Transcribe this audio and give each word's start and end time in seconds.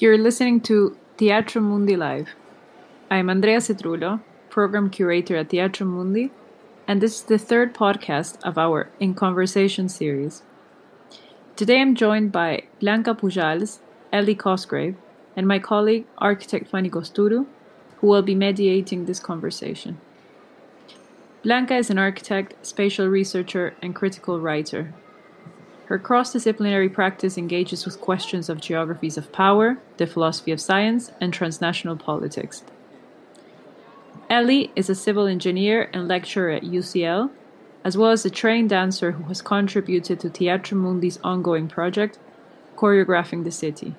You're 0.00 0.16
listening 0.16 0.60
to 0.60 0.96
Theatrum 1.16 1.62
Mundi 1.62 1.96
Live. 1.96 2.28
I'm 3.10 3.28
Andrea 3.28 3.56
Cetrulo, 3.56 4.20
program 4.48 4.90
curator 4.90 5.34
at 5.34 5.48
Theatrum 5.48 5.88
Mundi, 5.88 6.30
and 6.86 7.00
this 7.00 7.16
is 7.16 7.22
the 7.22 7.36
third 7.36 7.74
podcast 7.74 8.40
of 8.44 8.56
our 8.56 8.90
In 9.00 9.14
Conversation 9.14 9.88
series. 9.88 10.44
Today 11.56 11.80
I'm 11.80 11.96
joined 11.96 12.30
by 12.30 12.62
Blanca 12.78 13.12
Pujals, 13.12 13.80
Ellie 14.12 14.36
Cosgrave, 14.36 14.94
and 15.34 15.48
my 15.48 15.58
colleague, 15.58 16.06
architect 16.18 16.68
Fani 16.68 16.90
Kostourou, 16.90 17.46
who 17.96 18.06
will 18.06 18.22
be 18.22 18.36
mediating 18.36 19.06
this 19.06 19.18
conversation. 19.18 20.00
Blanca 21.42 21.74
is 21.74 21.90
an 21.90 21.98
architect, 21.98 22.54
spatial 22.64 23.08
researcher, 23.08 23.74
and 23.82 23.96
critical 23.96 24.38
writer. 24.38 24.94
Her 25.88 25.98
cross 25.98 26.34
disciplinary 26.34 26.90
practice 26.90 27.38
engages 27.38 27.86
with 27.86 27.98
questions 27.98 28.50
of 28.50 28.60
geographies 28.60 29.16
of 29.16 29.32
power, 29.32 29.78
the 29.96 30.06
philosophy 30.06 30.52
of 30.52 30.60
science, 30.60 31.10
and 31.18 31.32
transnational 31.32 31.96
politics. 31.96 32.62
Ellie 34.28 34.70
is 34.76 34.90
a 34.90 34.94
civil 34.94 35.26
engineer 35.26 35.88
and 35.94 36.06
lecturer 36.06 36.50
at 36.50 36.62
UCL, 36.62 37.30
as 37.84 37.96
well 37.96 38.10
as 38.10 38.26
a 38.26 38.28
trained 38.28 38.68
dancer 38.68 39.12
who 39.12 39.24
has 39.28 39.40
contributed 39.40 40.20
to 40.20 40.28
Theatrum 40.28 40.76
Mundi's 40.76 41.18
ongoing 41.24 41.68
project, 41.68 42.18
Choreographing 42.76 43.44
the 43.44 43.50
City, 43.50 43.94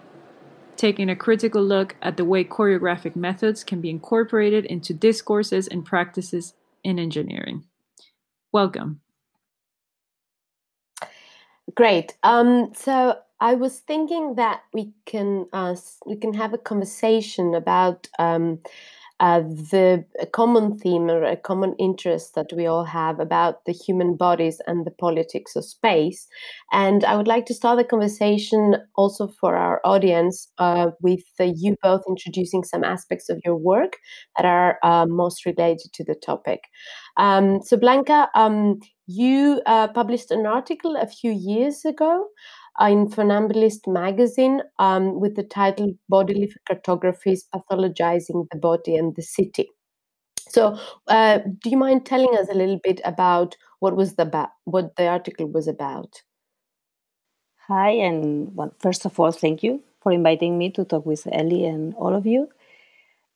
taking 0.77 1.09
a 1.09 1.15
critical 1.15 1.63
look 1.63 1.95
at 2.03 2.17
the 2.17 2.25
way 2.25 2.43
choreographic 2.43 3.15
methods 3.15 3.63
can 3.63 3.81
be 3.81 3.89
incorporated 3.89 4.63
into 4.65 4.93
discourses 4.93 5.67
and 5.67 5.83
practices 5.83 6.53
in 6.83 6.99
engineering. 6.99 7.65
Welcome. 8.51 9.01
Great. 11.75 12.15
Um, 12.23 12.71
so 12.73 13.17
I 13.39 13.53
was 13.55 13.79
thinking 13.79 14.35
that 14.35 14.61
we 14.73 14.93
can 15.05 15.47
uh, 15.53 15.75
we 16.05 16.15
can 16.15 16.33
have 16.33 16.53
a 16.53 16.57
conversation 16.57 17.53
about 17.53 18.07
um, 18.17 18.59
uh, 19.19 19.41
the 19.41 20.05
common 20.31 20.77
theme 20.79 21.09
or 21.09 21.23
a 21.23 21.35
common 21.35 21.75
interest 21.77 22.35
that 22.35 22.51
we 22.55 22.65
all 22.65 22.85
have 22.85 23.19
about 23.19 23.65
the 23.65 23.73
human 23.73 24.15
bodies 24.15 24.61
and 24.67 24.85
the 24.85 24.91
politics 24.91 25.55
of 25.55 25.65
space. 25.65 26.27
And 26.71 27.03
I 27.03 27.15
would 27.17 27.27
like 27.27 27.45
to 27.47 27.53
start 27.53 27.77
the 27.77 27.83
conversation 27.83 28.75
also 28.95 29.27
for 29.27 29.55
our 29.55 29.81
audience 29.83 30.47
uh, 30.57 30.91
with 31.01 31.23
uh, 31.39 31.51
you 31.55 31.75
both 31.83 32.01
introducing 32.07 32.63
some 32.63 32.83
aspects 32.83 33.29
of 33.29 33.39
your 33.43 33.55
work 33.55 33.97
that 34.37 34.45
are 34.45 34.77
uh, 34.83 35.05
most 35.07 35.45
related 35.45 35.91
to 35.93 36.03
the 36.03 36.15
topic. 36.15 36.61
Um, 37.17 37.61
so, 37.61 37.77
Blanca, 37.77 38.29
um, 38.35 38.79
you 39.07 39.61
uh, 39.65 39.87
published 39.89 40.31
an 40.31 40.45
article 40.45 40.95
a 40.95 41.07
few 41.07 41.31
years 41.31 41.83
ago 41.83 42.27
in 42.87 43.09
Funambulist 43.09 43.87
magazine 43.87 44.61
um, 44.79 45.19
with 45.19 45.35
the 45.35 45.43
title 45.43 45.93
Bodily 46.07 46.51
Cartographies 46.69 47.41
Pathologizing 47.53 48.47
the 48.51 48.57
Body 48.57 48.95
and 48.95 49.15
the 49.15 49.21
City. 49.21 49.69
So, 50.49 50.79
uh, 51.07 51.39
do 51.61 51.69
you 51.69 51.77
mind 51.77 52.05
telling 52.05 52.35
us 52.37 52.47
a 52.49 52.55
little 52.55 52.79
bit 52.83 53.01
about 53.05 53.55
what 53.79 53.95
was 53.95 54.15
the 54.15 54.25
ba- 54.25 54.51
what 54.63 54.95
the 54.95 55.07
article 55.07 55.47
was 55.47 55.67
about? 55.67 56.23
Hi, 57.67 57.91
and 57.91 58.55
well, 58.55 58.73
first 58.79 59.05
of 59.05 59.19
all, 59.19 59.31
thank 59.31 59.61
you 59.61 59.83
for 60.01 60.11
inviting 60.11 60.57
me 60.57 60.71
to 60.71 60.85
talk 60.85 61.05
with 61.05 61.27
Ellie 61.31 61.65
and 61.65 61.93
all 61.95 62.15
of 62.15 62.25
you. 62.25 62.49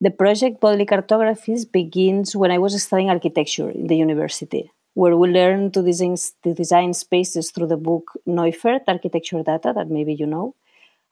The 0.01 0.09
project 0.09 0.59
Bodily 0.59 0.85
Cartographies 0.85 1.71
begins 1.71 2.35
when 2.35 2.51
I 2.51 2.57
was 2.57 2.81
studying 2.81 3.09
architecture 3.09 3.69
in 3.69 3.87
the 3.87 3.95
university 3.95 4.71
where 4.93 5.17
we 5.17 5.29
learn 5.29 5.71
to 5.71 5.81
design, 5.81 6.15
to 6.43 6.53
design 6.53 6.93
spaces 6.93 7.51
through 7.51 7.67
the 7.67 7.77
book 7.77 8.11
Neufert, 8.27 8.81
Architecture 8.87 9.43
Data, 9.43 9.73
that 9.75 9.89
maybe 9.89 10.13
you 10.13 10.25
know, 10.25 10.55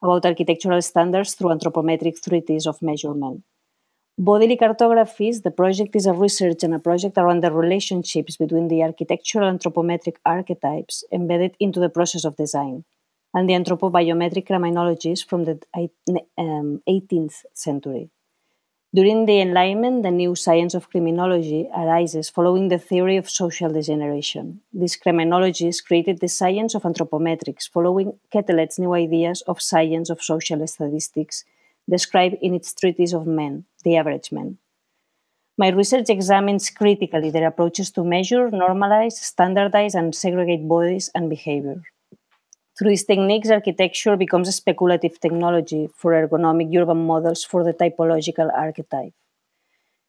about 0.01 0.25
architectural 0.25 0.81
standards 0.81 1.33
through 1.33 1.49
anthropometric 1.49 2.21
treaties 2.21 2.67
of 2.67 2.81
measurement. 2.81 3.43
Bodily 4.17 4.57
Cartographies, 4.57 5.41
the 5.41 5.51
project 5.51 5.95
is 5.95 6.05
a 6.05 6.13
research 6.13 6.63
and 6.63 6.75
a 6.75 6.79
project 6.79 7.17
around 7.17 7.41
the 7.41 7.51
relationships 7.51 8.37
between 8.37 8.67
the 8.67 8.83
architectural 8.83 9.49
anthropometric 9.49 10.17
archetypes 10.25 11.03
embedded 11.11 11.55
into 11.59 11.79
the 11.79 11.89
process 11.89 12.25
of 12.25 12.35
design 12.35 12.83
and 13.33 13.49
the 13.49 13.53
anthropobiometric 13.53 14.45
criminologies 14.45 15.23
from 15.23 15.45
the 15.45 15.59
18th 15.75 16.23
um, 16.37 17.29
century. 17.53 18.09
During 18.93 19.25
the 19.25 19.39
Enlightenment, 19.39 20.03
the 20.03 20.11
new 20.11 20.35
science 20.35 20.73
of 20.73 20.89
criminology 20.89 21.69
arises 21.73 22.29
following 22.29 22.67
the 22.67 22.77
theory 22.77 23.15
of 23.15 23.29
social 23.29 23.71
degeneration. 23.71 24.59
These 24.73 24.97
criminologies 24.97 25.79
created 25.79 26.19
the 26.19 26.27
science 26.27 26.75
of 26.75 26.83
anthropometrics, 26.83 27.69
following 27.69 28.19
Quetelet's 28.33 28.79
new 28.79 28.91
ideas 28.93 29.43
of 29.47 29.61
science 29.61 30.09
of 30.09 30.21
social 30.21 30.67
statistics, 30.67 31.45
described 31.89 32.35
in 32.41 32.53
its 32.53 32.73
treatise 32.73 33.13
of 33.13 33.25
men, 33.25 33.63
the 33.85 33.95
average 33.95 34.29
man. 34.29 34.57
My 35.57 35.69
research 35.69 36.09
examines 36.09 36.69
critically 36.69 37.29
their 37.29 37.47
approaches 37.47 37.91
to 37.91 38.03
measure, 38.03 38.49
normalize, 38.49 39.13
standardize, 39.13 39.95
and 39.95 40.13
segregate 40.13 40.67
bodies 40.67 41.09
and 41.15 41.29
behavior. 41.29 41.81
Through 42.81 42.89
these 42.89 43.03
techniques, 43.03 43.51
architecture 43.51 44.17
becomes 44.17 44.47
a 44.47 44.51
speculative 44.51 45.19
technology 45.19 45.87
for 45.95 46.13
ergonomic 46.13 46.75
urban 46.75 47.05
models 47.05 47.43
for 47.43 47.63
the 47.63 47.73
typological 47.73 48.51
archetype. 48.51 49.13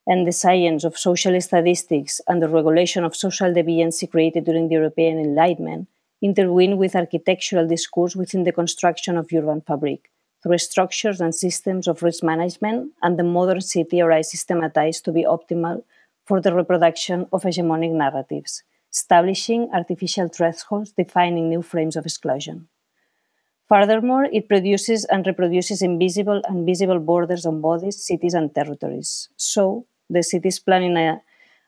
And 0.07 0.25
the 0.25 0.31
science 0.31 0.83
of 0.83 0.97
social 0.97 1.39
statistics 1.39 2.19
and 2.27 2.41
the 2.41 2.49
regulation 2.49 3.03
of 3.03 3.15
social 3.15 3.53
deviancy 3.53 4.09
created 4.09 4.45
during 4.45 4.69
the 4.69 4.73
European 4.73 5.19
Enlightenment 5.19 5.87
intervene 6.19 6.77
with 6.77 6.95
architectural 6.95 7.67
discourse 7.67 8.15
within 8.15 8.43
the 8.43 8.51
construction 8.51 9.17
of 9.17 9.29
urban 9.31 9.61
fabric 9.61 10.09
through 10.41 10.57
structures 10.57 11.21
and 11.21 11.35
systems 11.35 11.87
of 11.87 12.01
risk 12.01 12.23
management 12.23 12.91
and 13.03 13.19
the 13.19 13.23
modern 13.23 13.61
city 13.61 14.01
are 14.01 14.23
systematized 14.23 15.05
to 15.05 15.11
be 15.11 15.23
optimal 15.25 15.83
for 16.25 16.41
the 16.41 16.55
reproduction 16.55 17.27
of 17.31 17.43
hegemonic 17.43 17.91
narratives 17.91 18.63
establishing 18.93 19.69
artificial 19.73 20.27
thresholds 20.27 20.91
defining 20.91 21.49
new 21.49 21.61
frames 21.61 21.95
of 21.95 22.05
exclusion. 22.05 22.67
Furthermore, 23.67 24.25
it 24.25 24.47
produces 24.47 25.05
and 25.05 25.25
reproduces 25.25 25.81
invisible 25.81 26.41
and 26.47 26.65
visible 26.65 26.99
borders 26.99 27.45
on 27.45 27.61
bodies, 27.61 28.03
cities, 28.05 28.33
and 28.33 28.53
territories. 28.53 29.29
So, 29.35 29.85
the 30.09 30.21
city 30.21 30.49
is 30.49 30.59
planning 30.59 30.95
a, 30.97 31.21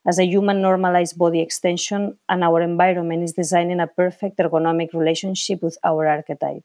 as 0.06 0.20
a 0.20 0.26
human 0.26 0.62
normalized 0.62 1.18
body 1.18 1.42
extension, 1.42 2.18
and 2.30 2.44
our 2.44 2.62
environment 2.62 3.24
is 3.24 3.34
designing 3.34 3.80
a 3.80 3.88
perfect 3.88 4.38
ergonomic 4.38 4.94
relationship 4.94 5.64
with 5.64 5.78
our 5.84 6.06
archetype, 6.06 6.64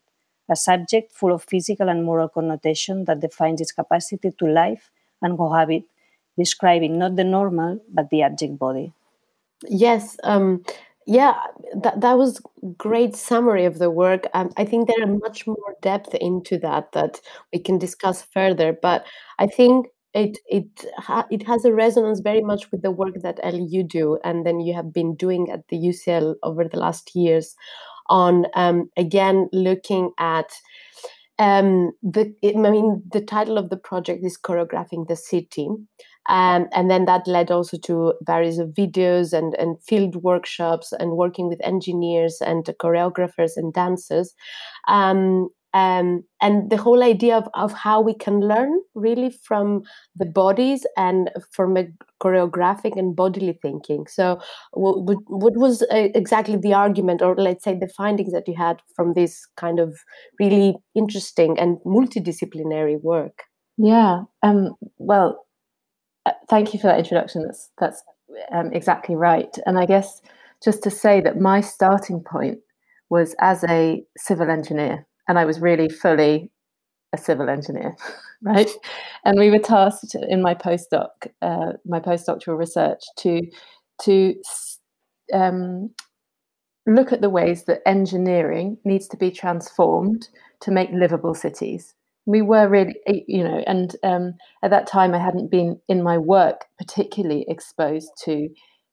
a 0.48 0.56
subject 0.56 1.12
full 1.12 1.32
of 1.32 1.44
physical 1.44 1.88
and 1.88 2.04
moral 2.04 2.28
connotation 2.28 3.04
that 3.06 3.20
defines 3.20 3.60
its 3.60 3.72
capacity 3.72 4.30
to 4.32 4.46
live 4.46 4.90
and 5.22 5.38
cohabit, 5.38 5.84
describing 6.36 6.98
not 6.98 7.16
the 7.16 7.24
normal, 7.24 7.80
but 7.88 8.10
the 8.10 8.22
abject 8.22 8.58
body. 8.58 8.92
Yes. 9.68 10.16
Um, 10.24 10.64
yeah, 11.06 11.34
that, 11.82 12.00
that 12.00 12.18
was 12.18 12.40
great 12.76 13.16
summary 13.16 13.64
of 13.64 13.78
the 13.78 13.90
work. 13.90 14.26
Um, 14.34 14.50
I 14.56 14.64
think 14.64 14.86
there 14.86 15.02
are 15.02 15.06
much 15.18 15.46
more 15.46 15.74
depth 15.82 16.14
into 16.14 16.58
that 16.58 16.92
that 16.92 17.20
we 17.52 17.58
can 17.58 17.78
discuss 17.78 18.22
further. 18.22 18.76
But 18.80 19.04
I 19.38 19.46
think 19.46 19.86
it 20.14 20.38
it 20.46 20.66
ha- 20.98 21.26
it 21.30 21.46
has 21.46 21.64
a 21.64 21.72
resonance 21.72 22.20
very 22.20 22.42
much 22.42 22.70
with 22.70 22.82
the 22.82 22.90
work 22.90 23.14
that 23.22 23.40
Ellie 23.42 23.66
you 23.68 23.82
do, 23.82 24.18
and 24.24 24.46
then 24.46 24.60
you 24.60 24.74
have 24.74 24.92
been 24.92 25.14
doing 25.16 25.50
at 25.50 25.66
the 25.68 25.76
UCL 25.78 26.36
over 26.42 26.64
the 26.64 26.78
last 26.78 27.14
years, 27.14 27.56
on 28.08 28.46
um, 28.54 28.90
again 28.96 29.48
looking 29.52 30.10
at 30.18 30.50
um, 31.38 31.92
the 32.02 32.34
I 32.44 32.52
mean 32.70 33.02
the 33.12 33.20
title 33.22 33.56
of 33.58 33.70
the 33.70 33.76
project 33.76 34.24
is 34.24 34.38
choreographing 34.38 35.08
the 35.08 35.16
city, 35.16 35.68
um, 36.30 36.68
and 36.72 36.88
then 36.88 37.06
that 37.06 37.26
led 37.26 37.50
also 37.50 37.76
to 37.76 38.14
various 38.22 38.58
videos 38.58 39.32
and, 39.32 39.54
and 39.56 39.82
field 39.82 40.14
workshops 40.22 40.92
and 40.92 41.16
working 41.16 41.48
with 41.48 41.60
engineers 41.64 42.38
and 42.40 42.64
choreographers 42.80 43.56
and 43.56 43.72
dancers. 43.72 44.32
Um, 44.86 45.48
um, 45.74 46.24
and 46.40 46.70
the 46.70 46.76
whole 46.76 47.02
idea 47.02 47.36
of, 47.36 47.48
of 47.54 47.72
how 47.72 48.00
we 48.00 48.14
can 48.14 48.40
learn 48.40 48.80
really 48.94 49.30
from 49.44 49.82
the 50.16 50.24
bodies 50.24 50.86
and 50.96 51.30
from 51.50 51.76
a 51.76 51.86
choreographic 52.22 52.96
and 52.96 53.14
bodily 53.14 53.58
thinking. 53.60 54.06
So, 54.08 54.40
what, 54.72 55.18
what 55.26 55.56
was 55.56 55.82
uh, 55.82 56.08
exactly 56.14 56.56
the 56.56 56.74
argument, 56.74 57.22
or 57.22 57.36
let's 57.36 57.64
say 57.64 57.78
the 57.78 57.88
findings 57.88 58.32
that 58.32 58.48
you 58.48 58.54
had 58.56 58.80
from 58.96 59.14
this 59.14 59.46
kind 59.56 59.78
of 59.78 59.96
really 60.40 60.74
interesting 60.96 61.58
and 61.58 61.78
multidisciplinary 61.86 63.00
work? 63.00 63.44
Yeah, 63.78 64.22
um, 64.42 64.74
well, 64.98 65.44
thank 66.48 66.72
you 66.72 66.80
for 66.80 66.86
that 66.88 66.98
introduction. 66.98 67.44
That's 67.44 67.70
that's 67.78 68.02
um, 68.52 68.72
exactly 68.72 69.14
right. 69.14 69.56
And 69.66 69.78
I 69.78 69.86
guess 69.86 70.20
just 70.62 70.82
to 70.82 70.90
say 70.90 71.20
that 71.20 71.40
my 71.40 71.60
starting 71.60 72.20
point 72.20 72.58
was 73.08 73.34
as 73.40 73.64
a 73.64 74.04
civil 74.16 74.50
engineer, 74.50 75.06
and 75.28 75.38
I 75.38 75.44
was 75.44 75.60
really 75.60 75.88
fully 75.88 76.50
a 77.12 77.18
civil 77.18 77.48
engineer, 77.48 77.96
right? 78.42 78.70
and 79.24 79.38
we 79.38 79.50
were 79.50 79.58
tasked 79.58 80.14
in 80.14 80.42
my 80.42 80.54
postdoc, 80.54 81.08
uh, 81.42 81.72
my 81.84 82.00
postdoctoral 82.00 82.58
research, 82.58 83.02
to 83.18 83.42
to 84.02 84.34
um, 85.32 85.90
look 86.86 87.12
at 87.12 87.20
the 87.20 87.30
ways 87.30 87.64
that 87.64 87.86
engineering 87.86 88.78
needs 88.84 89.06
to 89.08 89.16
be 89.16 89.30
transformed 89.30 90.28
to 90.60 90.70
make 90.70 90.90
livable 90.92 91.34
cities 91.34 91.94
we 92.30 92.42
were 92.42 92.68
really, 92.68 92.94
you 93.26 93.42
know, 93.42 93.64
and 93.66 93.96
um, 94.04 94.34
at 94.62 94.70
that 94.70 94.86
time 94.86 95.14
I 95.14 95.18
hadn't 95.18 95.50
been 95.50 95.80
in 95.88 96.00
my 96.02 96.16
work 96.16 96.66
particularly 96.78 97.44
exposed 97.48 98.10
to 98.24 98.48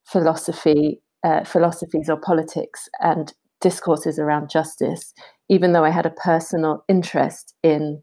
philosophy, 0.06 1.02
uh, 1.24 1.44
philosophies 1.44 2.10
or 2.10 2.20
politics 2.20 2.90
and 3.00 3.32
discourses 3.62 4.18
around 4.18 4.50
justice, 4.50 5.14
even 5.50 5.72
though 5.72 5.86
I 5.86 5.92
had 5.92 6.08
a 6.08 6.12
personal 6.12 6.84
interest 6.90 7.54
in 7.62 8.02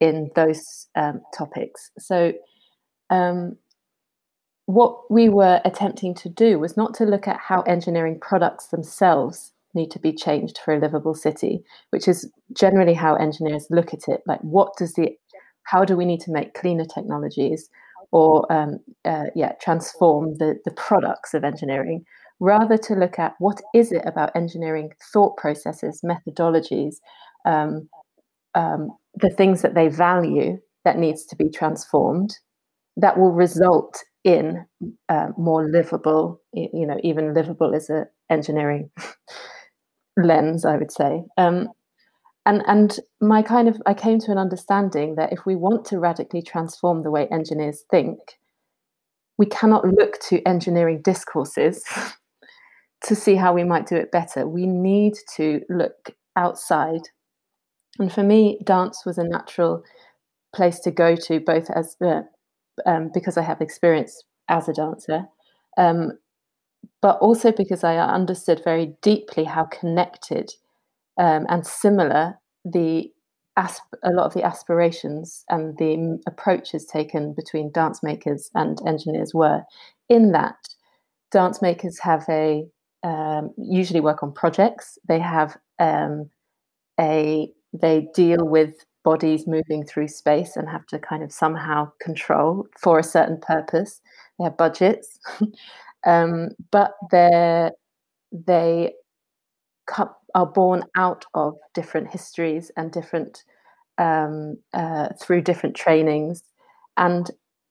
in 0.00 0.30
those 0.36 0.88
um, 0.96 1.22
topics. 1.36 1.90
So, 1.98 2.32
um, 3.08 3.56
what 4.66 5.10
we 5.10 5.30
were 5.30 5.62
attempting 5.64 6.14
to 6.16 6.28
do 6.28 6.58
was 6.58 6.76
not 6.76 6.92
to 6.94 7.04
look 7.04 7.26
at 7.26 7.40
how 7.40 7.62
engineering 7.62 8.18
products 8.20 8.66
themselves 8.66 9.53
need 9.74 9.90
to 9.90 9.98
be 9.98 10.12
changed 10.12 10.58
for 10.58 10.74
a 10.74 10.80
livable 10.80 11.14
city, 11.14 11.62
which 11.90 12.08
is 12.08 12.30
generally 12.52 12.94
how 12.94 13.14
engineers 13.16 13.66
look 13.70 13.92
at 13.92 14.08
it. 14.08 14.22
Like, 14.26 14.40
what 14.40 14.76
does 14.78 14.94
the, 14.94 15.10
how 15.64 15.84
do 15.84 15.96
we 15.96 16.04
need 16.04 16.20
to 16.20 16.32
make 16.32 16.54
cleaner 16.54 16.84
technologies, 16.84 17.68
or 18.12 18.50
um, 18.52 18.78
uh, 19.04 19.26
yeah, 19.34 19.52
transform 19.60 20.34
the 20.38 20.58
the 20.64 20.70
products 20.72 21.34
of 21.34 21.44
engineering, 21.44 22.04
rather 22.38 22.76
to 22.78 22.94
look 22.94 23.18
at 23.18 23.34
what 23.38 23.60
is 23.74 23.92
it 23.92 24.02
about 24.06 24.34
engineering 24.36 24.90
thought 25.12 25.36
processes, 25.36 26.02
methodologies, 26.04 26.96
um, 27.44 27.88
um, 28.54 28.90
the 29.14 29.30
things 29.30 29.62
that 29.62 29.74
they 29.74 29.88
value 29.88 30.58
that 30.84 30.98
needs 30.98 31.24
to 31.24 31.36
be 31.36 31.48
transformed, 31.48 32.38
that 32.96 33.18
will 33.18 33.32
result 33.32 34.04
in 34.22 34.64
uh, 35.08 35.28
more 35.36 35.68
livable, 35.68 36.40
you 36.52 36.86
know, 36.86 36.98
even 37.02 37.34
livable 37.34 37.74
is 37.74 37.90
a 37.90 38.06
engineering 38.30 38.90
lens, 40.16 40.64
I 40.64 40.76
would 40.76 40.92
say. 40.92 41.24
Um, 41.36 41.68
and 42.46 42.62
and 42.66 43.00
my 43.20 43.42
kind 43.42 43.68
of 43.68 43.80
I 43.86 43.94
came 43.94 44.18
to 44.20 44.32
an 44.32 44.38
understanding 44.38 45.14
that 45.16 45.32
if 45.32 45.46
we 45.46 45.56
want 45.56 45.84
to 45.86 45.98
radically 45.98 46.42
transform 46.42 47.02
the 47.02 47.10
way 47.10 47.26
engineers 47.28 47.84
think, 47.90 48.18
we 49.38 49.46
cannot 49.46 49.86
look 49.86 50.20
to 50.28 50.42
engineering 50.46 51.00
discourses 51.02 51.82
to 53.04 53.14
see 53.14 53.36
how 53.36 53.52
we 53.52 53.64
might 53.64 53.86
do 53.86 53.96
it 53.96 54.12
better. 54.12 54.46
We 54.46 54.66
need 54.66 55.14
to 55.36 55.60
look 55.68 56.10
outside. 56.36 57.02
And 57.98 58.12
for 58.12 58.22
me, 58.22 58.58
dance 58.64 59.04
was 59.06 59.18
a 59.18 59.24
natural 59.24 59.82
place 60.54 60.80
to 60.80 60.90
go 60.90 61.16
to, 61.16 61.40
both 61.40 61.70
as 61.70 61.96
the 62.00 62.26
um, 62.86 63.10
because 63.14 63.36
I 63.36 63.42
have 63.42 63.60
experience 63.60 64.22
as 64.48 64.68
a 64.68 64.72
dancer, 64.72 65.26
um, 65.78 66.18
but 67.00 67.18
also 67.18 67.52
because 67.52 67.84
I 67.84 67.96
understood 67.98 68.62
very 68.64 68.96
deeply 69.02 69.44
how 69.44 69.64
connected 69.64 70.50
um, 71.18 71.46
and 71.48 71.66
similar 71.66 72.38
the 72.64 73.10
asp- 73.56 73.94
a 74.02 74.10
lot 74.10 74.26
of 74.26 74.34
the 74.34 74.42
aspirations 74.42 75.44
and 75.48 75.76
the 75.78 76.18
approaches 76.26 76.86
taken 76.86 77.34
between 77.34 77.72
dance 77.72 78.02
makers 78.02 78.50
and 78.54 78.78
engineers 78.86 79.32
were. 79.32 79.62
In 80.08 80.32
that, 80.32 80.56
dance 81.30 81.62
makers 81.62 81.98
have 82.00 82.24
a 82.28 82.66
um, 83.02 83.52
usually 83.58 84.00
work 84.00 84.22
on 84.22 84.32
projects. 84.32 84.98
They 85.06 85.20
have 85.20 85.56
um, 85.78 86.30
a 87.00 87.50
they 87.72 88.08
deal 88.14 88.46
with 88.46 88.74
bodies 89.04 89.46
moving 89.46 89.84
through 89.84 90.08
space 90.08 90.56
and 90.56 90.68
have 90.68 90.86
to 90.86 90.98
kind 90.98 91.22
of 91.22 91.30
somehow 91.30 91.90
control 92.00 92.66
for 92.80 92.98
a 92.98 93.04
certain 93.04 93.38
purpose. 93.40 94.00
They 94.38 94.44
have 94.44 94.56
budgets, 94.56 95.18
um, 96.06 96.50
but 96.70 96.92
they 97.10 97.70
they 98.32 98.92
are 100.34 100.46
born 100.46 100.82
out 100.96 101.24
of 101.34 101.54
different 101.74 102.10
histories 102.10 102.70
and 102.76 102.90
different 102.90 103.44
um, 103.98 104.56
uh, 104.72 105.08
through 105.20 105.42
different 105.42 105.76
trainings. 105.76 106.42
And 106.96 107.30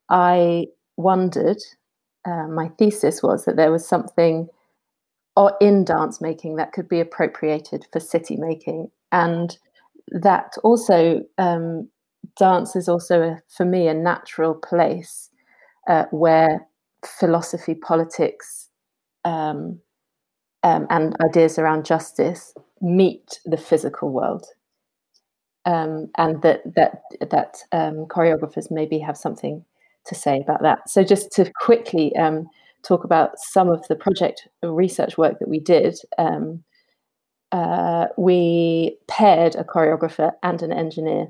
I 0.09 0.67
wondered, 0.95 1.57
uh, 2.25 2.47
my 2.47 2.69
thesis 2.77 3.21
was 3.21 3.45
that 3.45 3.57
there 3.57 3.71
was 3.71 3.87
something 3.87 4.47
or 5.35 5.57
in 5.59 5.83
dance 5.83 6.21
making 6.21 6.55
that 6.55 6.73
could 6.73 6.87
be 6.87 6.99
appropriated 6.99 7.85
for 7.91 7.99
city 7.99 8.37
making 8.37 8.89
and 9.11 9.57
that 10.09 10.53
also 10.63 11.23
um, 11.37 11.89
dance 12.37 12.75
is 12.75 12.87
also 12.87 13.21
a, 13.21 13.41
for 13.49 13.65
me 13.65 13.87
a 13.87 13.93
natural 13.93 14.53
place 14.53 15.29
uh, 15.87 16.05
where 16.11 16.67
philosophy 17.05 17.75
politics 17.75 18.69
um, 19.25 19.79
um, 20.63 20.87
and 20.89 21.15
ideas 21.23 21.59
around 21.59 21.85
justice 21.85 22.53
meet 22.81 23.39
the 23.45 23.57
physical 23.57 24.09
world 24.09 24.45
um, 25.65 26.09
and 26.17 26.41
that 26.41 26.61
that 26.75 27.01
that 27.29 27.57
um, 27.71 28.05
choreographers 28.07 28.69
maybe 28.69 28.99
have 28.99 29.17
something 29.17 29.63
to 30.05 30.15
say 30.15 30.41
about 30.41 30.61
that 30.61 30.89
so 30.89 31.03
just 31.03 31.31
to 31.31 31.51
quickly 31.61 32.15
um, 32.15 32.47
talk 32.83 33.03
about 33.03 33.39
some 33.39 33.69
of 33.69 33.87
the 33.87 33.95
project 33.95 34.47
research 34.61 35.17
work 35.17 35.39
that 35.39 35.49
we 35.49 35.59
did. 35.59 35.97
Um, 36.17 36.63
uh, 37.51 38.07
we 38.17 38.97
paired 39.07 39.55
a 39.55 39.63
choreographer 39.63 40.31
and 40.43 40.61
an 40.61 40.71
engineer 40.71 41.27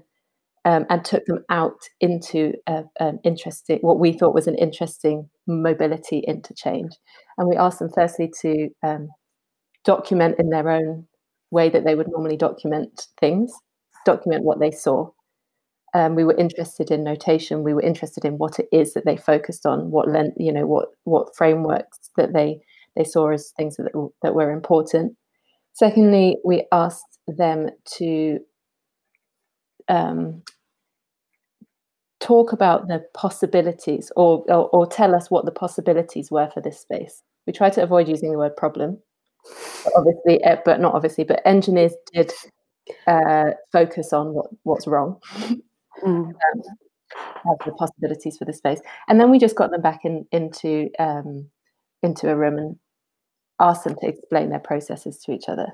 um, 0.65 0.85
and 0.89 1.03
took 1.03 1.25
them 1.25 1.43
out 1.49 1.79
into 1.99 2.53
interesting, 3.23 3.79
what 3.81 3.99
we 3.99 4.13
thought 4.13 4.33
was 4.33 4.47
an 4.47 4.55
interesting 4.55 5.29
mobility 5.47 6.19
interchange. 6.19 6.91
And 7.37 7.49
we 7.49 7.57
asked 7.57 7.79
them 7.79 7.91
firstly 7.93 8.31
to 8.41 8.69
um, 8.83 9.09
document 9.83 10.35
in 10.39 10.49
their 10.49 10.69
own 10.69 11.07
way 11.51 11.69
that 11.69 11.85
they 11.85 11.95
would 11.95 12.07
normally 12.09 12.37
document 12.37 13.07
things, 13.19 13.51
document 14.05 14.43
what 14.43 14.59
they 14.59 14.71
saw, 14.71 15.09
um, 15.93 16.15
we 16.15 16.23
were 16.23 16.35
interested 16.35 16.89
in 16.89 17.03
notation. 17.03 17.63
We 17.63 17.73
were 17.73 17.81
interested 17.81 18.25
in 18.25 18.37
what 18.37 18.59
it 18.59 18.67
is 18.71 18.93
that 18.93 19.05
they 19.05 19.15
focused 19.15 19.65
on, 19.65 19.91
what 19.91 20.07
you 20.37 20.51
know, 20.51 20.65
what 20.65 20.89
what 21.03 21.35
frameworks 21.35 22.09
that 22.17 22.33
they 22.33 22.61
they 22.95 23.03
saw 23.03 23.29
as 23.31 23.53
things 23.55 23.77
that 23.77 23.91
that 24.23 24.33
were 24.33 24.51
important. 24.51 25.15
Secondly, 25.73 26.37
we 26.43 26.65
asked 26.71 27.19
them 27.27 27.69
to 27.97 28.39
um, 29.87 30.41
talk 32.23 32.53
about 32.53 32.87
the 32.87 33.03
possibilities, 33.13 34.11
or, 34.15 34.43
or 34.47 34.69
or 34.69 34.87
tell 34.87 35.13
us 35.13 35.29
what 35.29 35.45
the 35.45 35.51
possibilities 35.51 36.31
were 36.31 36.49
for 36.53 36.61
this 36.61 36.79
space. 36.79 37.21
We 37.45 37.53
try 37.53 37.69
to 37.71 37.83
avoid 37.83 38.07
using 38.07 38.31
the 38.31 38.37
word 38.37 38.55
problem, 38.55 38.99
obviously, 39.95 40.43
eh, 40.43 40.57
but 40.63 40.79
not 40.79 40.95
obviously. 40.95 41.25
But 41.25 41.41
engineers 41.45 41.93
did 42.13 42.31
uh, 43.07 43.51
focus 43.71 44.13
on 44.13 44.33
what 44.33 44.47
what's 44.63 44.87
wrong 44.87 45.19
mm. 46.03 46.07
um, 46.07 46.33
have 47.15 47.57
the 47.65 47.73
possibilities 47.73 48.37
for 48.37 48.45
the 48.45 48.53
space. 48.53 48.79
And 49.07 49.19
then 49.19 49.29
we 49.29 49.39
just 49.39 49.55
got 49.55 49.71
them 49.71 49.81
back 49.81 50.05
in, 50.05 50.25
into 50.31 50.89
um, 50.99 51.49
into 52.01 52.29
a 52.29 52.35
room 52.35 52.57
and 52.57 52.75
asked 53.59 53.83
them 53.83 53.95
to 54.01 54.07
explain 54.07 54.49
their 54.49 54.59
processes 54.59 55.19
to 55.19 55.31
each 55.31 55.47
other, 55.47 55.67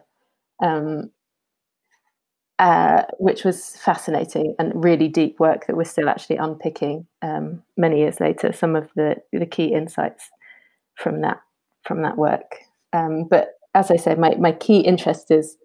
um, 0.62 1.12
uh, 2.60 3.04
which 3.18 3.44
was 3.44 3.78
fascinating 3.78 4.54
and 4.60 4.84
really 4.84 5.08
deep 5.08 5.40
work 5.40 5.66
that 5.66 5.78
we're 5.78 5.84
still 5.86 6.10
actually 6.10 6.36
unpicking 6.36 7.08
um, 7.22 7.64
many 7.78 8.00
years 8.00 8.20
later. 8.20 8.52
Some 8.54 8.76
of 8.76 8.90
the 8.96 9.16
the 9.32 9.46
key 9.46 9.74
insights 9.74 10.30
from 10.96 11.22
that 11.22 11.40
from 11.86 12.02
that 12.02 12.18
work. 12.18 12.56
Um, 12.94 13.26
but 13.30 13.54
as 13.76 13.92
I 13.92 13.98
said, 13.98 14.20
my, 14.20 14.36
my 14.36 14.52
key 14.52 14.80
interest 14.80 15.32
is 15.32 15.58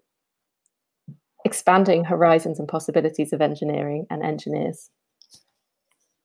expanding 1.43 2.03
horizons 2.03 2.59
and 2.59 2.67
possibilities 2.67 3.33
of 3.33 3.41
engineering 3.41 4.05
and 4.09 4.23
engineers. 4.23 4.89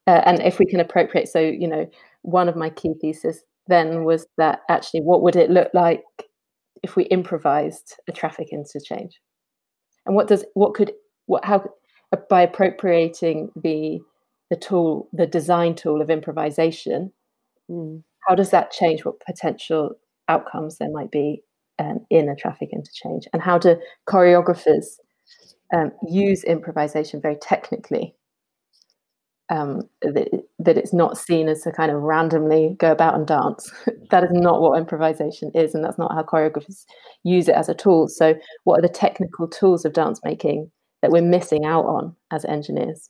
Uh, 0.07 0.21
and 0.25 0.41
if 0.41 0.57
we 0.59 0.65
can 0.65 0.79
appropriate, 0.79 1.27
so, 1.27 1.39
you 1.39 1.67
know, 1.67 1.89
one 2.23 2.49
of 2.49 2.55
my 2.55 2.69
key 2.69 2.93
theses 2.99 3.43
then 3.67 4.03
was 4.03 4.25
that 4.37 4.61
actually, 4.69 5.01
what 5.01 5.21
would 5.21 5.35
it 5.35 5.49
look 5.49 5.69
like 5.73 6.03
if 6.83 6.95
we 6.95 7.03
improvised 7.05 7.95
a 8.07 8.11
traffic 8.11 8.47
interchange? 8.51 9.19
And 10.05 10.15
what 10.15 10.27
does, 10.27 10.45
what 10.53 10.73
could, 10.73 10.93
what, 11.25 11.45
how, 11.45 11.63
by 12.29 12.41
appropriating 12.41 13.51
the, 13.55 13.99
the 14.49 14.55
tool, 14.55 15.07
the 15.13 15.27
design 15.27 15.75
tool 15.75 16.01
of 16.01 16.09
improvisation, 16.09 17.11
mm. 17.69 18.03
how 18.27 18.35
does 18.35 18.49
that 18.51 18.71
change 18.71 19.05
what 19.05 19.19
potential 19.25 19.91
outcomes 20.27 20.77
there 20.77 20.91
might 20.91 21.11
be 21.11 21.43
um, 21.79 22.05
in 22.09 22.29
a 22.29 22.35
traffic 22.35 22.69
interchange? 22.73 23.27
And 23.33 23.41
how 23.41 23.57
do 23.57 23.77
choreographers 24.09 24.85
um, 25.73 25.91
use 26.07 26.43
improvisation 26.43 27.21
very 27.21 27.37
technically. 27.41 28.15
Um, 29.49 29.89
that, 30.01 30.29
that 30.63 30.77
it's 30.77 30.93
not 30.93 31.17
seen 31.17 31.47
as 31.47 31.61
to 31.63 31.71
kind 31.71 31.91
of 31.91 32.01
randomly 32.01 32.75
go 32.79 32.91
about 32.91 33.15
and 33.15 33.27
dance. 33.27 33.71
that 34.11 34.23
is 34.23 34.31
not 34.31 34.61
what 34.61 34.77
improvisation 34.77 35.51
is, 35.53 35.73
and 35.73 35.83
that's 35.83 35.97
not 35.97 36.13
how 36.13 36.23
choreographers 36.23 36.85
use 37.23 37.47
it 37.47 37.55
as 37.55 37.69
a 37.69 37.73
tool. 37.73 38.07
So, 38.07 38.35
what 38.63 38.79
are 38.79 38.81
the 38.81 38.89
technical 38.89 39.47
tools 39.47 39.85
of 39.85 39.93
dance 39.93 40.19
making 40.23 40.71
that 41.01 41.11
we're 41.11 41.21
missing 41.21 41.65
out 41.65 41.85
on 41.85 42.15
as 42.31 42.45
engineers? 42.45 43.09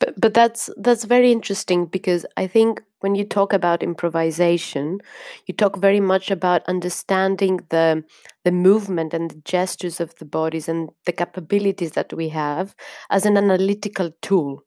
But, 0.00 0.18
but 0.18 0.34
that's 0.34 0.70
that's 0.78 1.04
very 1.04 1.30
interesting 1.30 1.84
because 1.84 2.24
I 2.36 2.46
think 2.46 2.82
when 3.00 3.14
you 3.14 3.24
talk 3.24 3.52
about 3.52 3.82
improvisation, 3.82 4.98
you 5.46 5.54
talk 5.54 5.76
very 5.76 6.00
much 6.00 6.30
about 6.30 6.62
understanding 6.66 7.60
the 7.68 8.02
the 8.44 8.52
movement 8.52 9.12
and 9.12 9.30
the 9.30 9.42
gestures 9.44 10.00
of 10.00 10.14
the 10.16 10.24
bodies 10.24 10.68
and 10.68 10.88
the 11.04 11.12
capabilities 11.12 11.92
that 11.92 12.14
we 12.14 12.30
have 12.30 12.74
as 13.10 13.26
an 13.26 13.36
analytical 13.36 14.10
tool 14.22 14.64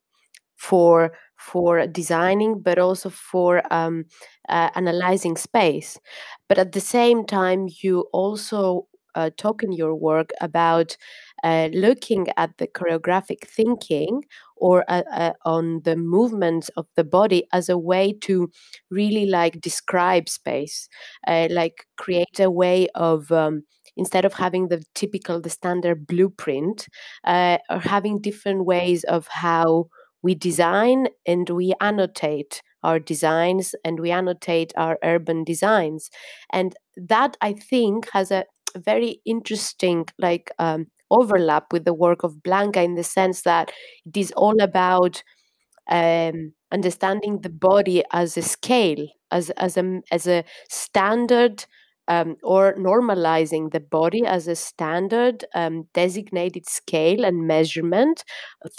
for 0.56 1.12
for 1.52 1.86
designing, 1.88 2.60
but 2.62 2.80
also 2.80 3.10
for 3.10 3.62
um, 3.74 4.06
uh, 4.50 4.70
analyzing 4.76 5.36
space. 5.38 6.00
But 6.48 6.58
at 6.58 6.72
the 6.72 6.82
same 6.82 7.26
time, 7.26 7.68
you 7.82 8.02
also 8.14 8.88
uh, 9.16 9.30
talk 9.38 9.64
in 9.64 9.72
your 9.72 9.94
work 9.96 10.32
about 10.42 10.98
uh, 11.44 11.70
looking 11.74 12.28
at 12.38 12.58
the 12.58 12.68
choreographic 12.68 13.46
thinking 13.48 14.24
or 14.58 14.86
uh, 14.88 15.04
uh, 15.12 15.34
on 15.46 15.82
the 15.84 15.96
movements 15.96 16.70
of 16.78 16.88
the 16.96 17.04
body 17.04 17.46
as 17.52 17.70
a 17.70 17.78
way 17.78 18.14
to 18.22 18.50
really 18.90 19.26
like 19.26 19.60
describe 19.62 20.30
space, 20.30 20.88
uh, 21.28 21.48
like 21.52 21.86
create 21.98 22.40
a 22.40 22.50
way 22.50 22.88
of 22.96 23.32
um, 23.32 23.64
instead 23.98 24.26
of 24.26 24.34
having 24.34 24.70
the 24.70 24.84
typical, 24.96 25.40
the 25.42 25.50
standard 25.50 26.08
blueprint, 26.08 26.88
uh, 27.26 27.58
or 27.70 27.80
having 27.80 28.20
different 28.20 28.66
ways 28.66 29.04
of 29.04 29.28
how 29.28 29.88
we 30.24 30.34
design 30.36 31.08
and 31.26 31.50
we 31.50 31.74
annotate 31.82 32.62
our 32.84 33.00
designs 33.00 33.76
and 33.86 34.00
we 34.00 34.12
annotate 34.12 34.74
our 34.76 34.98
urban 35.04 35.44
designs 35.44 36.10
and 36.52 36.76
that 36.98 37.38
i 37.42 37.54
think 37.54 38.10
has 38.12 38.32
a 38.32 38.46
very 38.78 39.22
interesting 39.26 40.06
like 40.18 40.50
um, 40.60 40.88
overlap 41.12 41.72
with 41.72 41.86
the 41.86 41.94
work 41.94 42.24
of 42.24 42.42
Blanca 42.44 42.82
in 42.82 42.96
the 42.96 43.04
sense 43.04 43.44
that 43.44 43.72
it 44.06 44.18
is 44.18 44.32
all 44.36 44.60
about 44.62 45.24
um, 45.90 46.54
understanding 46.72 47.42
the 47.42 47.50
body 47.50 48.04
as 48.12 48.38
a 48.38 48.42
scale, 48.42 49.08
as 49.32 49.50
as 49.52 49.78
a 49.78 50.02
as 50.12 50.28
a 50.28 50.44
standard. 50.70 51.66
Um, 52.10 52.36
or 52.44 52.76
normalizing 52.76 53.72
the 53.72 53.80
body 53.80 54.26
as 54.26 54.50
a 54.50 54.58
standard 54.58 55.46
um, 55.56 55.88
designated 55.94 56.68
scale 56.68 57.24
and 57.24 57.48
measurement 57.48 58.26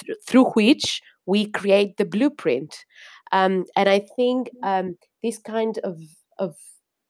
th- 0.05 0.19
through 0.29 0.51
which 0.51 1.01
we 1.27 1.47
create 1.51 1.97
the 1.97 2.05
blueprint. 2.05 2.85
Um, 3.33 3.65
and 3.77 3.89
I 3.89 4.01
think 4.17 4.51
um, 4.63 4.97
this 5.23 5.39
kind 5.39 5.79
of 5.79 6.01
of 6.39 6.57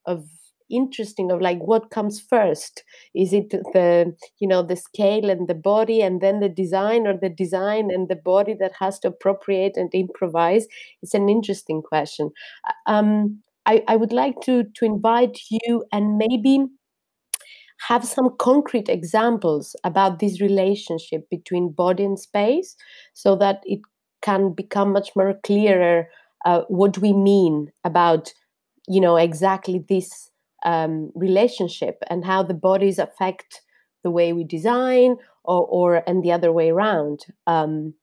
of 0.06 0.26
interesting 0.70 1.30
of 1.30 1.40
like 1.40 1.58
what 1.58 1.90
comes 1.90 2.20
first? 2.20 2.82
Is 3.14 3.32
it 3.32 3.50
the 3.50 4.14
you 4.38 4.48
know 4.48 4.62
the 4.62 4.76
scale 4.76 5.30
and 5.30 5.48
the 5.48 5.54
body 5.54 6.00
and 6.00 6.20
then 6.20 6.40
the 6.40 6.48
design 6.48 7.06
or 7.06 7.16
the 7.16 7.28
design 7.28 7.90
and 7.90 8.08
the 8.08 8.16
body 8.16 8.54
that 8.60 8.72
has 8.78 8.98
to 9.00 9.08
appropriate 9.08 9.76
and 9.76 9.90
improvise? 9.94 10.66
It's 11.02 11.14
an 11.14 11.28
interesting 11.28 11.82
question. 11.82 12.30
Um, 12.86 13.42
I, 13.66 13.82
I 13.88 13.96
would 13.96 14.12
like 14.12 14.40
to 14.42 14.64
to 14.64 14.84
invite 14.84 15.38
you 15.50 15.84
and 15.92 16.18
maybe 16.18 16.66
have 17.88 18.04
some 18.04 18.30
concrete 18.38 18.88
examples 18.88 19.76
about 19.84 20.18
this 20.18 20.40
relationship 20.40 21.28
between 21.28 21.72
body 21.72 22.04
and 22.04 22.18
space 22.18 22.76
so 23.14 23.36
that 23.36 23.60
it 23.64 23.80
can 24.24 24.52
become 24.52 24.92
much 24.92 25.10
more 25.14 25.34
clearer 25.44 26.08
uh, 26.44 26.62
what 26.68 26.98
we 26.98 27.12
mean 27.12 27.70
about 27.84 28.32
you 28.88 29.00
know 29.00 29.16
exactly 29.16 29.84
this 29.88 30.30
um, 30.64 31.10
relationship 31.14 32.02
and 32.08 32.24
how 32.24 32.42
the 32.42 32.54
bodies 32.54 32.98
affect 32.98 33.62
the 34.02 34.10
way 34.10 34.32
we 34.32 34.44
design 34.44 35.16
or, 35.44 35.66
or 35.66 36.02
and 36.06 36.22
the 36.22 36.32
other 36.32 36.52
way 36.52 36.70
around. 36.70 37.26
Um, 37.46 37.94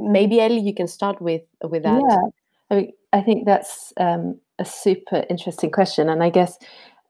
maybe 0.00 0.40
ellie 0.40 0.60
you 0.60 0.74
can 0.74 0.88
start 0.88 1.22
with 1.22 1.42
with 1.62 1.82
that. 1.84 2.02
Yeah. 2.08 2.22
I, 2.70 2.74
mean, 2.74 2.92
I 3.12 3.20
think 3.20 3.46
that's 3.46 3.92
um, 3.96 4.40
a 4.58 4.64
super 4.64 5.24
interesting 5.30 5.70
question. 5.70 6.08
And 6.08 6.22
i 6.22 6.30
guess 6.30 6.58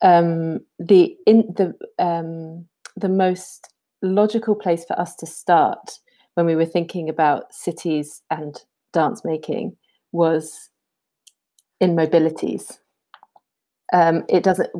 um, 0.03 0.61
the 0.79 1.17
in 1.27 1.45
the 1.57 1.75
um, 1.99 2.67
the 2.97 3.09
most 3.09 3.73
logical 4.03 4.55
place 4.55 4.85
for 4.85 4.99
us 4.99 5.15
to 5.17 5.27
start 5.27 5.99
when 6.35 6.47
we 6.47 6.57
were 6.57 6.67
thinking 6.67 7.09
about 7.09 7.53
cities 7.53 8.23
and 8.31 8.63
dance 8.93 9.25
making 9.25 9.77
was 10.13 10.71
in 11.81 11.97
mobilities. 11.97 12.79
Um, 13.93 14.25
it 14.29 14.45
doesn't 14.45 14.71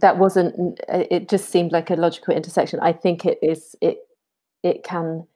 that 0.00 0.18
wasn't 0.18 0.80
it 0.88 1.28
just 1.28 1.50
seemed 1.50 1.70
like 1.70 1.90
a 1.90 1.94
logical 1.94 2.34
intersection. 2.34 2.80
I 2.80 2.92
think 2.92 3.24
it 3.24 3.38
is 3.42 3.76
it 3.80 3.98
it 4.62 4.82
can 4.82 5.26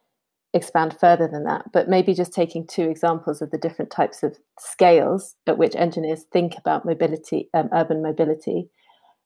expand 0.52 0.96
further 0.98 1.28
than 1.28 1.44
that 1.44 1.64
but 1.72 1.88
maybe 1.88 2.12
just 2.12 2.32
taking 2.32 2.66
two 2.66 2.90
examples 2.90 3.40
of 3.40 3.52
the 3.52 3.58
different 3.58 3.88
types 3.88 4.24
of 4.24 4.36
scales 4.58 5.36
at 5.46 5.58
which 5.58 5.76
engineers 5.76 6.24
think 6.32 6.54
about 6.58 6.84
mobility 6.84 7.48
um, 7.54 7.68
urban 7.72 8.02
mobility. 8.02 8.68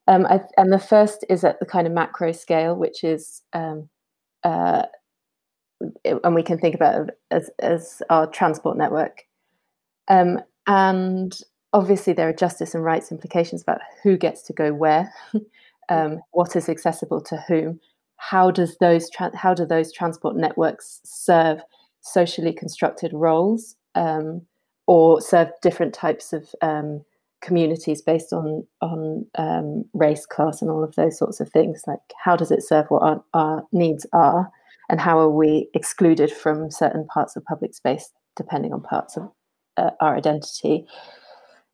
Um, 0.07 0.27
I, 0.27 0.41
and 0.59 0.71
the 0.71 0.79
first 0.79 1.25
is 1.31 1.43
at 1.43 1.61
the 1.61 1.67
kind 1.67 1.87
of 1.87 1.95
macro 1.95 2.33
scale 2.33 2.75
which 2.75 3.03
is 3.03 3.41
um, 3.55 3.89
uh, 4.43 4.83
and 6.05 6.35
we 6.35 6.43
can 6.43 6.59
think 6.59 6.75
about 6.75 7.09
it 7.09 7.19
as, 7.31 7.51
as 7.59 8.03
our 8.11 8.27
transport 8.27 8.77
network. 8.77 9.23
Um, 10.09 10.41
and 10.67 11.39
obviously 11.73 12.13
there 12.13 12.29
are 12.29 12.33
justice 12.33 12.75
and 12.75 12.85
rights 12.85 13.11
implications 13.11 13.63
about 13.63 13.81
who 14.03 14.17
gets 14.17 14.43
to 14.43 14.53
go 14.53 14.73
where, 14.73 15.13
um, 15.89 16.21
what 16.33 16.57
is 16.57 16.69
accessible 16.69 17.21
to 17.23 17.37
whom, 17.49 17.81
how 18.17 18.51
does 18.51 18.77
those 18.79 19.11
tra- 19.11 19.37
how 19.37 19.53
do 19.53 19.67
those 19.67 19.93
transport 19.93 20.37
networks 20.37 21.01
serve 21.05 21.61
socially 22.01 22.53
constructed 22.53 23.13
roles 23.13 23.77
um, 23.95 24.43
or 24.87 25.21
serve 25.21 25.51
different 25.63 25.93
types 25.93 26.33
of 26.33 26.55
um, 26.63 27.05
communities 27.43 28.01
based 28.01 28.33
on 28.33 28.67
on 28.81 29.27
um, 29.37 29.85
race, 29.93 30.27
class, 30.27 30.63
and 30.63 30.71
all 30.71 30.83
of 30.83 30.95
those 30.95 31.19
sorts 31.19 31.41
of 31.41 31.51
things. 31.51 31.83
Like 31.87 32.01
how 32.23 32.37
does 32.37 32.51
it 32.51 32.63
serve 32.63 32.87
what 32.89 33.03
our, 33.03 33.25
our 33.35 33.67
needs 33.73 34.07
are, 34.13 34.51
and 34.89 35.01
how 35.01 35.19
are 35.19 35.31
we 35.31 35.69
excluded 35.75 36.31
from 36.31 36.71
certain 36.71 37.07
parts 37.07 37.37
of 37.37 37.45
public 37.45 37.75
space 37.75 38.11
depending 38.37 38.73
on 38.73 38.83
parts 38.83 39.17
of 39.17 39.31
uh, 39.77 39.91
our 40.01 40.17
identity 40.17 40.87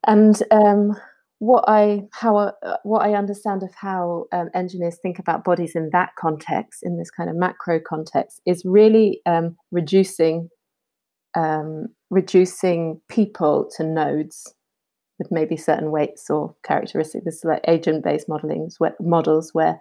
and 0.07 0.41
um, 0.51 0.95
what 1.41 1.65
I 1.67 2.03
how 2.11 2.37
uh, 2.37 2.77
what 2.83 3.01
I 3.01 3.15
understand 3.15 3.63
of 3.63 3.73
how 3.73 4.25
um, 4.31 4.49
engineers 4.53 4.99
think 5.01 5.17
about 5.17 5.43
bodies 5.43 5.75
in 5.75 5.89
that 5.91 6.11
context, 6.15 6.83
in 6.83 6.99
this 6.99 7.09
kind 7.09 7.31
of 7.31 7.35
macro 7.35 7.79
context, 7.79 8.41
is 8.45 8.63
really 8.63 9.21
um, 9.25 9.57
reducing 9.71 10.49
um, 11.35 11.87
reducing 12.11 13.01
people 13.09 13.67
to 13.75 13.83
nodes 13.83 14.53
with 15.17 15.31
maybe 15.31 15.57
certain 15.57 15.89
weights 15.89 16.29
or 16.29 16.55
characteristics. 16.63 17.25
This 17.25 17.37
is 17.37 17.43
like 17.43 17.61
agent-based 17.67 18.29
modeling 18.29 18.69
where, 18.77 18.95
models 18.99 19.49
where 19.51 19.79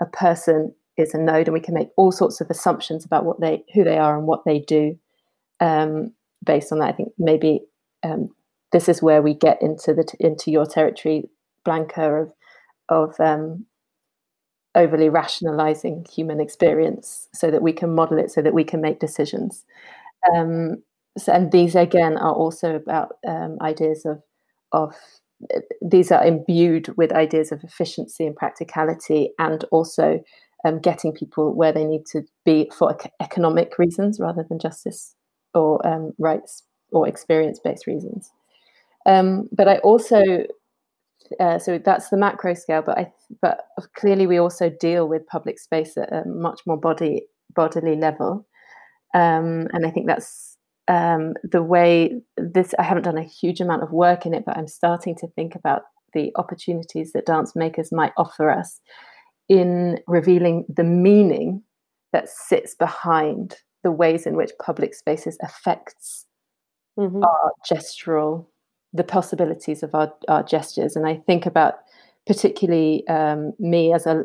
a 0.00 0.06
person 0.06 0.74
is 0.96 1.14
a 1.14 1.18
node, 1.18 1.48
and 1.48 1.54
we 1.54 1.60
can 1.60 1.74
make 1.74 1.88
all 1.96 2.12
sorts 2.12 2.40
of 2.40 2.50
assumptions 2.50 3.04
about 3.04 3.24
what 3.24 3.40
they 3.40 3.64
who 3.74 3.84
they 3.84 3.98
are 3.98 4.16
and 4.16 4.26
what 4.26 4.44
they 4.44 4.60
do 4.60 4.98
um, 5.60 6.12
based 6.44 6.72
on 6.72 6.78
that. 6.78 6.88
I 6.88 6.92
think 6.92 7.12
maybe 7.18 7.60
um, 8.02 8.28
this 8.72 8.88
is 8.88 9.02
where 9.02 9.22
we 9.22 9.34
get 9.34 9.62
into 9.62 9.94
the 9.94 10.04
into 10.20 10.50
your 10.50 10.66
territory, 10.66 11.28
Blanca, 11.64 12.12
of 12.12 12.32
of 12.88 13.20
um, 13.20 13.66
overly 14.74 15.08
rationalizing 15.08 16.06
human 16.10 16.40
experience 16.40 17.28
so 17.34 17.50
that 17.50 17.62
we 17.62 17.72
can 17.72 17.94
model 17.94 18.18
it, 18.18 18.30
so 18.30 18.42
that 18.42 18.54
we 18.54 18.64
can 18.64 18.80
make 18.80 19.00
decisions. 19.00 19.64
Um, 20.34 20.82
so, 21.18 21.32
and 21.32 21.52
these 21.52 21.74
again 21.74 22.16
are 22.16 22.34
also 22.34 22.74
about 22.74 23.16
um, 23.26 23.58
ideas 23.60 24.04
of 24.04 24.22
of 24.72 24.94
these 25.82 26.12
are 26.12 26.24
imbued 26.24 26.96
with 26.96 27.12
ideas 27.12 27.52
of 27.52 27.64
efficiency 27.64 28.26
and 28.26 28.36
practicality, 28.36 29.30
and 29.38 29.64
also 29.70 30.22
um, 30.64 30.78
getting 30.78 31.12
people 31.12 31.54
where 31.54 31.72
they 31.72 31.84
need 31.84 32.06
to 32.06 32.22
be 32.44 32.70
for 32.76 32.96
economic 33.20 33.78
reasons 33.78 34.18
rather 34.20 34.44
than 34.48 34.58
justice 34.58 35.14
or 35.54 35.84
um, 35.86 36.12
rights 36.18 36.62
or 36.92 37.08
experience 37.08 37.60
based 37.62 37.86
reasons. 37.86 38.30
Um, 39.06 39.48
but 39.50 39.68
I 39.68 39.78
also, 39.78 40.22
uh, 41.40 41.58
so 41.58 41.78
that's 41.78 42.10
the 42.10 42.16
macro 42.16 42.54
scale. 42.54 42.82
But 42.82 42.98
I, 42.98 43.12
but 43.40 43.64
clearly 43.96 44.26
we 44.26 44.38
also 44.38 44.70
deal 44.70 45.08
with 45.08 45.26
public 45.26 45.58
space 45.58 45.96
at 45.96 46.12
a 46.12 46.22
much 46.26 46.60
more 46.66 46.76
body 46.76 47.22
bodily 47.54 47.96
level, 47.96 48.46
um, 49.14 49.68
and 49.72 49.84
I 49.86 49.90
think 49.90 50.06
that's 50.06 50.56
um, 50.88 51.34
the 51.42 51.62
way 51.62 52.20
this. 52.36 52.74
I 52.78 52.84
haven't 52.84 53.04
done 53.04 53.18
a 53.18 53.24
huge 53.24 53.60
amount 53.60 53.82
of 53.82 53.90
work 53.90 54.26
in 54.26 54.34
it, 54.34 54.44
but 54.46 54.56
I'm 54.56 54.68
starting 54.68 55.16
to 55.16 55.26
think 55.28 55.54
about 55.54 55.82
the 56.14 56.30
opportunities 56.36 57.12
that 57.12 57.26
dance 57.26 57.56
makers 57.56 57.90
might 57.90 58.12
offer 58.16 58.50
us 58.50 58.80
in 59.52 59.98
revealing 60.06 60.64
the 60.74 60.84
meaning 60.84 61.62
that 62.12 62.28
sits 62.28 62.74
behind 62.74 63.56
the 63.84 63.92
ways 63.92 64.26
in 64.26 64.34
which 64.34 64.52
public 64.64 64.94
spaces 64.94 65.36
affects 65.42 66.26
mm-hmm. 66.98 67.22
our 67.22 67.52
gestural 67.70 68.46
the 68.94 69.04
possibilities 69.04 69.82
of 69.82 69.94
our, 69.94 70.12
our 70.28 70.42
gestures. 70.42 70.96
And 70.96 71.06
I 71.06 71.16
think 71.26 71.46
about 71.46 71.74
particularly 72.26 73.06
um, 73.08 73.52
me 73.58 73.92
as 73.92 74.06
a, 74.06 74.24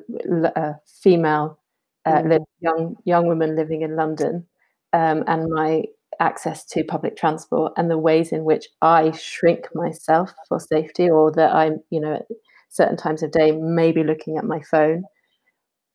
a 0.56 0.76
female 1.02 1.60
uh, 2.06 2.22
mm. 2.22 2.40
young 2.62 2.96
young 3.06 3.28
woman 3.28 3.56
living 3.56 3.82
in 3.82 3.96
London, 3.96 4.46
um, 4.94 5.24
and 5.28 5.50
my 5.50 5.84
access 6.20 6.66
to 6.66 6.84
public 6.84 7.18
transport 7.18 7.74
and 7.78 7.92
the 7.92 7.98
ways 7.98 8.32
in 8.32 8.44
which 8.44 8.68
I 8.82 9.12
shrink 9.12 9.68
myself 9.74 10.32
for 10.48 10.60
safety, 10.60 11.10
or 11.10 11.32
that 11.34 11.54
I'm, 11.54 11.82
you 11.90 12.00
know, 12.00 12.14
at 12.16 12.26
certain 12.70 12.98
times 12.98 13.24
of 13.24 13.32
day, 13.32 13.52
maybe 13.52 14.04
looking 14.04 14.38
at 14.38 14.46
my 14.46 14.62
phone. 14.62 15.04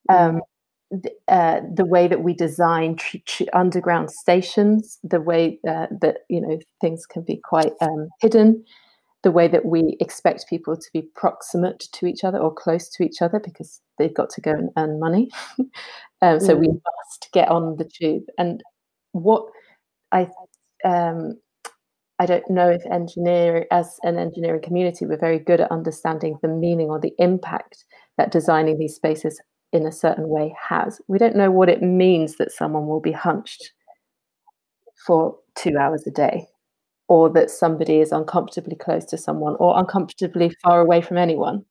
Um, 0.08 0.40
uh, 1.28 1.60
the 1.74 1.86
way 1.86 2.06
that 2.06 2.22
we 2.22 2.34
design 2.34 2.96
tr- 2.96 3.16
tr- 3.24 3.44
underground 3.54 4.10
stations, 4.10 4.98
the 5.02 5.20
way 5.20 5.58
uh, 5.66 5.86
that 6.00 6.18
you 6.28 6.40
know 6.40 6.58
things 6.80 7.06
can 7.06 7.22
be 7.22 7.40
quite 7.42 7.72
um, 7.80 8.08
hidden, 8.20 8.62
the 9.22 9.30
way 9.30 9.48
that 9.48 9.64
we 9.64 9.96
expect 10.00 10.48
people 10.48 10.76
to 10.76 10.88
be 10.92 11.02
proximate 11.14 11.80
to 11.92 12.06
each 12.06 12.24
other 12.24 12.38
or 12.38 12.52
close 12.52 12.90
to 12.90 13.04
each 13.04 13.22
other 13.22 13.40
because 13.42 13.80
they've 13.98 14.14
got 14.14 14.28
to 14.30 14.40
go 14.40 14.50
and 14.50 14.70
earn 14.76 15.00
money. 15.00 15.30
um, 16.20 16.40
so 16.40 16.54
mm. 16.54 16.60
we 16.60 16.68
must 16.68 17.28
get 17.32 17.48
on 17.48 17.76
the 17.76 17.88
tube. 17.88 18.24
And 18.36 18.62
what 19.12 19.46
I 20.10 20.28
um, 20.84 21.38
I 22.18 22.26
don't 22.26 22.48
know 22.50 22.68
if 22.68 22.84
engineering, 22.86 23.64
as 23.70 23.98
an 24.02 24.18
engineering 24.18 24.62
community, 24.62 25.06
we're 25.06 25.16
very 25.16 25.38
good 25.38 25.60
at 25.60 25.72
understanding 25.72 26.38
the 26.42 26.48
meaning 26.48 26.88
or 26.88 27.00
the 27.00 27.14
impact 27.18 27.84
that 28.18 28.30
designing 28.30 28.78
these 28.78 28.94
spaces 28.94 29.40
in 29.72 29.86
a 29.86 29.92
certain 29.92 30.28
way 30.28 30.54
has. 30.68 31.00
We 31.08 31.18
don't 31.18 31.36
know 31.36 31.50
what 31.50 31.68
it 31.68 31.82
means 31.82 32.36
that 32.36 32.52
someone 32.52 32.86
will 32.86 33.00
be 33.00 33.12
hunched 33.12 33.72
for 35.06 35.36
two 35.56 35.76
hours 35.78 36.06
a 36.06 36.10
day, 36.10 36.46
or 37.08 37.30
that 37.30 37.50
somebody 37.50 38.00
is 38.00 38.12
uncomfortably 38.12 38.76
close 38.76 39.04
to 39.06 39.18
someone, 39.18 39.56
or 39.58 39.78
uncomfortably 39.78 40.52
far 40.62 40.80
away 40.80 41.00
from 41.00 41.18
anyone. 41.18 41.64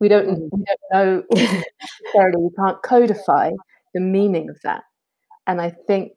We 0.00 0.08
don't, 0.08 0.28
mm. 0.28 0.48
we 0.52 0.64
don't 0.64 0.80
know 0.92 1.22
necessarily, 1.34 2.36
we 2.38 2.50
can't 2.56 2.82
codify 2.82 3.50
the 3.94 4.00
meaning 4.00 4.48
of 4.48 4.58
that. 4.62 4.82
And 5.46 5.60
I 5.60 5.72
think 5.86 6.12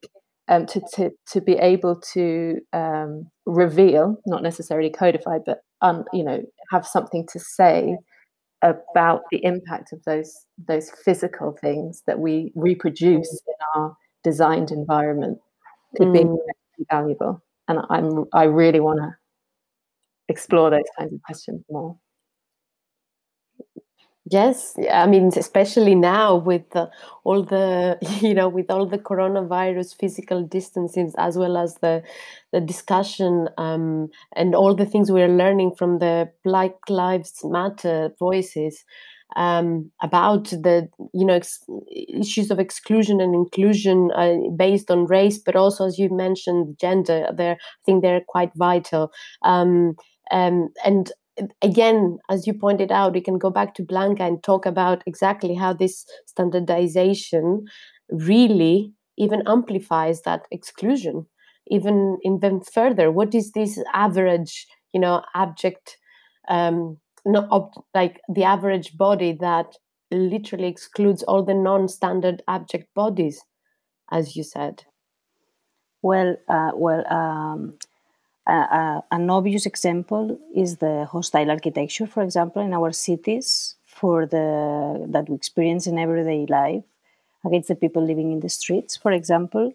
um, 0.48 0.66
to, 0.68 0.82
to, 0.96 1.12
to 1.32 1.42
be 1.42 1.54
able 1.54 2.00
to 2.14 2.60
um, 2.74 3.30
reveal, 3.46 4.18
not 4.26 4.44
necessarily 4.44 4.90
codify, 4.90 5.40
but 5.44 5.60
um, 5.82 6.04
you 6.14 6.24
know, 6.24 6.42
have 6.72 6.86
something 6.86 7.26
to 7.32 7.40
say 7.40 7.98
about 8.64 9.22
the 9.32 9.44
impact 9.44 9.94
of 9.94 10.04
those 10.06 10.46
those 10.68 10.90
physical 10.90 11.56
things 11.60 12.02
that 12.08 12.20
we 12.20 12.52
reproduce 12.56 13.32
in 13.48 13.54
our 13.76 13.96
designed 14.24 14.72
environment 14.72 15.38
could 15.98 16.08
mm. 16.08 16.38
be 16.78 16.86
valuable. 16.90 17.44
And 17.68 17.80
I'm 17.90 18.26
I 18.34 18.44
really 18.44 18.80
want 18.80 19.00
to 19.00 19.12
explore 20.30 20.70
those 20.72 20.90
kinds 20.98 21.14
of 21.14 21.22
questions 21.22 21.64
more. 21.70 21.98
Yes, 24.32 24.78
I 24.92 25.06
mean, 25.06 25.32
especially 25.36 25.96
now 25.96 26.36
with 26.38 26.70
the, 26.70 26.90
all 27.26 27.44
the, 27.44 27.98
you 28.22 28.34
know, 28.34 28.48
with 28.48 28.72
all 28.72 28.86
the 28.86 28.98
coronavirus 28.98 29.98
physical 30.00 30.44
distancing, 30.44 31.12
as 31.18 31.38
well 31.38 31.58
as 31.58 31.76
the, 31.82 32.04
the 32.54 32.62
discussion 32.62 33.50
um, 33.58 34.10
and 34.36 34.56
all 34.56 34.76
the 34.76 34.86
things 34.86 35.12
we're 35.12 35.28
learning 35.28 35.76
from 35.76 36.00
the 36.00 36.32
Black 36.46 36.72
Lives 36.88 37.42
Matter 37.44 38.14
voices 38.18 38.86
um, 39.36 39.92
about 40.02 40.46
the, 40.52 40.88
you 41.14 41.26
know, 41.26 41.34
ex- 41.34 41.66
issues 41.92 42.50
of 42.50 42.60
exclusion 42.60 43.20
and 43.20 43.36
inclusion 43.36 44.10
uh, 44.16 44.36
based 44.56 44.90
on 44.90 45.06
race, 45.06 45.38
but 45.38 45.58
also, 45.58 45.86
as 45.86 46.00
you 46.00 46.08
mentioned, 46.10 46.78
gender. 46.80 47.28
There, 47.36 47.56
I 47.56 47.82
think 47.86 48.02
they're 48.04 48.22
quite 48.26 48.52
vital. 48.56 49.12
Um, 49.44 49.96
um, 50.32 50.70
and 50.86 51.12
again, 51.62 52.20
as 52.30 52.48
you 52.48 52.54
pointed 52.54 52.92
out, 52.92 53.14
we 53.14 53.22
can 53.22 53.38
go 53.38 53.50
back 53.50 53.76
to 53.76 53.84
Blanca 53.84 54.24
and 54.24 54.42
talk 54.44 54.66
about 54.66 55.04
exactly 55.06 55.56
how 55.56 55.74
this 55.74 56.06
standardization 56.26 57.66
really 58.10 58.94
even 59.18 59.44
amplifies 59.48 60.22
that 60.24 60.46
exclusion, 60.52 61.26
even 61.68 62.18
even 62.24 62.62
further. 62.62 63.12
What 63.12 63.34
is 63.36 63.52
this 63.52 63.80
average, 63.94 64.68
you 64.94 65.00
know, 65.00 65.24
abject, 65.36 65.98
um, 66.50 66.98
not 67.26 67.50
ob- 67.52 67.84
like 67.94 68.22
the 68.34 68.44
average 68.44 68.98
body 68.98 69.34
that 69.40 69.76
literally 70.12 70.68
excludes 70.68 71.24
all 71.24 71.44
the 71.44 71.54
non-standard 71.56 72.44
abject 72.48 72.94
bodies, 72.94 73.44
as 74.12 74.36
you 74.36 74.44
said? 74.44 74.86
Well, 76.02 76.36
uh, 76.48 76.72
well. 76.76 77.04
Um 77.12 77.78
uh, 78.48 79.02
an 79.12 79.30
obvious 79.30 79.66
example 79.66 80.38
is 80.54 80.78
the 80.78 81.06
hostile 81.06 81.50
architecture, 81.50 82.08
for 82.08 82.24
example, 82.24 82.62
in 82.62 82.74
our 82.74 82.92
cities 82.92 83.76
for 83.86 84.26
the 84.26 85.06
that 85.10 85.30
we 85.30 85.36
experience 85.36 85.88
in 85.88 85.98
everyday 85.98 86.46
life 86.48 86.84
against 87.46 87.70
the 87.70 87.76
people 87.76 88.04
living 88.06 88.32
in 88.32 88.40
the 88.42 88.50
streets, 88.50 88.98
for 88.98 89.12
example. 89.12 89.74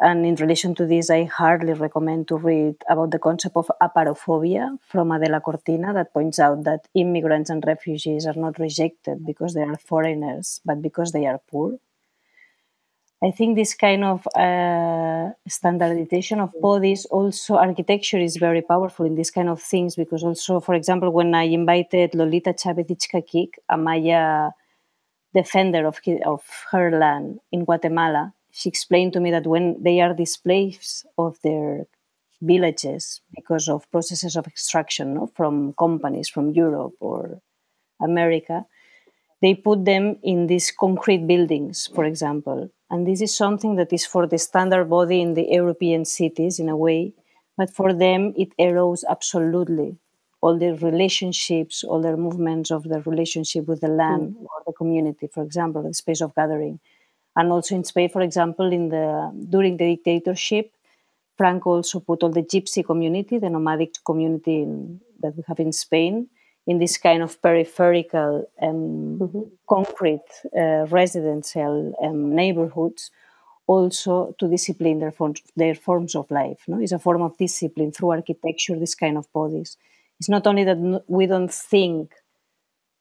And 0.00 0.26
in 0.26 0.34
relation 0.36 0.74
to 0.76 0.86
this, 0.86 1.10
I 1.10 1.24
hardly 1.24 1.74
recommend 1.74 2.26
to 2.28 2.36
read 2.36 2.76
about 2.88 3.12
the 3.12 3.20
concept 3.20 3.56
of 3.56 3.70
aporophobia 3.80 4.78
from 4.82 5.12
Adela 5.12 5.40
Cortina 5.40 5.92
that 5.92 6.12
points 6.12 6.40
out 6.40 6.64
that 6.64 6.88
immigrants 6.94 7.50
and 7.50 7.62
refugees 7.64 8.26
are 8.26 8.34
not 8.34 8.58
rejected 8.58 9.24
because 9.24 9.54
they 9.54 9.62
are 9.62 9.76
foreigners, 9.76 10.60
but 10.64 10.82
because 10.82 11.12
they 11.12 11.26
are 11.26 11.40
poor. 11.50 11.78
I 13.24 13.30
think 13.30 13.54
this 13.54 13.74
kind 13.74 14.02
of 14.02 14.26
uh, 14.34 15.30
standardization 15.46 16.40
of 16.40 16.50
bodies, 16.60 17.04
also 17.04 17.54
architecture 17.54 18.18
is 18.18 18.36
very 18.36 18.62
powerful 18.62 19.06
in 19.06 19.14
these 19.14 19.30
kind 19.30 19.48
of 19.48 19.62
things 19.62 19.94
because 19.94 20.24
also, 20.24 20.58
for 20.58 20.74
example, 20.74 21.10
when 21.12 21.32
I 21.32 21.44
invited 21.44 22.16
Lolita 22.16 22.52
Chavez 22.52 22.86
Itzcakik, 22.86 23.50
a 23.68 23.76
Maya 23.76 24.50
defender 25.32 25.86
of, 25.86 26.00
of 26.26 26.42
her 26.72 26.90
land 26.90 27.38
in 27.52 27.64
Guatemala, 27.64 28.34
she 28.50 28.68
explained 28.68 29.12
to 29.12 29.20
me 29.20 29.30
that 29.30 29.46
when 29.46 29.80
they 29.80 30.00
are 30.00 30.14
displaced 30.14 31.06
of 31.16 31.38
their 31.42 31.86
villages 32.40 33.20
because 33.36 33.68
of 33.68 33.88
processes 33.92 34.34
of 34.34 34.48
extraction 34.48 35.14
no, 35.14 35.28
from 35.28 35.74
companies 35.74 36.28
from 36.28 36.50
Europe 36.50 36.94
or 36.98 37.40
America, 38.00 38.66
they 39.40 39.54
put 39.54 39.84
them 39.84 40.18
in 40.22 40.48
these 40.48 40.72
concrete 40.72 41.26
buildings, 41.26 41.88
for 41.94 42.04
example, 42.04 42.70
and 42.92 43.06
this 43.06 43.22
is 43.22 43.34
something 43.34 43.76
that 43.76 43.92
is 43.92 44.04
for 44.04 44.26
the 44.26 44.38
standard 44.38 44.84
body 44.84 45.22
in 45.22 45.32
the 45.32 45.46
European 45.50 46.04
cities 46.04 46.58
in 46.58 46.68
a 46.68 46.76
way, 46.76 47.14
but 47.56 47.70
for 47.70 47.94
them 47.94 48.34
it 48.36 48.50
erodes 48.58 49.02
absolutely 49.08 49.96
all 50.42 50.58
the 50.58 50.74
relationships, 50.74 51.84
all 51.84 52.02
their 52.02 52.18
movements 52.18 52.70
of 52.70 52.82
the 52.82 53.00
relationship 53.02 53.66
with 53.66 53.80
the 53.80 53.88
land 53.88 54.34
mm. 54.34 54.42
or 54.42 54.62
the 54.66 54.72
community, 54.72 55.26
for 55.32 55.42
example, 55.42 55.82
the 55.82 55.94
space 55.94 56.20
of 56.20 56.34
gathering. 56.34 56.80
And 57.34 57.50
also 57.50 57.74
in 57.76 57.84
Spain, 57.84 58.10
for 58.10 58.20
example, 58.20 58.70
in 58.70 58.90
the 58.90 59.32
during 59.48 59.78
the 59.78 59.96
dictatorship, 59.96 60.74
Franco 61.38 61.70
also 61.70 62.00
put 62.00 62.22
all 62.22 62.30
the 62.30 62.42
gypsy 62.42 62.84
community, 62.84 63.38
the 63.38 63.48
nomadic 63.48 63.94
community 64.04 64.62
in, 64.62 65.00
that 65.20 65.34
we 65.34 65.42
have 65.48 65.60
in 65.60 65.72
Spain, 65.72 66.28
in 66.66 66.78
this 66.78 66.96
kind 66.96 67.22
of 67.22 67.40
peripheral 67.42 68.50
um, 68.60 69.18
mm-hmm. 69.20 69.40
concrete 69.68 70.28
uh, 70.56 70.86
residential 70.86 71.94
um, 72.02 72.34
neighborhoods 72.34 73.10
also 73.66 74.34
to 74.38 74.48
discipline 74.48 74.98
their 75.00 75.10
forms, 75.10 75.42
their 75.56 75.74
forms 75.74 76.14
of 76.14 76.30
life. 76.30 76.62
No? 76.66 76.80
It's 76.80 76.92
a 76.92 76.98
form 76.98 77.22
of 77.22 77.36
discipline 77.36 77.92
through 77.92 78.10
architecture, 78.10 78.78
this 78.78 78.94
kind 78.94 79.16
of 79.16 79.32
bodies. 79.32 79.76
It's 80.18 80.28
not 80.28 80.46
only 80.46 80.64
that 80.64 81.02
we 81.08 81.26
don't 81.26 81.52
think 81.52 82.14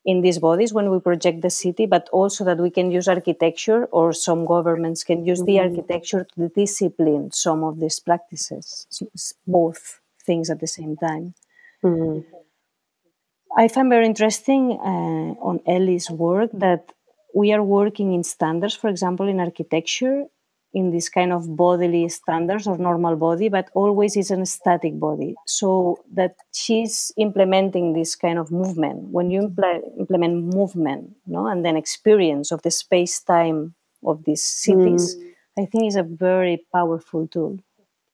in 0.03 0.21
these 0.21 0.39
bodies 0.39 0.73
when 0.73 0.89
we 0.89 0.99
project 0.99 1.41
the 1.41 1.49
city, 1.49 1.85
but 1.85 2.09
also 2.11 2.43
that 2.43 2.57
we 2.57 2.71
can 2.71 2.89
use 2.89 3.07
architecture 3.07 3.85
or 3.85 4.13
some 4.13 4.45
governments 4.45 5.03
can 5.03 5.23
use 5.25 5.39
mm-hmm. 5.39 5.45
the 5.45 5.59
architecture 5.59 6.25
to 6.35 6.49
discipline 6.49 7.31
some 7.31 7.63
of 7.63 7.79
these 7.79 7.99
practices. 7.99 8.87
It's 9.13 9.33
both 9.45 9.99
things 10.25 10.49
at 10.49 10.59
the 10.59 10.67
same 10.67 10.97
time. 10.97 11.35
Mm-hmm. 11.83 12.40
I 13.57 13.67
find 13.67 13.89
very 13.89 14.05
interesting 14.05 14.71
uh, 14.71 15.35
on 15.41 15.59
Ellie's 15.67 16.09
work 16.09 16.51
that 16.53 16.93
we 17.35 17.51
are 17.53 17.63
working 17.63 18.13
in 18.13 18.23
standards, 18.23 18.75
for 18.75 18.89
example, 18.89 19.27
in 19.27 19.39
architecture, 19.39 20.25
in 20.73 20.91
this 20.91 21.09
kind 21.09 21.33
of 21.33 21.57
bodily 21.57 22.07
standards 22.07 22.65
or 22.65 22.77
normal 22.77 23.17
body, 23.17 23.49
but 23.49 23.69
always 23.73 24.15
is 24.15 24.31
a 24.31 24.45
static 24.45 24.97
body. 24.99 25.35
So 25.45 25.97
that 26.13 26.35
she's 26.53 27.11
implementing 27.17 27.93
this 27.93 28.15
kind 28.15 28.39
of 28.39 28.51
movement. 28.51 29.09
When 29.09 29.29
you 29.29 29.49
impl- 29.49 29.99
implement 29.99 30.55
movement, 30.55 31.11
no, 31.27 31.47
and 31.47 31.65
then 31.65 31.75
experience 31.75 32.51
of 32.51 32.61
the 32.61 32.71
space 32.71 33.21
time 33.21 33.75
of 34.05 34.23
these 34.23 34.43
cities, 34.43 35.15
mm. 35.15 35.31
I 35.59 35.65
think 35.65 35.87
is 35.87 35.97
a 35.97 36.03
very 36.03 36.65
powerful 36.73 37.27
tool. 37.27 37.59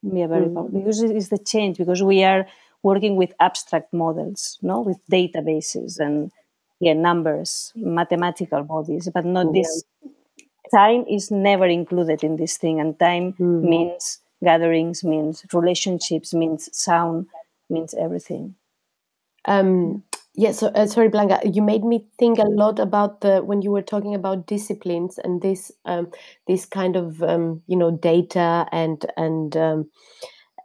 Be 0.04 0.24
a 0.24 0.28
very 0.28 0.46
mm. 0.46 0.56
powerful, 0.56 0.80
because 0.80 1.04
it 1.04 1.16
is 1.16 1.30
the 1.30 1.38
change. 1.38 1.78
Because 1.78 2.02
we 2.02 2.24
are 2.24 2.48
working 2.88 3.18
with 3.18 3.34
abstract 3.40 3.92
models, 3.94 4.58
no, 4.62 4.80
with 4.80 5.00
databases 5.12 6.00
and 6.00 6.32
yeah, 6.80 6.94
numbers, 6.94 7.74
mathematical 7.76 8.64
bodies, 8.64 9.10
but 9.14 9.26
not 9.26 9.48
yeah. 9.48 9.62
this. 9.62 9.84
Time 10.74 11.04
is 11.10 11.32
never 11.32 11.66
included 11.66 12.24
in 12.24 12.38
this 12.38 12.58
thing, 12.58 12.80
and 12.80 13.00
time 13.00 13.34
mm. 13.34 13.62
means 13.74 14.20
gatherings, 14.44 15.04
means 15.04 15.46
relationships, 15.54 16.34
means 16.34 16.70
sound, 16.72 17.28
means 17.70 17.94
everything. 17.94 18.56
Um, 19.46 20.04
yeah 20.38 20.52
so 20.52 20.68
uh, 20.68 20.86
sorry 20.86 21.10
blanca 21.10 21.40
you 21.44 21.64
made 21.64 21.84
me 21.84 22.06
think 22.20 22.38
a 22.38 22.44
lot 22.44 22.80
about 22.80 23.22
the 23.22 23.42
when 23.50 23.64
you 23.64 23.72
were 23.72 23.82
talking 23.82 24.14
about 24.14 24.46
disciplines 24.46 25.18
and 25.24 25.42
this 25.42 25.72
um, 25.86 26.12
this 26.48 26.66
kind 26.66 26.96
of 26.96 27.24
um, 27.24 27.62
you 27.68 27.76
know 27.76 27.92
data 27.92 28.68
and 28.72 29.06
and 29.18 29.58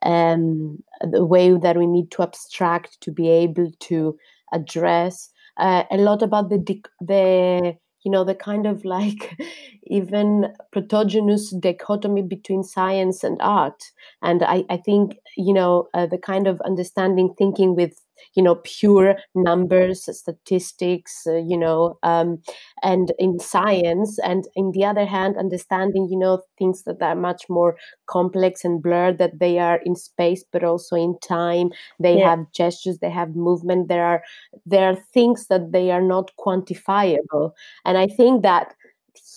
um, 0.04 0.82
the 1.00 1.24
way 1.24 1.56
that 1.56 1.76
we 1.76 1.86
need 1.86 2.10
to 2.12 2.22
abstract 2.22 3.00
to 3.02 3.10
be 3.10 3.28
able 3.28 3.70
to 3.80 4.16
address 4.52 5.30
uh, 5.56 5.84
a 5.90 5.96
lot 5.96 6.22
about 6.22 6.50
the 6.50 6.58
the 7.00 7.76
you 8.04 8.10
know 8.10 8.24
the 8.24 8.34
kind 8.34 8.66
of 8.66 8.84
like 8.96 9.38
even 9.86 10.52
protogenous 10.74 11.58
dichotomy 11.60 12.22
between 12.22 12.62
science 12.62 13.24
and 13.24 13.40
art. 13.40 13.82
And 14.22 14.42
i, 14.42 14.64
I 14.68 14.76
think 14.76 15.16
you 15.36 15.54
know 15.54 15.88
uh, 15.94 16.06
the 16.06 16.18
kind 16.18 16.46
of 16.46 16.60
understanding 16.62 17.34
thinking 17.36 17.74
with 17.76 18.00
you 18.34 18.42
know 18.42 18.56
pure 18.64 19.16
numbers 19.34 20.08
statistics 20.16 21.26
uh, 21.26 21.36
you 21.36 21.56
know 21.56 21.98
um, 22.02 22.38
and 22.82 23.12
in 23.18 23.38
science 23.38 24.18
and 24.18 24.44
in 24.54 24.70
the 24.72 24.84
other 24.84 25.04
hand 25.04 25.36
understanding 25.36 26.08
you 26.10 26.18
know 26.18 26.42
things 26.58 26.84
that 26.84 27.00
are 27.02 27.14
much 27.14 27.44
more 27.48 27.76
complex 28.06 28.64
and 28.64 28.82
blurred 28.82 29.18
that 29.18 29.38
they 29.38 29.58
are 29.58 29.80
in 29.84 29.94
space 29.94 30.44
but 30.52 30.64
also 30.64 30.96
in 30.96 31.16
time 31.22 31.70
they 31.98 32.18
yeah. 32.18 32.30
have 32.30 32.52
gestures 32.52 32.98
they 32.98 33.10
have 33.10 33.34
movement 33.36 33.88
there 33.88 34.04
are 34.04 34.22
there 34.66 34.88
are 34.90 34.96
things 35.12 35.46
that 35.48 35.72
they 35.72 35.90
are 35.90 36.02
not 36.02 36.30
quantifiable 36.38 37.52
and 37.84 37.98
i 37.98 38.06
think 38.06 38.42
that 38.42 38.74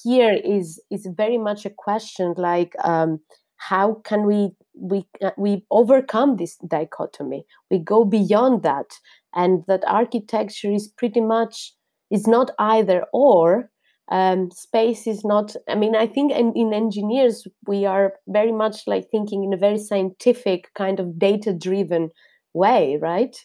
here 0.03 0.39
is 0.43 0.81
is 0.89 1.07
very 1.15 1.37
much 1.37 1.65
a 1.65 1.69
question 1.69 2.33
like 2.37 2.73
um, 2.83 3.19
how 3.57 3.95
can 4.03 4.25
we 4.25 4.51
we 4.73 5.07
uh, 5.23 5.31
we 5.37 5.65
overcome 5.71 6.37
this 6.37 6.57
dichotomy? 6.67 7.45
We 7.71 7.79
go 7.79 8.05
beyond 8.05 8.63
that 8.63 8.91
and 9.33 9.63
that 9.67 9.83
architecture 9.87 10.71
is 10.71 10.87
pretty 10.87 11.21
much 11.21 11.73
is 12.11 12.27
not 12.27 12.51
either 12.59 13.05
or 13.13 13.69
um, 14.11 14.51
space 14.51 15.07
is 15.07 15.25
not 15.25 15.55
i 15.67 15.73
mean 15.73 15.95
i 15.95 16.05
think 16.05 16.31
in, 16.31 16.53
in 16.55 16.73
engineers 16.73 17.47
we 17.65 17.85
are 17.85 18.13
very 18.27 18.51
much 18.51 18.83
like 18.85 19.09
thinking 19.09 19.43
in 19.43 19.51
a 19.51 19.57
very 19.57 19.79
scientific 19.79 20.69
kind 20.75 20.99
of 20.99 21.17
data 21.17 21.53
driven 21.53 22.11
way 22.53 22.97
right? 23.01 23.35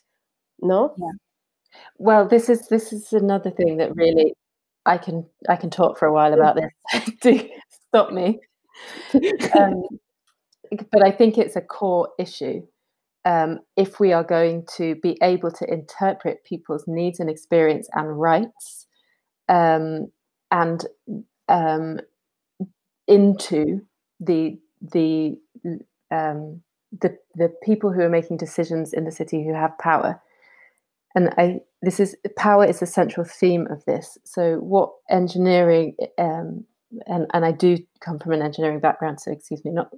No? 0.63 0.95
Yeah. 0.99 1.13
Well 1.99 2.29
this 2.29 2.49
is 2.49 2.69
this 2.69 2.93
is 2.93 3.13
another 3.13 3.51
thing 3.51 3.77
that 3.79 3.95
really 3.97 4.35
i 4.87 4.99
can 4.99 5.27
i 5.49 5.57
can 5.57 5.71
talk 5.71 5.99
for 5.99 6.07
a 6.07 6.13
while 6.13 6.33
about 6.33 6.57
this. 6.57 7.11
Do 7.23 7.49
stop 7.89 8.13
me 8.13 8.41
um, 9.59 9.83
but 10.93 11.05
I 11.05 11.11
think 11.11 11.39
it's 11.39 11.57
a 11.57 11.61
core 11.61 12.09
issue. 12.19 12.63
Um, 13.25 13.61
if 13.77 14.01
we 14.01 14.13
are 14.13 14.25
going 14.25 14.67
to 14.77 14.95
be 14.97 15.19
able 15.23 15.51
to 15.53 15.71
interpret 15.71 16.45
people's 16.45 16.85
needs 16.87 17.21
and 17.21 17.29
experience 17.29 17.89
and 17.93 18.19
rights 18.19 18.87
um, 19.49 20.11
and 20.51 20.87
um, 21.49 22.01
into 23.07 23.81
the 24.21 24.59
the 24.81 25.37
um, 26.11 26.63
the 26.99 27.19
the 27.35 27.53
people 27.63 27.93
who 27.93 28.01
are 28.01 28.09
making 28.09 28.39
decisions 28.39 28.93
in 28.93 29.05
the 29.05 29.13
city 29.13 29.45
who 29.45 29.53
have 29.53 29.77
power, 29.79 30.21
and 31.15 31.31
I 31.37 31.61
this 31.83 32.01
is 32.01 32.17
power 32.37 32.65
is 32.65 32.81
a 32.81 32.87
central 32.87 33.27
theme 33.27 33.67
of 33.71 33.85
this. 33.85 34.17
So 34.25 34.57
what 34.57 34.93
engineering 35.11 35.97
um, 36.17 36.65
and 37.07 37.27
and 37.33 37.45
I 37.45 37.53
do 37.53 37.79
come 38.01 38.19
from 38.19 38.33
an 38.33 38.43
engineering 38.43 38.81
background, 38.81 39.21
so 39.21 39.31
excuse 39.33 39.65
me, 39.65 39.71
not 39.71 39.91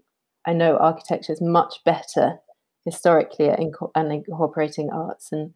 I 0.46 0.52
know 0.52 0.76
architecture 0.76 1.32
is 1.32 1.40
much 1.40 1.76
better 1.84 2.38
historically 2.84 3.48
at 3.48 3.60
inco- 3.60 3.90
and 3.94 4.12
incorporating 4.12 4.90
arts 4.90 5.30
and 5.32 5.52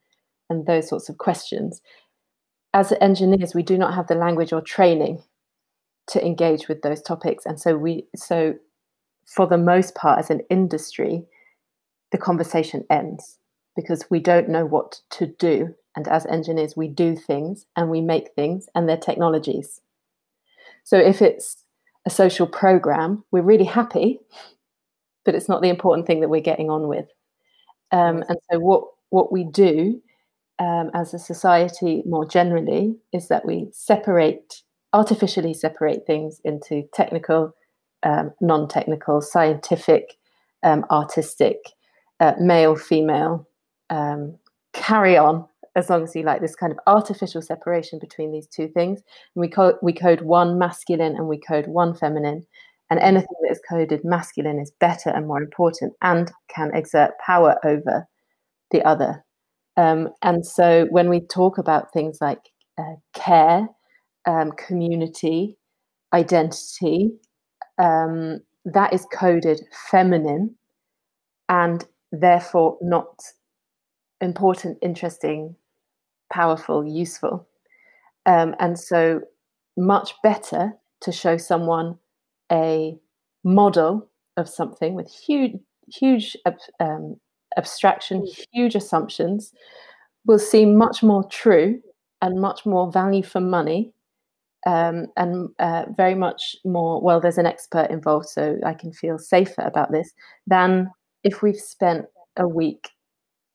and 0.50 0.66
those 0.66 0.88
sorts 0.88 1.08
of 1.08 1.18
questions. 1.18 1.80
As 2.74 2.92
engineers, 3.00 3.54
we 3.54 3.62
do 3.62 3.78
not 3.78 3.94
have 3.94 4.06
the 4.06 4.14
language 4.14 4.52
or 4.52 4.60
training 4.60 5.22
to 6.08 6.24
engage 6.24 6.68
with 6.68 6.82
those 6.82 7.02
topics, 7.02 7.46
and 7.46 7.60
so 7.60 7.76
we 7.76 8.06
so 8.14 8.54
for 9.26 9.46
the 9.46 9.58
most 9.58 9.94
part, 9.94 10.18
as 10.20 10.30
an 10.30 10.40
industry, 10.50 11.24
the 12.12 12.18
conversation 12.18 12.84
ends 12.88 13.38
because 13.74 14.06
we 14.08 14.20
don't 14.20 14.48
know 14.48 14.64
what 14.64 15.00
to 15.10 15.26
do. 15.26 15.74
And 15.96 16.06
as 16.08 16.26
engineers, 16.26 16.76
we 16.76 16.88
do 16.88 17.16
things 17.16 17.66
and 17.74 17.90
we 17.90 18.00
make 18.00 18.34
things, 18.34 18.68
and 18.74 18.88
they're 18.88 18.96
technologies. 18.96 19.80
So 20.86 20.96
if 20.96 21.20
it's 21.20 21.64
a 22.06 22.10
social 22.10 22.46
program, 22.46 23.24
we're 23.30 23.42
really 23.42 23.64
happy 23.64 24.20
but 25.26 25.34
it's 25.34 25.48
not 25.48 25.60
the 25.60 25.68
important 25.68 26.06
thing 26.06 26.20
that 26.20 26.30
we're 26.30 26.40
getting 26.40 26.70
on 26.70 26.88
with. 26.88 27.06
Um, 27.92 28.24
and 28.28 28.38
so, 28.50 28.58
what 28.58 28.84
what 29.10 29.30
we 29.30 29.44
do 29.44 30.00
um, 30.58 30.90
as 30.94 31.12
a 31.12 31.18
society 31.18 32.02
more 32.06 32.24
generally 32.24 32.96
is 33.12 33.28
that 33.28 33.44
we 33.44 33.68
separate 33.72 34.62
artificially 34.94 35.52
separate 35.52 36.06
things 36.06 36.40
into 36.44 36.84
technical, 36.94 37.54
um, 38.02 38.32
non-technical, 38.40 39.20
scientific, 39.20 40.16
um, 40.62 40.86
artistic, 40.90 41.58
uh, 42.20 42.32
male, 42.40 42.76
female. 42.76 43.46
Um, 43.90 44.38
carry 44.72 45.16
on 45.16 45.46
as 45.76 45.90
long 45.90 46.02
as 46.02 46.16
you 46.16 46.22
like 46.22 46.40
this 46.40 46.56
kind 46.56 46.72
of 46.72 46.78
artificial 46.86 47.42
separation 47.42 47.98
between 48.00 48.32
these 48.32 48.48
two 48.48 48.66
things. 48.68 49.02
And 49.34 49.40
we 49.40 49.48
code 49.48 49.76
we 49.82 49.92
code 49.92 50.22
one 50.22 50.58
masculine 50.58 51.14
and 51.14 51.28
we 51.28 51.38
code 51.38 51.68
one 51.68 51.94
feminine, 51.94 52.44
and 52.90 52.98
anything 52.98 53.36
that 53.42 53.52
is 53.52 53.60
coded 53.68 54.00
masculine 54.02 54.58
is 54.58 54.72
better 54.80 55.10
and 55.10 55.26
more 55.26 55.40
important 55.40 55.92
and 56.02 56.32
can 56.48 56.74
exert 56.74 57.12
power 57.24 57.56
over 57.64 58.08
the 58.70 58.82
other. 58.84 59.22
Um, 59.76 60.08
and 60.22 60.44
so 60.44 60.86
when 60.90 61.10
we 61.10 61.20
talk 61.20 61.58
about 61.58 61.92
things 61.92 62.18
like 62.20 62.40
uh, 62.78 62.96
care, 63.14 63.68
um, 64.26 64.52
community, 64.52 65.58
identity, 66.14 67.10
um, 67.78 68.40
that 68.64 68.94
is 68.94 69.06
coded 69.12 69.60
feminine 69.90 70.56
and 71.48 71.84
therefore 72.10 72.78
not 72.80 73.20
important, 74.20 74.78
interesting, 74.80 75.54
powerful, 76.32 76.86
useful. 76.86 77.46
Um, 78.26 78.54
and 78.58 78.78
so 78.78 79.20
much 79.76 80.14
better 80.22 80.72
to 81.00 81.12
show 81.12 81.36
someone 81.36 81.98
a 82.50 82.98
model 83.44 84.08
of 84.36 84.48
something 84.48 84.94
with 84.94 85.10
huge, 85.10 85.52
huge 85.88 86.36
um, 86.80 87.16
abstraction, 87.56 88.22
mm. 88.22 88.44
huge 88.52 88.74
assumptions, 88.74 89.52
will 90.26 90.38
seem 90.38 90.76
much 90.76 91.02
more 91.02 91.24
true 91.28 91.80
and 92.22 92.40
much 92.40 92.66
more 92.66 92.90
value 92.90 93.22
for 93.22 93.40
money. 93.40 93.92
Um, 94.66 95.06
and 95.16 95.50
uh, 95.60 95.84
very 95.96 96.16
much 96.16 96.56
more, 96.64 97.00
well, 97.00 97.20
there's 97.20 97.38
an 97.38 97.46
expert 97.46 97.88
involved, 97.88 98.26
so 98.26 98.58
I 98.66 98.74
can 98.74 98.92
feel 98.92 99.16
safer 99.16 99.62
about 99.62 99.92
this 99.92 100.12
than 100.48 100.90
if 101.22 101.40
we've 101.40 101.54
spent 101.54 102.06
a 102.36 102.48
week 102.48 102.88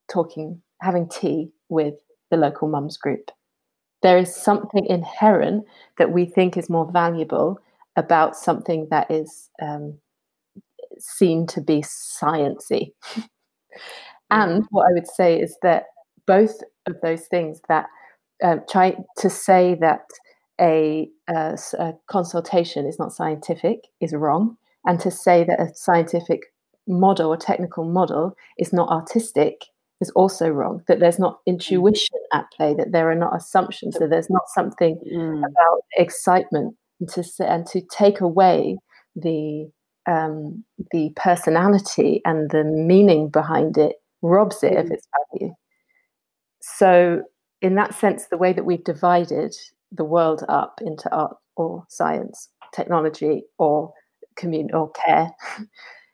talking, 0.09 0.61
having 0.79 1.09
tea 1.09 1.51
with 1.67 1.95
the 2.31 2.37
local 2.37 2.67
mums 2.67 2.97
group. 2.97 3.29
There 4.01 4.17
is 4.17 4.35
something 4.35 4.85
inherent 4.87 5.65
that 5.99 6.11
we 6.11 6.25
think 6.25 6.57
is 6.57 6.69
more 6.69 6.91
valuable 6.91 7.59
about 7.95 8.35
something 8.35 8.87
that 8.89 9.11
is 9.11 9.49
um, 9.61 9.99
seen 10.97 11.45
to 11.47 11.61
be 11.61 11.83
sciency. 11.83 12.93
and 14.31 14.65
what 14.71 14.87
I 14.89 14.93
would 14.93 15.07
say 15.07 15.39
is 15.39 15.57
that 15.61 15.85
both 16.25 16.55
of 16.87 16.95
those 17.01 17.27
things 17.27 17.61
that 17.69 17.87
um, 18.43 18.61
try 18.69 18.95
to 19.17 19.29
say 19.29 19.77
that 19.81 20.01
a, 20.59 21.09
a, 21.29 21.57
a, 21.77 21.93
consultation 22.07 22.85
is 22.85 22.99
not 22.99 23.13
scientific 23.13 23.87
is 23.99 24.13
wrong, 24.13 24.57
and 24.85 24.99
to 24.99 25.11
say 25.11 25.43
that 25.43 25.59
a 25.59 25.73
scientific 25.75 26.41
model 26.87 27.29
or 27.29 27.37
technical 27.37 27.83
model 27.83 28.35
is 28.57 28.73
not 28.73 28.89
artistic 28.89 29.65
is 30.01 30.09
also 30.11 30.49
wrong. 30.49 30.81
That 30.87 30.99
there's 30.99 31.19
not 31.19 31.39
intuition 31.45 32.19
at 32.33 32.45
play, 32.55 32.73
that 32.73 32.91
there 32.91 33.09
are 33.09 33.15
not 33.15 33.35
assumptions, 33.35 33.95
that 33.99 34.09
there's 34.09 34.29
not 34.29 34.49
something 34.53 34.99
mm. 35.13 35.37
about 35.37 35.81
excitement 35.95 36.75
and 36.99 37.09
to 37.09 37.23
and 37.39 37.65
to 37.67 37.81
take 37.91 38.19
away 38.19 38.77
the 39.15 39.69
um, 40.07 40.63
the 40.91 41.11
personality 41.15 42.21
and 42.25 42.49
the 42.49 42.63
meaning 42.63 43.29
behind 43.29 43.77
it 43.77 43.97
robs 44.21 44.63
it 44.63 44.73
mm. 44.73 44.79
of 44.79 44.91
its 44.91 45.07
value. 45.31 45.53
So, 46.61 47.23
in 47.61 47.75
that 47.75 47.93
sense, 47.93 48.27
the 48.27 48.37
way 48.37 48.53
that 48.53 48.65
we've 48.65 48.83
divided 48.83 49.55
the 49.91 50.05
world 50.05 50.43
up 50.49 50.79
into 50.81 51.13
art 51.13 51.37
or 51.55 51.85
science, 51.89 52.49
technology 52.73 53.43
or 53.57 53.93
community 54.35 54.73
or 54.73 54.91
care 54.91 55.29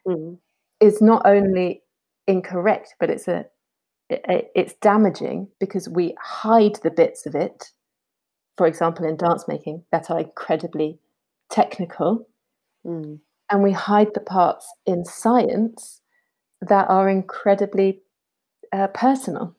mm. 0.08 0.38
is 0.80 1.02
not 1.02 1.22
only 1.26 1.82
incorrect, 2.28 2.96
but 3.00 3.10
it's 3.10 3.28
a 3.28 3.46
it, 4.10 4.52
it's 4.56 4.74
damaging 4.76 5.50
because 5.60 5.90
we 5.90 6.16
hide 6.22 6.80
the 6.84 6.92
bits 6.92 7.26
of 7.26 7.36
it 7.36 7.72
for 8.58 8.66
example, 8.66 9.06
in 9.06 9.16
dance 9.16 9.46
making 9.48 9.84
that 9.92 10.10
are 10.10 10.20
incredibly 10.20 11.00
technical. 11.50 12.28
Mm. 12.86 13.20
And 13.50 13.64
we 13.64 13.72
hide 13.72 14.14
the 14.14 14.20
parts 14.20 14.68
in 14.86 15.06
science 15.06 16.02
that 16.62 16.90
are 16.90 17.08
incredibly 17.08 18.02
uh, 18.74 18.88
personal. 18.88 19.56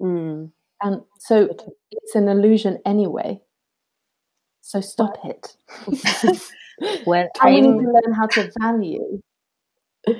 Mm. 0.00 0.50
And 0.82 1.02
so 1.18 1.48
it's 1.90 2.14
an 2.14 2.28
illusion 2.28 2.78
anyway. 2.84 3.40
So 4.62 4.80
stop 4.80 5.16
it. 5.24 5.56
well, 7.06 7.28
I 7.40 7.52
need 7.52 7.62
to 7.62 7.68
learn 7.68 8.12
how 8.14 8.26
to 8.26 8.50
value 8.60 9.20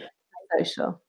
social. 0.58 1.00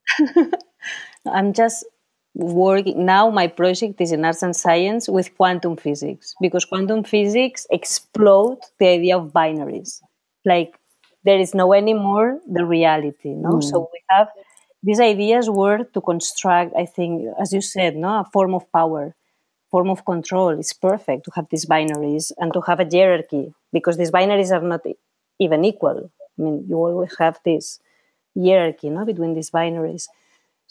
I'm 1.32 1.54
just 1.54 1.86
working 2.34 3.06
now 3.06 3.30
my 3.30 3.48
project 3.48 4.00
is 4.00 4.12
in 4.12 4.24
arts 4.24 4.42
and 4.42 4.56
science 4.56 5.10
with 5.10 5.36
quantum 5.36 5.76
physics 5.76 6.34
because 6.42 6.66
quantum 6.66 7.04
physics 7.04 7.68
explode 7.72 8.58
the 8.80 8.88
idea 8.88 9.18
of 9.18 9.34
binaries. 9.34 10.02
Like 10.46 10.78
there 11.24 11.40
is 11.40 11.54
no 11.54 11.74
anymore 11.74 12.40
the 12.50 12.66
reality 12.66 13.30
no? 13.30 13.54
Mm. 13.56 13.64
so 13.64 13.90
we 13.92 14.02
have 14.10 14.30
these 14.84 15.00
ideas 15.00 15.50
were 15.50 15.84
to 15.94 16.02
construct 16.02 16.74
i 16.76 16.86
think 16.86 17.28
as 17.40 17.54
you 17.54 17.62
said 17.62 17.96
no? 17.96 18.20
A 18.22 18.26
form 18.34 18.54
of 18.56 18.72
power 18.72 19.16
form 19.70 19.90
of 19.90 20.06
control. 20.06 20.50
It's 20.50 20.74
perfect 20.74 21.26
to 21.26 21.32
have 21.36 21.48
these 21.50 21.66
binaries 21.66 22.32
and 22.38 22.52
to 22.54 22.62
have 22.62 22.80
a 22.82 22.88
hierarchy 22.92 23.54
because 23.72 23.98
these 23.98 24.12
binaries 24.12 24.52
are 24.52 24.62
not 24.62 24.86
even 25.40 25.64
equal. 25.66 26.12
I 26.38 26.42
mean 26.42 26.66
you 26.68 26.76
always 26.78 27.16
have 27.20 27.40
this 27.46 27.80
hierarchy 28.36 28.90
no? 28.90 29.06
Between 29.06 29.34
these 29.34 29.52
binaries 29.52 30.08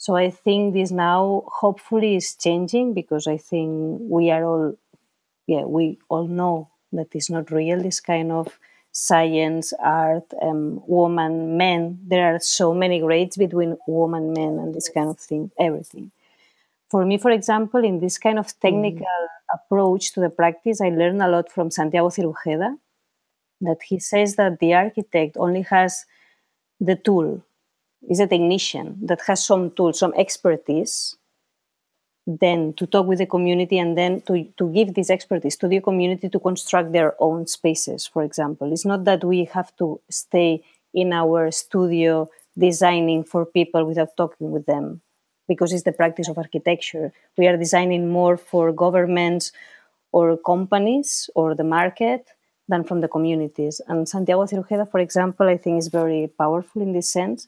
so 0.01 0.15
I 0.15 0.31
think 0.31 0.73
this 0.73 0.89
now 0.89 1.43
hopefully 1.45 2.15
is 2.15 2.33
changing 2.33 2.95
because 2.95 3.27
I 3.27 3.37
think 3.37 4.01
we 4.01 4.31
are 4.31 4.43
all, 4.43 4.75
yeah, 5.45 5.65
we 5.65 5.99
all 6.09 6.27
know 6.27 6.69
that 6.91 7.09
it's 7.13 7.29
not 7.29 7.51
real. 7.51 7.79
This 7.79 7.99
kind 7.99 8.31
of 8.31 8.47
science, 8.91 9.73
art, 9.79 10.25
um, 10.41 10.81
woman, 10.87 11.55
men. 11.55 11.99
There 12.07 12.33
are 12.33 12.39
so 12.39 12.73
many 12.73 12.99
grades 12.99 13.37
between 13.37 13.77
woman, 13.85 14.33
men, 14.33 14.57
and 14.57 14.73
this 14.73 14.89
kind 14.89 15.07
of 15.07 15.19
thing. 15.19 15.51
Everything. 15.59 16.09
For 16.89 17.05
me, 17.05 17.19
for 17.19 17.29
example, 17.29 17.83
in 17.83 17.99
this 17.99 18.17
kind 18.17 18.39
of 18.39 18.59
technical 18.59 19.05
mm. 19.05 19.53
approach 19.53 20.13
to 20.13 20.19
the 20.19 20.31
practice, 20.31 20.81
I 20.81 20.89
learned 20.89 21.21
a 21.21 21.27
lot 21.27 21.51
from 21.51 21.69
Santiago 21.69 22.09
Cirugeda. 22.09 22.75
That 23.61 23.83
he 23.87 23.99
says 23.99 24.35
that 24.37 24.57
the 24.57 24.73
architect 24.73 25.37
only 25.37 25.61
has 25.61 26.07
the 26.79 26.95
tool 26.95 27.43
is 28.09 28.19
a 28.19 28.27
technician 28.27 28.97
that 29.03 29.21
has 29.27 29.45
some 29.45 29.71
tools, 29.71 29.99
some 29.99 30.13
expertise, 30.15 31.15
then 32.27 32.73
to 32.73 32.85
talk 32.85 33.07
with 33.07 33.19
the 33.19 33.25
community 33.25 33.79
and 33.79 33.97
then 33.97 34.21
to, 34.21 34.45
to 34.57 34.71
give 34.71 34.93
this 34.93 35.09
expertise 35.09 35.57
to 35.57 35.67
the 35.67 35.81
community 35.81 36.29
to 36.29 36.39
construct 36.39 36.91
their 36.91 37.15
own 37.19 37.47
spaces, 37.47 38.05
for 38.05 38.23
example. 38.23 38.71
It's 38.71 38.85
not 38.85 39.05
that 39.05 39.23
we 39.23 39.45
have 39.45 39.75
to 39.77 39.99
stay 40.09 40.63
in 40.93 41.13
our 41.13 41.51
studio 41.51 42.29
designing 42.57 43.23
for 43.23 43.45
people 43.45 43.85
without 43.85 44.15
talking 44.17 44.51
with 44.51 44.65
them 44.65 45.01
because 45.47 45.73
it's 45.73 45.83
the 45.83 45.91
practice 45.91 46.27
of 46.27 46.37
architecture. 46.37 47.11
We 47.37 47.47
are 47.47 47.57
designing 47.57 48.09
more 48.09 48.37
for 48.37 48.71
governments 48.71 49.51
or 50.11 50.37
companies 50.37 51.29
or 51.35 51.55
the 51.55 51.63
market 51.63 52.27
than 52.67 52.83
from 52.83 53.01
the 53.01 53.07
communities. 53.07 53.81
And 53.87 54.07
Santiago 54.07 54.45
Cirugeda, 54.45 54.89
for 54.89 54.99
example, 54.99 55.47
I 55.47 55.57
think 55.57 55.79
is 55.79 55.87
very 55.87 56.31
powerful 56.37 56.81
in 56.81 56.93
this 56.93 57.11
sense 57.11 57.47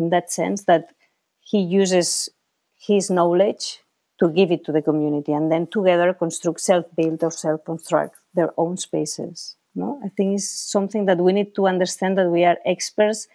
in 0.00 0.10
that 0.10 0.32
sense 0.32 0.64
that 0.64 0.90
he 1.40 1.60
uses 1.60 2.30
his 2.78 3.10
knowledge 3.10 3.80
to 4.20 4.28
give 4.30 4.50
it 4.52 4.64
to 4.64 4.72
the 4.72 4.82
community 4.82 5.32
and 5.32 5.50
then 5.52 5.66
together 5.66 6.12
construct 6.14 6.60
self-build 6.60 7.22
or 7.24 7.30
self-construct 7.30 8.16
their 8.34 8.52
own 8.58 8.76
spaces 8.76 9.56
no? 9.74 10.00
I 10.04 10.08
think 10.08 10.34
it's 10.36 10.50
something 10.50 11.06
that 11.06 11.18
we 11.18 11.32
need 11.32 11.54
to 11.54 11.68
understand 11.68 12.18
that 12.18 12.28
we 12.28 12.44
are 12.44 12.58
experts 12.66 13.28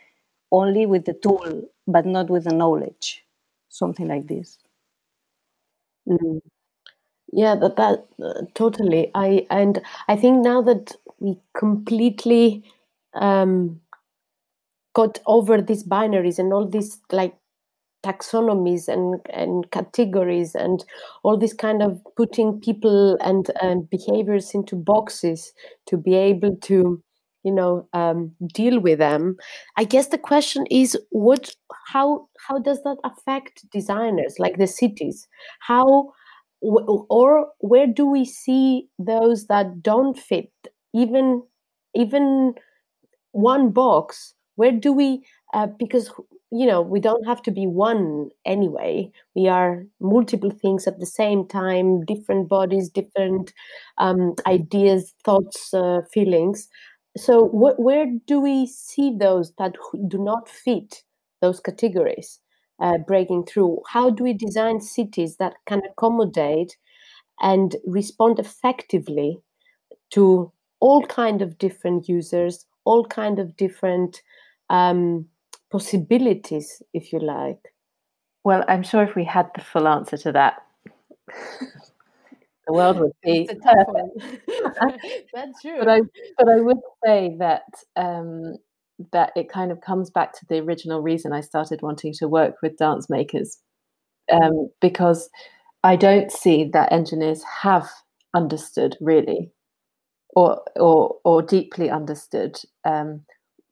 only 0.51 0.85
with 0.85 1.05
the 1.05 1.13
tool 1.13 1.63
but 1.87 2.05
not 2.05 2.29
with 2.29 2.45
the 2.45 2.53
knowledge. 2.53 3.23
Something 3.69 4.07
like 4.07 4.27
this. 4.27 4.57
Mm. 6.07 6.39
yeah 7.33 7.55
that 7.55 7.75
that 7.77 8.07
uh, 8.23 8.41
totally. 8.53 9.11
I 9.15 9.47
and 9.49 9.81
i 10.07 10.15
think 10.15 10.43
now 10.43 10.61
that 10.63 10.95
we 11.19 11.37
completely 11.57 12.63
um, 13.13 13.81
got 14.95 15.19
over 15.27 15.61
these 15.61 15.83
binaries 15.83 16.39
and 16.39 16.53
all 16.53 16.67
these 16.67 16.99
like 17.11 17.35
taxonomies 18.03 18.87
and, 18.87 19.19
and 19.31 19.69
categories 19.71 20.55
and 20.55 20.85
all 21.23 21.37
this 21.37 21.53
kind 21.53 21.81
of 21.81 21.99
putting 22.15 22.59
people 22.59 23.17
and, 23.21 23.51
and 23.61 23.89
behaviors 23.89 24.53
into 24.53 24.75
boxes 24.75 25.53
to 25.87 25.97
be 25.97 26.15
able 26.15 26.55
to 26.57 27.01
you 27.43 27.51
know 27.51 27.87
um, 27.93 28.31
deal 28.53 28.79
with 28.79 28.97
them. 28.97 29.37
I 29.77 29.83
guess 29.83 30.07
the 30.07 30.17
question 30.17 30.65
is 30.71 30.97
what 31.11 31.55
how 31.87 32.27
how 32.47 32.57
does 32.57 32.81
that 32.83 32.97
affect 33.03 33.69
designers 33.71 34.35
like 34.39 34.57
the 34.57 34.67
cities? 34.67 35.27
How 35.59 36.11
or 36.61 37.47
where 37.59 37.85
do 37.85 38.07
we 38.07 38.25
see 38.25 38.87
those 38.97 39.45
that 39.47 39.83
don't 39.83 40.17
fit 40.17 40.51
even 40.93 41.43
even 41.93 42.55
one 43.31 43.69
box 43.69 44.33
where 44.55 44.71
do 44.71 44.93
we 44.93 45.25
uh, 45.53 45.67
because 45.79 46.11
you 46.51 46.65
know 46.65 46.81
we 46.81 46.99
don't 46.99 47.25
have 47.27 47.41
to 47.43 47.51
be 47.51 47.67
one 47.67 48.29
anyway. 48.45 49.11
We 49.35 49.47
are 49.47 49.85
multiple 49.99 50.51
things 50.51 50.87
at 50.87 50.99
the 50.99 51.05
same 51.05 51.47
time 51.47 52.05
different 52.05 52.49
bodies 52.49 52.89
different 52.89 53.53
um, 53.97 54.35
ideas 54.47 55.13
thoughts 55.23 55.73
uh, 55.73 56.01
feelings. 56.13 56.67
So 57.17 57.47
wh- 57.47 57.79
where 57.79 58.07
do 58.27 58.39
we 58.39 58.67
see 58.67 59.15
those 59.17 59.53
that 59.57 59.75
do 60.07 60.17
not 60.17 60.49
fit 60.49 61.03
those 61.41 61.59
categories 61.59 62.39
uh, 62.81 62.97
breaking 63.07 63.45
through? 63.45 63.81
How 63.89 64.09
do 64.09 64.23
we 64.23 64.33
design 64.33 64.81
cities 64.81 65.37
that 65.37 65.53
can 65.65 65.81
accommodate 65.89 66.77
and 67.41 67.75
respond 67.85 68.39
effectively 68.39 69.39
to 70.11 70.51
all 70.79 71.05
kind 71.05 71.41
of 71.41 71.57
different 71.57 72.07
users 72.07 72.65
all 72.85 73.05
kind 73.05 73.39
of 73.39 73.57
different 73.57 74.21
um, 74.69 75.27
possibilities, 75.71 76.81
if 76.93 77.13
you 77.13 77.19
like? 77.19 77.73
Well, 78.43 78.63
I'm 78.67 78.83
sure 78.83 79.03
if 79.03 79.15
we 79.15 79.25
had 79.25 79.49
the 79.55 79.61
full 79.61 79.87
answer 79.87 80.17
to 80.17 80.31
that, 80.33 80.61
the 82.67 82.73
world 82.73 82.99
would 82.99 83.11
be 83.23 83.49
That's 85.33 85.61
true. 85.61 85.79
But 85.79 85.89
I, 85.89 86.01
but 86.37 86.49
I 86.49 86.61
would 86.61 86.79
say 87.05 87.35
that 87.39 87.63
um, 87.95 88.55
that 89.11 89.31
it 89.35 89.49
kind 89.51 89.71
of 89.71 89.81
comes 89.81 90.09
back 90.09 90.33
to 90.33 90.45
the 90.49 90.59
original 90.59 91.01
reason 91.01 91.33
I 91.33 91.41
started 91.41 91.81
wanting 91.81 92.13
to 92.19 92.27
work 92.27 92.55
with 92.63 92.77
dance 92.77 93.09
makers, 93.09 93.57
um, 94.31 94.69
because 94.81 95.29
I 95.83 95.95
don't 95.95 96.31
see 96.31 96.69
that 96.73 96.91
engineers 96.91 97.43
have 97.61 97.89
understood 98.35 98.97
really, 99.01 99.51
or 100.35 100.61
or 100.75 101.17
or 101.25 101.41
deeply 101.41 101.89
understood 101.89 102.57
um, 102.85 103.21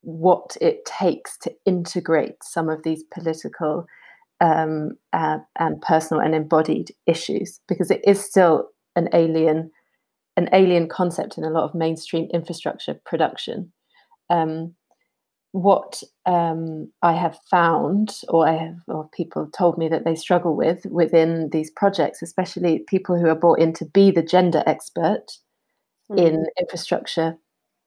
what 0.03 0.55
it 0.61 0.85
takes 0.85 1.37
to 1.39 1.51
integrate 1.65 2.35
some 2.43 2.69
of 2.69 2.83
these 2.83 3.03
political 3.13 3.85
um, 4.41 4.91
uh, 5.13 5.37
and 5.57 5.81
personal 5.81 6.21
and 6.21 6.35
embodied 6.35 6.91
issues 7.07 7.61
because 7.67 7.89
it 7.89 8.01
is 8.05 8.23
still 8.23 8.69
an 8.95 9.09
alien 9.13 9.71
an 10.35 10.49
alien 10.51 10.87
concept 10.87 11.37
in 11.37 11.43
a 11.43 11.49
lot 11.49 11.63
of 11.63 11.75
mainstream 11.75 12.27
infrastructure 12.33 12.99
production 13.05 13.71
um, 14.29 14.75
what 15.53 16.01
um, 16.25 16.91
I 17.03 17.13
have 17.13 17.37
found, 17.49 18.21
or 18.27 18.47
I 18.47 18.53
have, 18.53 18.77
or 18.87 19.07
people 19.13 19.47
told 19.55 19.77
me 19.77 19.87
that 19.87 20.03
they 20.03 20.15
struggle 20.15 20.57
with 20.57 20.83
within 20.87 21.49
these 21.51 21.69
projects, 21.69 22.23
especially 22.23 22.83
people 22.87 23.19
who 23.19 23.27
are 23.27 23.35
brought 23.35 23.59
in 23.59 23.71
to 23.73 23.85
be 23.85 24.09
the 24.09 24.23
gender 24.23 24.63
expert 24.65 25.37
mm-hmm. 26.11 26.17
in 26.17 26.45
infrastructure 26.59 27.37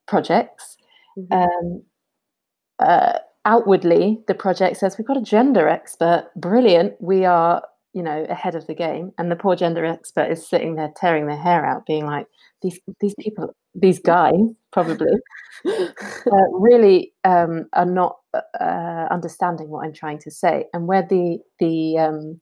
projects, 0.07 0.77
mm-hmm. 1.19 1.33
um, 1.33 1.83
uh, 2.79 3.19
outwardly 3.45 4.21
the 4.27 4.35
project 4.35 4.77
says 4.77 4.99
we've 4.99 5.07
got 5.07 5.17
a 5.17 5.23
gender 5.23 5.69
expert. 5.69 6.31
Brilliant. 6.37 6.95
We 7.01 7.25
are 7.25 7.63
you 7.97 8.03
know 8.03 8.27
ahead 8.29 8.55
of 8.55 8.67
the 8.67 8.75
game. 8.75 9.13
And 9.17 9.31
the 9.31 9.37
poor 9.37 9.57
gender 9.57 9.85
expert 9.85 10.31
is 10.31 10.47
sitting 10.47 10.75
there 10.75 10.93
tearing 10.95 11.27
their 11.27 11.37
hair 11.37 11.65
out 11.65 11.87
being 11.87 12.05
like 12.05 12.27
these 12.63 12.79
these 13.01 13.15
people 13.19 13.55
these 13.75 13.99
guys 13.99 14.35
probably 14.73 15.07
uh, 15.67 16.49
really 16.53 17.13
um, 17.25 17.67
are 17.73 17.87
not 17.87 18.17
uh, 18.61 19.07
understanding 19.11 19.71
what 19.71 19.85
i'm 19.85 19.95
trying 19.95 20.19
to 20.19 20.31
say. 20.31 20.67
And 20.75 20.87
where 20.87 21.03
the 21.03 21.39
the 21.59 21.99
um, 21.99 22.41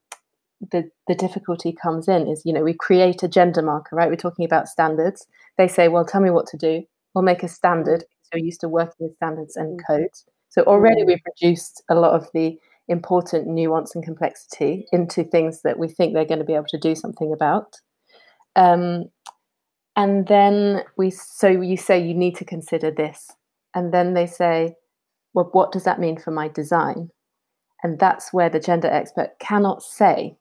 the 0.73 0.91
the 1.07 1.15
difficulty 1.15 1.73
comes 1.73 2.09
in 2.09 2.27
is 2.27 2.43
you 2.45 2.53
know 2.53 2.65
we 2.65 2.75
create 2.75 3.23
a 3.23 3.29
gender 3.29 3.63
marker 3.63 3.95
right? 3.95 4.11
We're 4.11 4.17
talking 4.17 4.45
about 4.45 4.69
standards. 4.69 5.25
They 5.57 5.69
say 5.69 5.87
well 5.87 6.05
tell 6.05 6.21
me 6.21 6.31
what 6.31 6.47
to 6.49 6.57
do. 6.57 6.83
We'll 7.15 7.23
make 7.23 7.45
a 7.45 7.49
standard 7.49 8.05
so 8.33 8.39
used 8.39 8.61
to 8.61 8.69
working 8.69 8.95
with 9.01 9.17
standards 9.17 9.57
and 9.57 9.81
mm. 9.81 9.87
codes. 9.87 10.25
So 10.49 10.63
already 10.63 11.03
mm. 11.03 11.07
we've 11.07 11.23
reduced 11.27 11.83
a 11.91 11.95
lot 11.95 12.13
of 12.13 12.29
the 12.33 12.59
important 12.89 13.47
nuance 13.47 13.95
and 13.95 14.05
complexity 14.05 14.87
into 14.93 15.25
things 15.25 15.63
that 15.63 15.79
we 15.79 15.89
think 15.89 16.13
they're 16.13 16.25
going 16.25 16.39
to 16.39 16.45
be 16.45 16.55
able 16.55 16.67
to 16.69 16.79
do 16.79 16.95
something 16.95 17.33
about. 17.33 17.77
Um, 18.57 19.07
and 19.97 20.27
then 20.27 20.83
we, 20.97 21.11
so 21.11 21.49
you 21.49 21.77
say 21.77 22.05
you 22.05 22.15
need 22.15 22.37
to 22.37 22.45
consider 22.45 22.91
this, 22.91 23.31
and 23.75 23.93
then 23.93 24.15
they 24.15 24.27
say, 24.27 24.75
well, 25.35 25.49
what 25.53 25.73
does 25.73 25.85
that 25.85 26.01
mean 26.01 26.19
for 26.19 26.31
my 26.31 26.49
design? 26.49 27.11
And 27.83 27.99
that's 27.99 28.33
where 28.33 28.49
the 28.49 28.61
gender 28.61 28.89
expert 28.89 29.39
cannot 29.39 29.83
say 29.83 30.37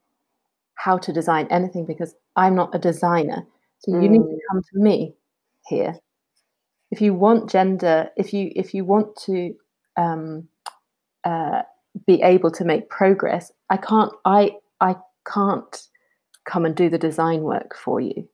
how 0.75 0.97
to 0.97 1.13
design 1.13 1.47
anything 1.49 1.85
because 1.85 2.15
I'm 2.35 2.55
not 2.55 2.73
a 2.73 2.79
designer. 2.79 3.45
So 3.79 3.91
mm. 3.91 4.03
you 4.03 4.09
need 4.09 4.19
to 4.19 4.23
mm. 4.23 4.39
come 4.49 4.61
to 4.61 4.79
me 4.79 5.13
here. 5.67 5.95
If 6.93 7.01
you 7.01 7.15
want 7.15 7.49
gender, 7.49 8.11
if 8.15 8.33
you 8.33 8.51
if 8.55 8.75
you 8.75 8.85
want 8.85 9.15
to 9.25 9.55
um, 9.97 10.47
uh, 11.23 11.63
be 12.05 12.21
able 12.21 12.51
to 12.51 12.63
make 12.63 12.87
progress, 12.87 13.51
I 13.67 13.77
can't. 13.77 14.11
I 14.25 14.51
I 14.79 14.97
can't 15.25 15.75
come 16.45 16.65
and 16.65 16.75
do 16.75 16.91
the 16.91 16.99
design 16.99 17.41
work 17.41 17.75
for 17.75 17.99
you. 17.99 18.29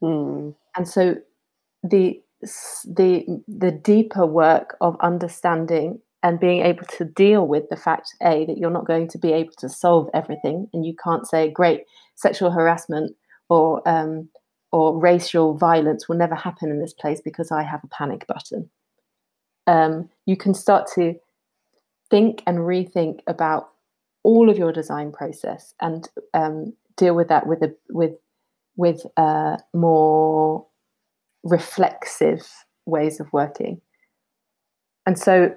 Mm. 0.00 0.54
And 0.76 0.86
so 0.86 1.16
the 1.82 2.22
the 2.84 3.42
the 3.48 3.72
deeper 3.72 4.24
work 4.24 4.76
of 4.80 4.96
understanding 5.00 6.00
and 6.22 6.38
being 6.38 6.62
able 6.62 6.86
to 6.98 7.04
deal 7.04 7.44
with 7.44 7.68
the 7.70 7.76
fact 7.76 8.14
a 8.22 8.46
that 8.46 8.56
you're 8.56 8.70
not 8.70 8.86
going 8.86 9.08
to 9.08 9.18
be 9.18 9.32
able 9.32 9.54
to 9.58 9.68
solve 9.68 10.08
everything 10.14 10.68
and 10.72 10.86
you 10.86 10.94
can't 11.02 11.26
say 11.26 11.50
great 11.50 11.80
sexual 12.14 12.52
harassment 12.52 13.16
or 13.48 13.82
um, 13.88 14.28
or 14.76 14.94
racial 14.94 15.54
violence 15.54 16.06
will 16.06 16.18
never 16.18 16.34
happen 16.34 16.70
in 16.70 16.78
this 16.78 16.92
place 16.92 17.22
because 17.22 17.50
I 17.50 17.62
have 17.62 17.82
a 17.82 17.86
panic 17.86 18.26
button. 18.26 18.68
Um, 19.66 20.10
you 20.26 20.36
can 20.36 20.52
start 20.52 20.86
to 20.96 21.14
think 22.10 22.42
and 22.46 22.58
rethink 22.58 23.20
about 23.26 23.70
all 24.22 24.50
of 24.50 24.58
your 24.58 24.72
design 24.72 25.12
process 25.12 25.72
and 25.80 26.06
um, 26.34 26.74
deal 26.98 27.14
with 27.14 27.28
that 27.28 27.46
with 27.46 27.62
a 27.62 27.74
with 27.88 28.16
with 28.76 29.06
uh, 29.16 29.56
more 29.72 30.66
reflexive 31.42 32.46
ways 32.84 33.18
of 33.18 33.32
working. 33.32 33.80
And 35.06 35.18
so 35.18 35.54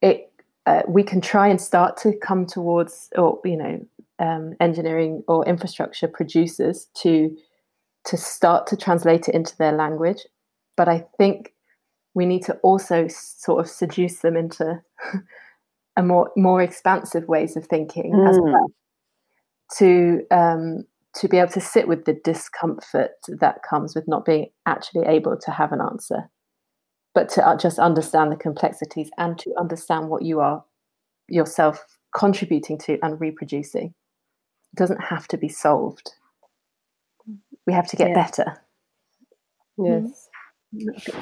it 0.00 0.32
uh, 0.64 0.80
we 0.88 1.02
can 1.02 1.20
try 1.20 1.46
and 1.46 1.60
start 1.60 1.98
to 1.98 2.14
come 2.22 2.46
towards 2.46 3.10
or 3.18 3.38
you 3.44 3.58
know 3.58 3.86
um, 4.18 4.54
engineering 4.60 5.24
or 5.28 5.46
infrastructure 5.46 6.08
producers 6.08 6.88
to 7.02 7.36
to 8.06 8.16
start 8.16 8.66
to 8.68 8.76
translate 8.76 9.28
it 9.28 9.34
into 9.34 9.56
their 9.56 9.72
language. 9.72 10.26
But 10.76 10.88
I 10.88 11.06
think 11.18 11.54
we 12.14 12.26
need 12.26 12.44
to 12.44 12.54
also 12.62 13.06
sort 13.08 13.60
of 13.60 13.70
seduce 13.70 14.20
them 14.20 14.36
into 14.36 14.80
a 15.96 16.02
more 16.02 16.30
more 16.36 16.60
expansive 16.62 17.28
ways 17.28 17.56
of 17.56 17.66
thinking 17.66 18.12
mm. 18.12 18.28
as 18.28 18.38
well 18.40 18.66
to 19.78 20.22
um, 20.30 20.84
to 21.14 21.28
be 21.28 21.38
able 21.38 21.52
to 21.52 21.60
sit 21.60 21.88
with 21.88 22.04
the 22.04 22.18
discomfort 22.24 23.12
that 23.28 23.62
comes 23.68 23.94
with 23.94 24.06
not 24.06 24.24
being 24.24 24.48
actually 24.66 25.06
able 25.06 25.36
to 25.36 25.50
have 25.50 25.72
an 25.72 25.80
answer, 25.80 26.30
but 27.14 27.28
to 27.30 27.46
uh, 27.46 27.56
just 27.56 27.78
understand 27.78 28.30
the 28.30 28.36
complexities 28.36 29.10
and 29.16 29.38
to 29.38 29.52
understand 29.58 30.08
what 30.08 30.22
you 30.22 30.40
are 30.40 30.64
yourself 31.28 31.84
contributing 32.14 32.78
to 32.78 32.98
and 33.02 33.20
reproducing. 33.20 33.94
It 34.72 34.76
doesn't 34.76 35.04
have 35.04 35.26
to 35.28 35.38
be 35.38 35.48
solved. 35.48 36.12
We 37.66 37.72
have 37.72 37.88
to 37.88 37.96
get 37.96 38.10
yeah. 38.10 38.14
better. 38.14 38.62
Yes. 39.78 40.28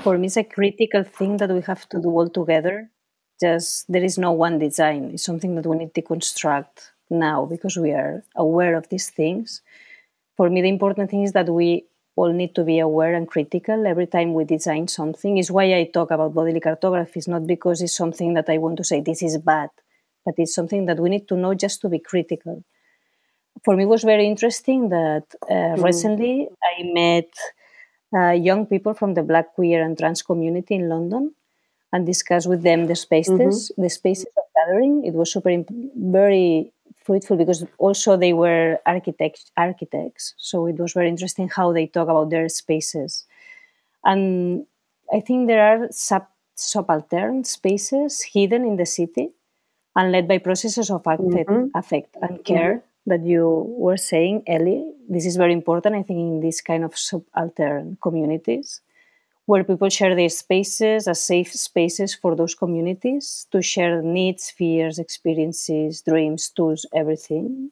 For 0.03 0.19
me, 0.19 0.27
it's 0.27 0.37
a 0.37 0.45
critical 0.45 1.05
thing 1.05 1.37
that 1.39 1.51
we 1.51 1.61
have 1.63 1.89
to 1.91 2.01
do 2.01 2.11
all 2.11 2.29
together. 2.29 2.91
Just 3.41 3.91
there 3.91 4.05
is 4.05 4.19
no 4.19 4.33
one 4.33 4.59
design. 4.59 5.11
It's 5.13 5.25
something 5.25 5.55
that 5.57 5.67
we 5.67 5.77
need 5.77 5.95
to 5.95 6.03
construct 6.03 6.93
now 7.11 7.47
because 7.47 7.77
we 7.77 7.93
are 7.93 8.23
aware 8.37 8.75
of 8.77 8.89
these 8.89 9.11
things. 9.11 9.63
For 10.37 10.51
me, 10.51 10.63
the 10.63 10.69
important 10.69 11.11
thing 11.11 11.23
is 11.23 11.33
that 11.33 11.49
we 11.49 11.87
all 12.17 12.33
need 12.33 12.55
to 12.55 12.65
be 12.65 12.79
aware 12.79 13.15
and 13.15 13.27
critical 13.27 13.87
every 13.87 14.07
time 14.07 14.35
we 14.35 14.45
design 14.45 14.89
something. 14.89 15.39
Is 15.39 15.51
why 15.51 15.75
I 15.75 15.91
talk 15.93 16.11
about 16.11 16.35
bodily 16.35 16.61
cartography. 16.61 17.19
It's 17.19 17.29
not 17.29 17.47
because 17.47 17.83
it's 17.83 17.97
something 17.97 18.35
that 18.35 18.49
I 18.49 18.59
want 18.59 18.77
to 18.79 18.85
say 18.85 19.01
this 19.01 19.23
is 19.23 19.39
bad, 19.39 19.71
but 20.25 20.35
it's 20.39 20.55
something 20.55 20.87
that 20.87 21.01
we 21.01 21.11
need 21.11 21.29
to 21.29 21.37
know 21.37 21.55
just 21.55 21.81
to 21.83 21.89
be 21.89 21.99
critical. 21.99 22.65
For 23.65 23.77
me, 23.77 23.85
it 23.85 23.87
was 23.87 24.03
very 24.03 24.27
interesting 24.27 24.91
that 24.91 25.25
uh, 25.51 25.55
mm. 25.55 25.83
recently 25.83 26.49
I 26.63 26.83
met 26.93 27.31
uh, 28.15 28.31
young 28.31 28.67
people 28.67 28.95
from 28.95 29.15
the 29.15 29.23
Black 29.23 29.55
queer 29.55 29.83
and 29.83 29.97
trans 29.99 30.23
community 30.23 30.75
in 30.75 30.89
London 30.89 31.35
and 31.93 32.05
discussed 32.05 32.49
with 32.49 32.63
them 32.63 32.87
the 32.87 32.97
spaces, 32.97 33.71
mm-hmm. 33.71 33.83
the 33.83 33.91
spaces 33.91 34.27
of 34.37 34.45
gathering. 34.57 35.05
It 35.05 35.15
was 35.15 35.33
super, 35.33 35.65
very 35.97 36.73
fruitful 37.05 37.37
because 37.37 37.65
also 37.79 38.17
they 38.17 38.33
were 38.33 38.79
architects 38.87 39.51
architects 39.57 40.35
so 40.39 40.67
it 40.67 40.77
was 40.77 40.93
very 40.95 41.09
interesting 41.09 41.49
how 41.49 41.73
they 41.73 41.87
talk 41.87 42.09
about 42.09 42.31
their 42.31 42.49
spaces 42.49 43.27
and 44.05 44.67
i 45.13 45.21
think 45.21 45.47
there 45.47 45.63
are 45.63 45.89
sub 45.91 46.27
subaltern 46.57 47.45
spaces 47.45 48.23
hidden 48.23 48.65
in 48.65 48.77
the 48.77 48.87
city 48.87 49.31
and 49.97 50.13
led 50.13 50.27
by 50.27 50.39
processes 50.39 50.91
of 50.91 51.03
affect, 51.07 51.21
mm-hmm. 51.23 51.67
affect 51.75 52.17
and 52.23 52.45
care 52.45 52.75
mm-hmm. 52.77 52.94
That 53.07 53.25
you 53.25 53.45
were 53.79 53.97
saying 53.97 54.43
ellie 54.47 54.93
this 55.09 55.27
is 55.27 55.37
very 55.37 55.53
important 55.53 55.95
i 55.95 56.03
think 56.03 56.19
in 56.19 56.41
this 56.41 56.61
kind 56.61 56.85
of 56.85 56.97
subaltern 56.97 57.97
communities 58.03 58.81
where 59.47 59.65
people 59.65 59.89
share 59.89 60.15
their 60.15 60.29
spaces 60.29 61.07
as 61.07 61.25
safe 61.25 61.53
spaces 61.53 62.15
for 62.15 62.35
those 62.35 62.55
communities 62.55 63.47
to 63.53 63.61
share 63.61 64.01
needs, 64.03 64.51
fears, 64.51 64.99
experiences, 64.99 66.03
dreams, 66.03 66.49
tools, 66.51 66.87
everything. 66.95 67.71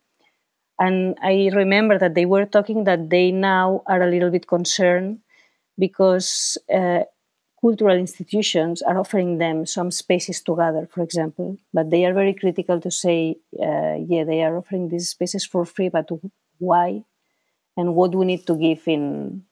And 0.79 1.17
I 1.23 1.51
remember 1.55 1.99
that 1.99 2.15
they 2.15 2.27
were 2.27 2.47
talking 2.47 2.85
that 2.85 3.11
they 3.11 3.31
now 3.31 3.83
are 3.87 4.03
a 4.03 4.11
little 4.11 4.31
bit 4.31 4.47
concerned 4.47 5.21
because 5.79 6.59
uh, 6.73 7.05
cultural 7.63 7.97
institutions 7.97 8.83
are 8.83 8.99
offering 8.99 9.39
them 9.39 9.67
some 9.67 9.91
spaces 9.91 10.43
to 10.43 10.57
gather, 10.57 10.87
for 10.93 11.03
example. 11.03 11.57
But 11.73 11.91
they 11.91 12.05
are 12.07 12.15
very 12.15 12.35
critical 12.35 12.81
to 12.81 12.91
say, 12.91 13.37
uh, 13.61 13.97
yeah, 14.13 14.25
they 14.25 14.43
are 14.43 14.57
offering 14.59 14.89
these 14.91 15.11
spaces 15.11 15.47
for 15.47 15.65
free, 15.65 15.89
but 15.89 16.09
why? 16.59 17.05
And 17.77 17.95
what 17.97 18.13
do 18.13 18.19
we 18.19 18.27
need 18.27 18.47
to 18.49 18.57
give 18.57 18.83
in 18.89 19.45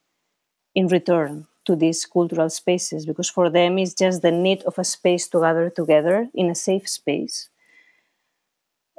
in 0.74 0.88
return? 0.88 1.46
to 1.66 1.76
these 1.76 2.06
cultural 2.06 2.50
spaces 2.50 3.06
because 3.06 3.28
for 3.28 3.50
them 3.50 3.78
it's 3.78 3.94
just 3.94 4.22
the 4.22 4.30
need 4.30 4.62
of 4.62 4.78
a 4.78 4.84
space 4.84 5.28
to 5.28 5.40
gather 5.40 5.70
together 5.70 6.28
in 6.34 6.50
a 6.50 6.54
safe 6.54 6.88
space 6.88 7.48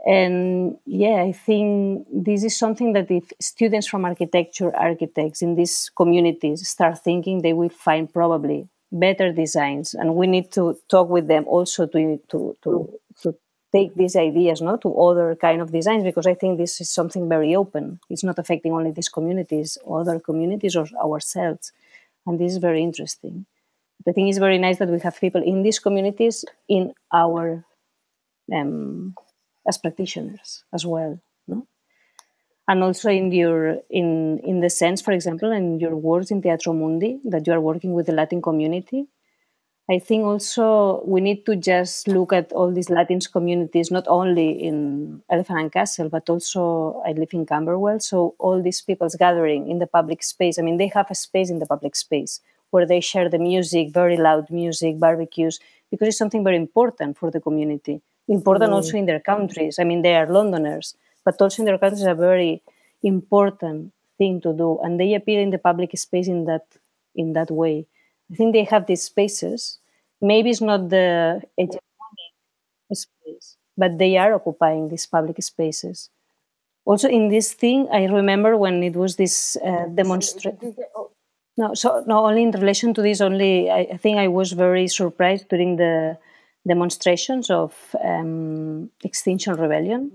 and 0.06 0.78
yeah 0.86 1.22
i 1.22 1.32
think 1.32 2.08
this 2.12 2.44
is 2.44 2.58
something 2.58 2.94
that 2.94 3.10
if 3.12 3.24
students 3.40 3.88
from 3.88 4.04
architecture 4.06 4.76
architects 4.76 5.42
in 5.42 5.56
these 5.56 5.92
communities 5.96 6.68
start 6.68 6.98
thinking 6.98 7.42
they 7.42 7.54
will 7.54 7.70
find 7.70 8.12
probably 8.12 8.68
better 8.92 9.32
designs 9.32 9.94
and 9.94 10.16
we 10.16 10.28
need 10.28 10.52
to 10.52 10.78
talk 10.90 11.10
with 11.10 11.28
them 11.28 11.46
also 11.48 11.86
to 11.88 12.20
to 12.30 12.58
to, 12.64 13.00
to 13.22 13.36
take 13.72 13.96
these 13.96 14.18
ideas 14.18 14.62
no, 14.62 14.76
to 14.76 14.94
other 15.00 15.34
kind 15.36 15.62
of 15.62 15.72
designs 15.72 16.04
because 16.04 16.28
i 16.28 16.34
think 16.34 16.58
this 16.58 16.82
is 16.82 16.90
something 16.90 17.30
very 17.30 17.56
open 17.56 18.00
it's 18.10 18.24
not 18.24 18.38
affecting 18.38 18.74
only 18.74 18.92
these 18.92 19.08
communities 19.08 19.78
other 19.90 20.20
communities 20.20 20.76
or 20.76 20.86
ourselves 21.02 21.72
and 22.26 22.40
this 22.40 22.52
is 22.52 22.58
very 22.58 22.84
interesting. 22.84 23.46
The 24.06 24.14
thing 24.14 24.28
is 24.28 24.38
very 24.38 24.58
nice 24.58 24.78
that 24.80 24.90
we 24.90 25.00
have 25.00 25.20
people 25.20 25.44
in 25.44 25.64
these 25.64 25.80
communities 25.80 26.46
in 26.68 26.94
our 27.14 27.66
um, 28.54 29.16
as 29.68 29.78
practitioners 29.78 30.64
as 30.74 30.86
well? 30.86 31.20
And 32.68 32.84
also 32.84 33.10
in 33.10 33.32
your 33.32 33.80
in 33.90 34.40
in 34.44 34.62
the 34.62 34.70
sense, 34.70 35.02
for 35.02 35.12
example, 35.12 35.52
in 35.52 35.80
your 35.80 35.96
words 35.96 36.32
in 36.32 36.42
Teatro 36.42 36.74
Mundi, 36.74 37.20
that 37.26 37.46
you 37.48 37.54
are 37.54 37.60
working 37.60 37.94
with 37.94 38.06
the 38.06 38.14
Latin 38.14 38.42
community. 38.42 39.08
I 39.90 40.00
think 40.00 40.24
also 40.24 41.04
we 41.06 41.20
need 41.20 41.46
to 41.48 41.56
just 41.58 42.08
look 42.08 42.32
at 42.32 42.54
all 42.54 42.72
these 42.72 42.90
Latin 42.90 43.20
communities, 43.20 43.92
not 43.92 44.08
only 44.08 44.52
in 44.52 45.22
Elephant 45.30 45.60
and 45.60 45.72
Castle, 45.72 46.08
but 46.08 46.30
also 46.30 47.02
I 47.06 47.12
live 47.12 47.34
in 47.34 47.46
Camberwell. 47.46 48.00
So 48.00 48.36
all 48.40 48.62
these 48.62 48.82
people's 48.82 49.16
gathering 49.16 49.70
in 49.70 49.80
the 49.80 49.88
public 49.88 50.24
space. 50.24 50.58
I 50.58 50.62
mean, 50.62 50.78
they 50.78 50.88
have 50.96 51.12
a 51.12 51.16
space 51.16 51.50
in 51.50 51.60
the 51.60 51.66
public 51.66 51.96
space 51.96 52.40
where 52.70 52.86
they 52.86 53.02
share 53.02 53.28
the 53.28 53.40
music, 53.40 53.92
very 53.92 54.16
loud 54.16 54.50
music, 54.50 54.98
barbecues, 54.98 55.60
because 55.90 56.08
it's 56.08 56.18
something 56.18 56.44
very 56.44 56.56
important 56.56 57.18
for 57.18 57.30
the 57.30 57.42
community. 57.42 58.02
Important 58.30 58.72
mm. 58.72 58.76
also 58.76 58.98
in 58.98 59.08
their 59.08 59.20
countries. 59.20 59.78
I 59.78 59.84
mean, 59.84 60.04
they 60.04 60.16
are 60.16 60.28
Londoners, 60.28 60.96
but 61.24 61.42
also 61.42 61.62
in 61.62 61.66
their 61.66 61.78
countries, 61.78 62.04
a 62.04 62.16
very 62.16 62.62
important 63.04 63.94
thing 64.18 64.42
to 64.42 64.54
do, 64.54 64.80
and 64.84 65.00
they 65.00 65.14
appear 65.14 65.42
in 65.42 65.50
the 65.50 65.58
public 65.58 65.98
space 65.98 66.28
in 66.28 66.46
that 66.46 66.66
in 67.16 67.34
that 67.34 67.52
way. 67.52 67.86
I 68.32 68.36
think 68.36 68.54
they 68.54 68.64
have 68.64 68.86
these 68.86 69.04
spaces 69.04 69.80
maybe 70.22 70.52
it's 70.52 70.62
not 70.62 70.90
the 70.90 71.42
hegemonic 71.60 72.32
space, 72.94 73.58
but 73.78 73.98
they 73.98 74.18
are 74.18 74.34
occupying 74.34 74.90
these 74.90 75.06
public 75.06 75.42
spaces. 75.44 76.10
Also, 76.86 77.08
in 77.10 77.30
this 77.30 77.54
thing, 77.54 77.88
I 77.92 78.06
remember 78.06 78.58
when 78.58 78.82
it 78.84 78.96
was 78.96 79.16
this 79.16 79.58
uh, 79.58 79.86
demonstration. 79.94 80.76
No, 81.58 81.74
so 81.74 82.04
not 82.08 82.24
only 82.24 82.44
in 82.44 82.52
relation 82.52 82.94
to 82.94 83.02
this, 83.02 83.22
only 83.22 83.70
I, 83.70 83.88
I, 83.94 83.98
think 83.98 84.18
I 84.18 84.30
was 84.30 84.54
very 84.54 84.88
surprised 84.88 85.50
during 85.50 85.76
the 85.76 86.18
demonstrations 86.66 87.50
of 87.50 87.76
um, 88.04 88.90
Extinction 89.04 89.56
Rebellion 89.56 90.12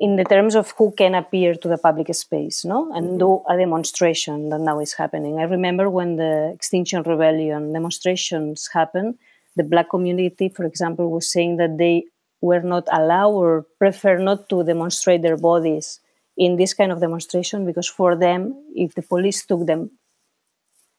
in 0.00 0.16
the 0.16 0.24
terms 0.24 0.54
of 0.54 0.72
who 0.78 0.92
can 0.92 1.14
appear 1.14 1.54
to 1.54 1.68
the 1.68 1.78
public 1.78 2.12
space 2.14 2.64
no? 2.64 2.92
And 2.94 3.06
mm-hmm. 3.06 3.18
do 3.18 3.42
a 3.48 3.56
demonstration 3.56 4.48
that 4.48 4.60
now 4.60 4.80
is 4.80 4.94
happening. 4.94 5.38
I 5.38 5.44
remember 5.44 5.88
when 5.90 6.16
the 6.16 6.50
extinction 6.54 7.02
rebellion 7.02 7.72
demonstrations 7.72 8.68
happened 8.72 9.18
the 9.56 9.64
black 9.64 9.90
community 9.90 10.48
for 10.48 10.64
example 10.64 11.10
was 11.10 11.30
saying 11.30 11.56
that 11.56 11.76
they 11.76 12.04
were 12.40 12.62
not 12.62 12.86
allowed 12.92 13.32
or 13.32 13.66
prefer 13.78 14.18
not 14.18 14.48
to 14.48 14.64
demonstrate 14.64 15.22
their 15.22 15.36
bodies 15.36 16.00
in 16.36 16.56
this 16.56 16.72
kind 16.72 16.90
of 16.90 17.00
demonstration 17.00 17.66
because 17.66 17.88
for 17.88 18.16
them, 18.16 18.54
if 18.74 18.94
the 18.94 19.02
police 19.02 19.44
took 19.44 19.66
them, 19.66 19.90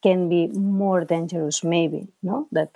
can 0.04 0.30
be 0.30 0.48
more 0.48 1.04
dangerous, 1.04 1.64
maybe, 1.64 2.08
no, 2.22 2.48
that 2.52 2.70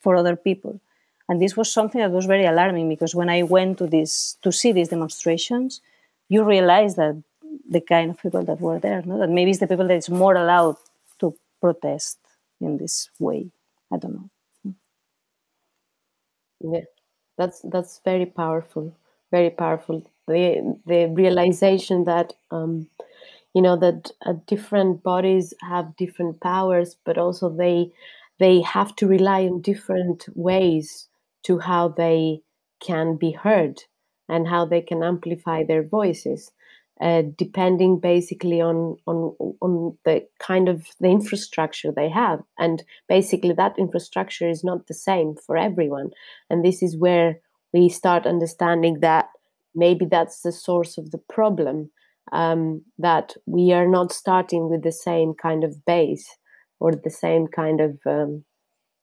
for 0.00 0.16
other 0.16 0.36
people. 0.36 0.80
And 1.28 1.40
this 1.40 1.56
was 1.56 1.72
something 1.72 2.00
that 2.00 2.10
was 2.10 2.26
very 2.26 2.44
alarming 2.44 2.88
because 2.88 3.14
when 3.14 3.30
I 3.30 3.42
went 3.42 3.78
to 3.78 3.86
this 3.86 4.36
to 4.42 4.52
see 4.52 4.72
these 4.72 4.88
demonstrations, 4.88 5.80
you 6.28 6.44
realize 6.44 6.96
that 6.96 7.22
the 7.68 7.80
kind 7.80 8.10
of 8.10 8.20
people 8.20 8.44
that 8.44 8.60
were 8.60 8.78
there, 8.78 9.02
no? 9.04 9.18
that 9.18 9.30
maybe 9.30 9.50
it's 9.50 9.60
the 9.60 9.66
people 9.66 9.88
that 9.88 9.96
is 9.96 10.10
more 10.10 10.34
allowed 10.34 10.76
to 11.20 11.34
protest 11.60 12.18
in 12.60 12.76
this 12.76 13.08
way. 13.18 13.50
I 13.92 13.96
don't 13.98 14.14
know. 14.14 14.30
Yeah, 16.60 16.80
that's 17.36 17.60
that's 17.62 18.00
very 18.04 18.26
powerful, 18.26 18.94
very 19.30 19.50
powerful. 19.50 20.02
The 20.26 20.78
the 20.86 21.06
realization 21.06 22.04
that 22.04 22.32
um, 22.50 22.88
you 23.54 23.62
know 23.62 23.76
that 23.76 24.10
uh, 24.26 24.34
different 24.46 25.02
bodies 25.02 25.54
have 25.62 25.96
different 25.96 26.40
powers, 26.40 26.96
but 27.04 27.18
also 27.18 27.48
they 27.48 27.92
they 28.38 28.62
have 28.62 28.96
to 28.96 29.06
rely 29.06 29.46
on 29.46 29.60
different 29.60 30.26
ways 30.36 31.08
to 31.44 31.58
how 31.58 31.88
they 31.88 32.40
can 32.80 33.16
be 33.16 33.32
heard 33.32 33.82
and 34.28 34.48
how 34.48 34.64
they 34.64 34.80
can 34.80 35.02
amplify 35.02 35.62
their 35.62 35.82
voices 35.86 36.50
uh, 37.00 37.22
depending 37.36 37.98
basically 37.98 38.60
on 38.60 38.96
on 39.06 39.34
on 39.60 39.98
the 40.04 40.26
kind 40.38 40.68
of 40.68 40.86
the 41.00 41.08
infrastructure 41.08 41.90
they 41.90 42.08
have. 42.08 42.40
And 42.58 42.82
basically 43.08 43.52
that 43.54 43.78
infrastructure 43.78 44.48
is 44.48 44.62
not 44.62 44.86
the 44.86 44.94
same 44.94 45.34
for 45.34 45.56
everyone. 45.56 46.10
And 46.48 46.64
this 46.64 46.82
is 46.82 46.96
where 46.96 47.40
we 47.72 47.88
start 47.88 48.26
understanding 48.26 49.00
that 49.00 49.26
maybe 49.74 50.06
that's 50.06 50.42
the 50.42 50.52
source 50.52 50.96
of 50.96 51.10
the 51.10 51.18
problem 51.18 51.90
um, 52.32 52.82
that 52.98 53.34
we 53.46 53.72
are 53.72 53.88
not 53.88 54.12
starting 54.12 54.70
with 54.70 54.82
the 54.82 54.92
same 54.92 55.34
kind 55.34 55.64
of 55.64 55.84
base 55.84 56.36
or 56.78 56.92
the 56.92 57.10
same 57.10 57.48
kind 57.48 57.80
of 57.80 57.98
um, 58.06 58.44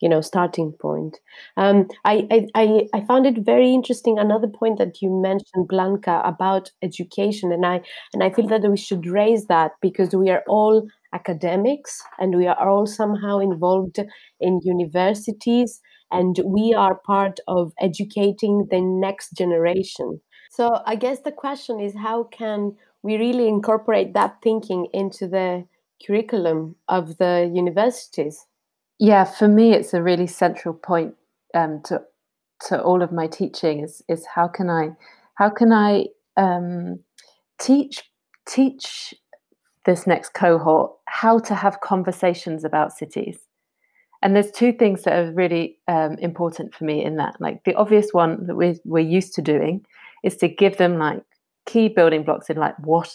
you 0.01 0.09
know 0.09 0.21
starting 0.21 0.73
point. 0.73 1.17
Um, 1.57 1.87
I, 2.03 2.47
I 2.55 2.87
i 2.93 3.01
found 3.01 3.25
it 3.25 3.45
very 3.45 3.71
interesting 3.73 4.17
another 4.17 4.47
point 4.47 4.79
that 4.79 5.01
you 5.01 5.09
mentioned 5.09 5.67
blanca 5.67 6.21
about 6.25 6.71
education 6.81 7.51
and 7.51 7.65
i 7.65 7.81
and 8.13 8.23
i 8.23 8.29
feel 8.29 8.47
that 8.47 8.69
we 8.69 8.77
should 8.77 9.05
raise 9.05 9.45
that 9.45 9.71
because 9.81 10.15
we 10.15 10.29
are 10.29 10.43
all 10.47 10.87
academics 11.13 12.01
and 12.19 12.35
we 12.35 12.47
are 12.47 12.69
all 12.69 12.85
somehow 12.85 13.39
involved 13.39 13.99
in 14.39 14.59
universities 14.63 15.81
and 16.11 16.39
we 16.45 16.73
are 16.73 16.95
part 16.95 17.39
of 17.47 17.71
educating 17.79 18.67
the 18.69 18.81
next 18.81 19.33
generation. 19.33 20.19
So 20.49 20.81
i 20.85 20.95
guess 20.95 21.19
the 21.21 21.31
question 21.31 21.79
is 21.79 21.93
how 21.95 22.23
can 22.23 22.75
we 23.03 23.17
really 23.17 23.47
incorporate 23.47 24.13
that 24.13 24.37
thinking 24.43 24.87
into 24.93 25.27
the 25.27 25.65
curriculum 26.05 26.75
of 26.87 27.17
the 27.17 27.51
universities 27.53 28.47
yeah 29.01 29.25
for 29.25 29.49
me 29.49 29.73
it's 29.73 29.93
a 29.93 30.01
really 30.01 30.27
central 30.27 30.73
point 30.73 31.13
um, 31.53 31.81
to 31.83 32.01
to 32.67 32.81
all 32.81 33.01
of 33.01 33.11
my 33.11 33.27
teaching 33.27 33.83
is 33.83 34.01
is 34.07 34.25
how 34.25 34.47
can 34.47 34.69
i 34.69 34.91
how 35.35 35.49
can 35.49 35.73
i 35.73 36.05
um, 36.37 36.99
teach 37.59 38.03
teach 38.47 39.13
this 39.85 40.05
next 40.07 40.33
cohort 40.33 40.91
how 41.07 41.39
to 41.39 41.55
have 41.55 41.81
conversations 41.81 42.63
about 42.63 42.93
cities. 42.93 43.37
And 44.23 44.35
there's 44.35 44.51
two 44.51 44.71
things 44.71 45.03
that 45.03 45.17
are 45.17 45.31
really 45.33 45.77
um, 45.87 46.13
important 46.19 46.75
for 46.75 46.83
me 46.83 47.03
in 47.03 47.17
that. 47.17 47.35
Like 47.39 47.63
the 47.63 47.73
obvious 47.73 48.09
one 48.11 48.45
that 48.45 48.55
we're, 48.55 48.75
we're 48.85 48.99
used 48.99 49.33
to 49.35 49.41
doing 49.41 49.83
is 50.23 50.37
to 50.37 50.47
give 50.47 50.77
them 50.77 50.97
like 50.97 51.23
key 51.65 51.89
building 51.89 52.23
blocks 52.23 52.49
in 52.49 52.57
like 52.57 52.75
what 52.79 53.13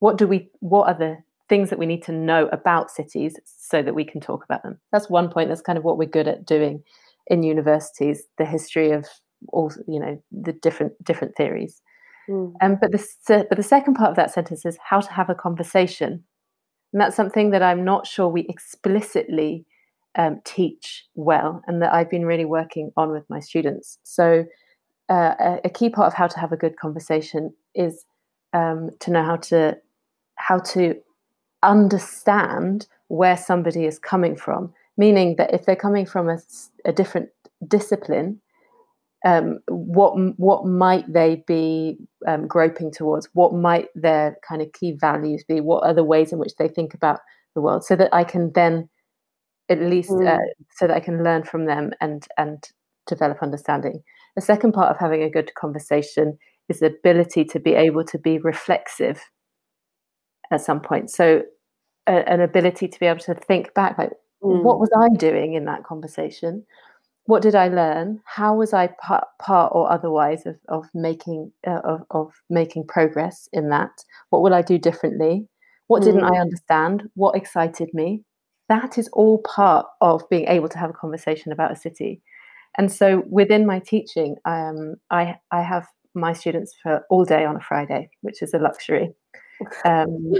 what 0.00 0.18
do 0.18 0.26
we 0.26 0.48
what 0.60 0.88
are 0.88 0.98
the 0.98 1.18
things 1.50 1.68
that 1.68 1.78
we 1.78 1.84
need 1.84 2.02
to 2.04 2.12
know 2.12 2.48
about 2.52 2.90
cities 2.90 3.38
so 3.44 3.82
that 3.82 3.94
we 3.94 4.04
can 4.04 4.20
talk 4.20 4.44
about 4.44 4.62
them. 4.62 4.78
That's 4.92 5.10
one 5.10 5.28
point. 5.28 5.48
That's 5.50 5.60
kind 5.60 5.76
of 5.76 5.84
what 5.84 5.98
we're 5.98 6.08
good 6.08 6.28
at 6.28 6.46
doing 6.46 6.82
in 7.26 7.42
universities, 7.42 8.22
the 8.38 8.46
history 8.46 8.92
of 8.92 9.06
all, 9.48 9.70
you 9.86 10.00
know, 10.00 10.22
the 10.30 10.52
different 10.52 10.92
different 11.04 11.36
theories. 11.36 11.82
Mm. 12.28 12.52
Um, 12.62 12.78
but 12.80 12.92
the 12.92 13.46
but 13.48 13.56
the 13.56 13.62
second 13.64 13.94
part 13.94 14.10
of 14.10 14.16
that 14.16 14.30
sentence 14.30 14.64
is 14.64 14.78
how 14.82 15.00
to 15.00 15.12
have 15.12 15.28
a 15.28 15.34
conversation, 15.34 16.24
and 16.92 17.00
that's 17.00 17.16
something 17.16 17.50
that 17.50 17.62
I'm 17.62 17.84
not 17.84 18.06
sure 18.06 18.28
we 18.28 18.46
explicitly 18.48 19.66
um, 20.14 20.40
teach 20.44 21.04
well, 21.14 21.62
and 21.66 21.82
that 21.82 21.92
I've 21.92 22.10
been 22.10 22.26
really 22.26 22.44
working 22.44 22.92
on 22.96 23.10
with 23.10 23.28
my 23.28 23.40
students. 23.40 23.98
So, 24.04 24.44
uh, 25.08 25.34
a, 25.40 25.60
a, 25.64 25.70
key 25.70 25.90
part 25.90 26.06
of 26.06 26.14
how 26.14 26.28
to 26.28 26.38
have 26.38 26.52
a 26.52 26.56
good 26.56 26.76
conversation 26.76 27.52
is 27.74 28.04
um, 28.52 28.90
to 29.00 29.10
know 29.10 29.24
how 29.24 29.36
to 29.36 29.76
how 30.36 30.58
to 30.58 30.94
understand 31.62 32.86
where 33.08 33.36
somebody 33.36 33.84
is 33.84 33.98
coming 33.98 34.36
from, 34.36 34.72
meaning 34.96 35.36
that 35.36 35.52
if 35.52 35.66
they're 35.66 35.76
coming 35.76 36.06
from 36.06 36.28
a, 36.28 36.38
a 36.84 36.92
different 36.92 37.28
discipline, 37.66 38.40
um, 39.24 39.58
what 39.68 40.12
what 40.38 40.64
might 40.64 41.12
they 41.12 41.44
be 41.46 41.98
um, 42.26 42.46
groping 42.46 42.90
towards? 42.90 43.28
What 43.34 43.52
might 43.52 43.88
their 43.94 44.36
kind 44.46 44.62
of 44.62 44.72
key 44.72 44.96
values 44.98 45.44
be? 45.46 45.60
What 45.60 45.84
are 45.84 45.92
the 45.92 46.04
ways 46.04 46.32
in 46.32 46.38
which 46.38 46.56
they 46.58 46.68
think 46.68 46.94
about 46.94 47.20
the 47.54 47.60
world? 47.60 47.84
So 47.84 47.96
that 47.96 48.14
I 48.14 48.24
can 48.24 48.52
then, 48.54 48.88
at 49.68 49.80
least, 49.80 50.10
mm. 50.10 50.26
uh, 50.26 50.38
so 50.74 50.86
that 50.86 50.96
I 50.96 51.00
can 51.00 51.22
learn 51.22 51.44
from 51.44 51.66
them 51.66 51.90
and 52.00 52.26
and 52.38 52.64
develop 53.06 53.42
understanding. 53.42 54.02
The 54.36 54.42
second 54.42 54.72
part 54.72 54.90
of 54.90 54.98
having 54.98 55.22
a 55.22 55.30
good 55.30 55.52
conversation 55.54 56.38
is 56.68 56.80
the 56.80 56.86
ability 56.86 57.44
to 57.44 57.60
be 57.60 57.74
able 57.74 58.04
to 58.04 58.18
be 58.18 58.38
reflexive 58.38 59.20
at 60.50 60.60
some 60.60 60.80
point. 60.80 61.10
So 61.10 61.42
a, 62.06 62.28
an 62.28 62.40
ability 62.40 62.88
to 62.88 63.00
be 63.00 63.06
able 63.06 63.20
to 63.20 63.34
think 63.34 63.74
back, 63.74 63.98
like 63.98 64.10
mm. 64.42 64.62
what 64.62 64.80
was 64.80 64.90
I 64.96 65.08
doing 65.16 65.54
in 65.54 65.64
that 65.66 65.84
conversation? 65.84 66.64
What 67.26 67.42
did 67.42 67.54
I 67.54 67.68
learn? 67.68 68.20
How 68.24 68.56
was 68.56 68.72
I 68.72 68.88
part, 69.00 69.24
part 69.40 69.72
or 69.74 69.90
otherwise 69.90 70.46
of, 70.46 70.56
of 70.68 70.86
making 70.94 71.52
uh, 71.66 71.80
of, 71.84 72.02
of 72.10 72.32
making 72.48 72.86
progress 72.86 73.48
in 73.52 73.68
that? 73.70 73.90
What 74.30 74.42
will 74.42 74.54
I 74.54 74.62
do 74.62 74.78
differently? 74.78 75.46
What 75.86 76.02
didn't 76.02 76.24
I 76.24 76.30
mm. 76.30 76.40
understand? 76.40 77.08
What 77.14 77.36
excited 77.36 77.90
me? 77.92 78.22
That 78.68 78.98
is 78.98 79.08
all 79.12 79.38
part 79.38 79.86
of 80.00 80.28
being 80.30 80.46
able 80.46 80.68
to 80.68 80.78
have 80.78 80.90
a 80.90 80.94
conversation 80.94 81.52
about 81.52 81.72
a 81.72 81.76
city. 81.76 82.22
And 82.78 82.90
so 82.90 83.24
within 83.28 83.66
my 83.66 83.80
teaching, 83.80 84.36
um, 84.44 84.94
I 85.10 85.36
I 85.50 85.62
have 85.62 85.86
my 86.14 86.32
students 86.32 86.74
for 86.82 87.04
all 87.10 87.24
day 87.24 87.44
on 87.44 87.56
a 87.56 87.60
Friday, 87.60 88.10
which 88.22 88.42
is 88.42 88.54
a 88.54 88.58
luxury 88.58 89.12
um, 89.84 90.32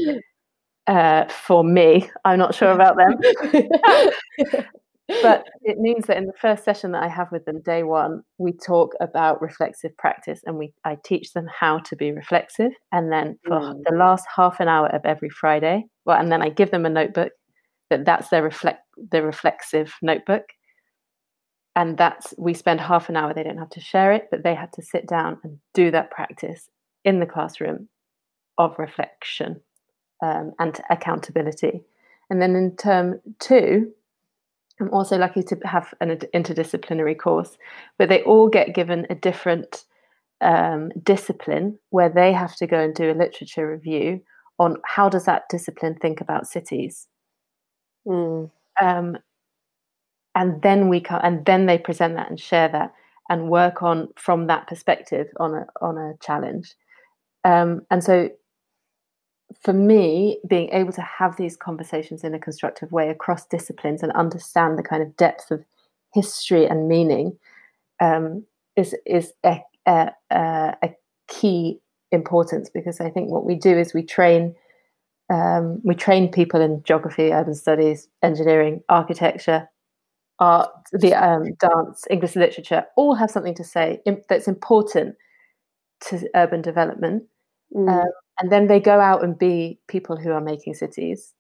uh, 0.87 1.27
for 1.29 1.62
me. 1.64 2.11
I'm 2.25 2.39
not 2.39 2.55
sure 2.55 2.73
about 2.73 2.97
them. 2.97 3.64
but 5.23 5.47
it 5.62 5.79
means 5.79 6.07
that 6.07 6.16
in 6.16 6.27
the 6.27 6.33
first 6.33 6.64
session 6.64 6.93
that 6.93 7.03
I 7.03 7.09
have 7.09 7.31
with 7.33 7.45
them, 7.45 7.61
day 7.62 7.83
one, 7.83 8.23
we 8.39 8.53
talk 8.53 8.95
about 9.01 9.43
reflexive 9.43 9.97
practice 9.97 10.41
and 10.45 10.57
we 10.57 10.73
I 10.85 10.97
teach 11.05 11.33
them 11.33 11.47
how 11.49 11.79
to 11.79 11.97
be 11.97 12.12
reflexive. 12.12 12.73
And 12.93 13.12
then 13.12 13.39
for 13.47 13.61
mm. 13.61 13.83
the 13.85 13.97
last 13.97 14.27
half 14.35 14.61
an 14.61 14.68
hour 14.68 14.89
of 14.89 15.03
every 15.05 15.31
Friday, 15.31 15.85
well, 16.05 16.18
and 16.18 16.31
then 16.31 16.43
I 16.43 16.49
give 16.49 16.71
them 16.71 16.87
a 16.87 16.91
notebook 16.91 17.33
that 17.91 18.05
that's 18.05 18.29
their 18.29 18.43
reflect 18.43 18.81
their 18.97 19.25
reflexive 19.25 19.95
notebook. 20.03 20.45
And 21.77 21.97
that's 21.97 22.35
we 22.37 22.55
spend 22.55 22.81
half 22.81 23.09
an 23.09 23.16
hour, 23.16 23.33
they 23.33 23.45
don't 23.45 23.59
have 23.59 23.71
to 23.71 23.81
share 23.81 24.12
it, 24.12 24.29
but 24.31 24.43
they 24.43 24.55
have 24.55 24.73
to 24.73 24.83
sit 24.83 25.07
down 25.07 25.39
and 25.45 25.59
do 25.73 25.91
that 25.93 26.11
practice 26.11 26.68
in 27.05 27.21
the 27.21 27.27
classroom 27.27 27.89
of 28.61 28.79
reflection 28.79 29.61
um, 30.23 30.53
and 30.59 30.81
accountability. 30.91 31.83
And 32.29 32.41
then 32.41 32.55
in 32.55 32.77
term 32.77 33.21
two, 33.39 33.91
I'm 34.81 34.93
also 34.93 35.19
lucky 35.19 35.43
to 35.45 35.57
have 35.65 35.93
an 36.01 36.19
interdisciplinary 36.35 37.19
course, 37.19 37.57
but 37.99 38.09
they 38.09 38.23
all 38.23 38.49
get 38.49 38.75
given 38.75 39.07
a 39.11 39.15
different 39.15 39.85
um, 40.41 40.91
discipline 41.03 41.79
where 41.91 42.09
they 42.09 42.33
have 42.33 42.55
to 42.57 42.67
go 42.67 42.81
and 42.81 42.95
do 42.95 43.11
a 43.11 43.21
literature 43.23 43.71
review 43.71 44.23
on 44.59 44.77
how 44.85 45.09
does 45.09 45.25
that 45.25 45.49
discipline 45.51 45.97
think 45.97 46.21
about 46.21 46.47
cities. 46.47 47.09
Mm. 48.07 48.51
Um, 48.81 49.19
and 50.35 50.63
then 50.63 50.89
we 50.89 51.01
come, 51.01 51.21
and 51.23 51.45
then 51.45 51.67
they 51.67 51.79
present 51.79 52.15
that 52.15 52.31
and 52.31 52.41
share 52.41 52.69
that 52.69 52.93
and 53.29 53.51
work 53.51 53.83
on 53.83 54.09
from 54.17 54.47
that 54.47 54.67
perspective 54.67 55.29
on 55.39 55.55
a 55.55 55.67
on 55.81 55.99
a 55.99 56.15
challenge. 56.21 56.75
Um, 57.45 57.83
and 57.91 58.03
so 58.03 58.31
for 59.63 59.73
me, 59.73 60.39
being 60.47 60.69
able 60.71 60.93
to 60.93 61.03
have 61.03 61.37
these 61.37 61.57
conversations 61.57 62.23
in 62.23 62.35
a 62.35 62.39
constructive 62.39 62.93
way 62.93 63.09
across 63.09 63.47
disciplines 63.47 64.03
and 64.03 64.13
understand 64.13 64.79
the 64.79 64.83
kind 64.83 65.03
of 65.03 65.17
depth 65.17 65.51
of 65.51 65.65
history 66.15 66.67
and 66.67 66.89
meaning 66.89 67.37
um, 68.01 68.45
is 68.77 68.95
is 69.07 69.33
a, 69.45 69.61
a, 69.87 70.13
a, 70.31 70.91
key 71.29 71.79
importance 72.11 72.69
because 72.69 73.01
I 73.01 73.09
think 73.09 73.31
what 73.31 73.45
we 73.45 73.55
do 73.55 73.79
is 73.79 73.95
we 73.95 74.03
train 74.03 74.57
um, 75.33 75.81
we 75.85 75.95
train 75.95 76.29
people 76.29 76.61
in 76.61 76.83
geography, 76.83 77.33
urban 77.33 77.55
studies, 77.55 78.09
engineering, 78.21 78.83
architecture, 78.89 79.69
art, 80.41 80.71
the 80.91 81.15
um, 81.15 81.55
dance, 81.61 82.05
English 82.11 82.35
literature, 82.35 82.85
all 82.97 83.15
have 83.15 83.31
something 83.31 83.55
to 83.55 83.63
say 83.63 84.01
that's 84.29 84.49
important 84.49 85.15
to 86.09 86.29
urban 86.35 86.63
development. 86.63 87.23
Mm. 87.73 88.03
Um, 88.03 88.11
and 88.41 88.51
then 88.51 88.66
they 88.66 88.80
go 88.80 88.99
out 89.01 89.22
and 89.22 89.38
be 89.38 89.78
people 89.88 90.16
who 90.16 90.32
are 90.32 90.41
making 90.41 90.74
cities 90.74 91.34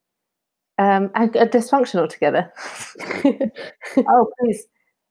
um, 0.78 1.10
and 1.14 1.34
are 1.36 1.46
dysfunctional 1.46 2.08
together. 2.08 2.52
oh, 4.08 4.26
please, 4.38 4.66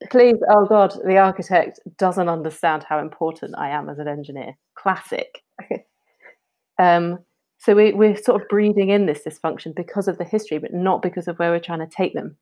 please, 0.10 0.36
oh 0.50 0.66
God, 0.66 0.94
the 1.06 1.18
architect 1.18 1.80
doesn't 1.98 2.30
understand 2.30 2.84
how 2.84 3.00
important 3.00 3.56
I 3.58 3.70
am 3.70 3.90
as 3.90 4.00
an 4.00 4.08
engineer. 4.08 4.58
Classic. 4.76 5.44
um, 6.80 7.20
so 7.58 7.76
we, 7.76 7.94
we're 7.94 8.16
sort 8.18 8.42
of 8.42 8.48
breeding 8.48 8.90
in 8.90 9.06
this 9.06 9.22
dysfunction 9.28 9.76
because 9.76 10.08
of 10.08 10.18
the 10.18 10.24
history, 10.24 10.60
but 10.60 10.74
not 10.74 11.02
because 11.02 11.28
of 11.28 11.38
where 11.38 11.52
we're 11.52 11.60
trying 11.60 11.80
to 11.80 11.88
take 11.88 12.14
them. 12.14 12.38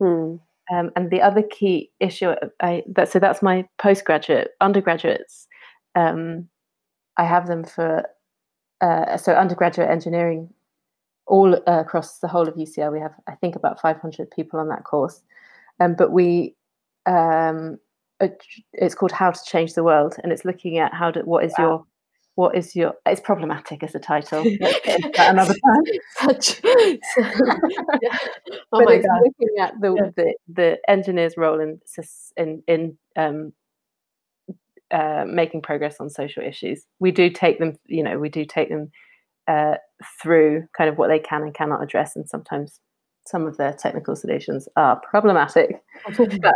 Hmm. 0.00 0.36
Um, 0.72 0.90
and 0.96 1.10
the 1.10 1.20
other 1.20 1.42
key 1.42 1.90
issue, 1.98 2.34
I, 2.62 2.84
that, 2.94 3.10
so 3.10 3.18
that's 3.18 3.42
my 3.42 3.66
postgraduate, 3.78 4.50
undergraduates. 4.60 5.48
Um, 5.94 6.48
I 7.18 7.24
have 7.24 7.48
them 7.48 7.64
for 7.64 8.04
uh, 8.82 9.16
so 9.16 9.32
undergraduate 9.32 9.88
engineering 9.88 10.50
all 11.26 11.54
uh, 11.54 11.80
across 11.80 12.18
the 12.18 12.28
whole 12.28 12.48
of 12.48 12.54
UCL. 12.54 12.92
We 12.92 13.00
have, 13.00 13.14
I 13.26 13.34
think, 13.36 13.56
about 13.56 13.80
500 13.80 14.30
people 14.30 14.60
on 14.60 14.68
that 14.68 14.84
course. 14.84 15.22
Um, 15.80 15.94
but 15.94 16.12
we, 16.12 16.54
um, 17.06 17.78
it's 18.72 18.94
called 18.94 19.12
How 19.12 19.30
to 19.30 19.44
Change 19.44 19.74
the 19.74 19.84
World, 19.84 20.16
and 20.22 20.32
it's 20.32 20.44
looking 20.44 20.78
at 20.78 20.92
how 20.92 21.10
to, 21.10 21.20
what 21.20 21.44
is 21.44 21.54
wow. 21.58 21.64
your 21.64 21.86
what 22.34 22.56
is 22.56 22.74
your 22.74 22.94
it's 23.04 23.20
problematic 23.20 23.82
as 23.82 23.94
a 23.94 23.98
title 23.98 24.42
another 25.18 25.52
time 25.52 25.82
Such, 26.16 26.60
yeah. 26.64 28.18
oh 28.72 28.82
my 28.84 28.96
god 28.96 29.20
looking 29.22 29.58
at 29.60 29.74
the, 29.80 29.94
yeah. 29.94 30.10
the 30.16 30.34
the 30.48 30.78
engineer's 30.88 31.36
role 31.36 31.60
in 31.60 31.78
in 32.38 32.62
in 32.66 32.96
um, 33.16 33.52
uh, 34.92 35.24
making 35.26 35.62
progress 35.62 35.96
on 36.00 36.10
social 36.10 36.42
issues 36.42 36.86
we 37.00 37.10
do 37.10 37.30
take 37.30 37.58
them 37.58 37.74
you 37.86 38.02
know 38.02 38.18
we 38.18 38.28
do 38.28 38.44
take 38.44 38.68
them 38.68 38.90
uh, 39.48 39.74
through 40.22 40.64
kind 40.76 40.88
of 40.88 40.98
what 40.98 41.08
they 41.08 41.18
can 41.18 41.42
and 41.42 41.54
cannot 41.54 41.82
address 41.82 42.14
and 42.14 42.28
sometimes 42.28 42.78
some 43.26 43.46
of 43.46 43.56
their 43.56 43.72
technical 43.72 44.16
solutions 44.16 44.68
are 44.76 45.00
problematic 45.08 45.82
but 46.16 46.54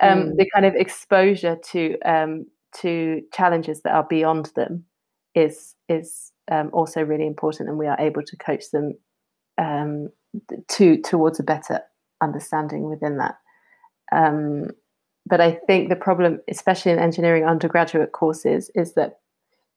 um, 0.00 0.18
mm. 0.18 0.36
the 0.36 0.48
kind 0.52 0.66
of 0.66 0.74
exposure 0.74 1.56
to 1.70 1.98
um, 2.00 2.46
to 2.80 3.22
challenges 3.32 3.82
that 3.82 3.92
are 3.92 4.06
beyond 4.08 4.50
them 4.56 4.84
is 5.34 5.74
is 5.88 6.32
um, 6.50 6.70
also 6.72 7.02
really 7.02 7.26
important, 7.26 7.68
and 7.68 7.78
we 7.78 7.86
are 7.86 8.00
able 8.00 8.22
to 8.22 8.36
coach 8.36 8.64
them 8.72 8.94
um, 9.58 10.08
to 10.68 11.00
towards 11.02 11.38
a 11.40 11.44
better 11.44 11.80
understanding 12.22 12.88
within 12.88 13.18
that. 13.18 13.34
Um, 15.22 15.28
but 15.28 15.40
I 15.40 15.52
think 15.66 15.88
the 15.88 15.96
problem, 15.96 16.40
especially 16.48 16.92
in 16.92 16.98
engineering 16.98 17.44
undergraduate 17.44 18.12
courses, 18.12 18.70
is 18.74 18.94
that 18.94 19.18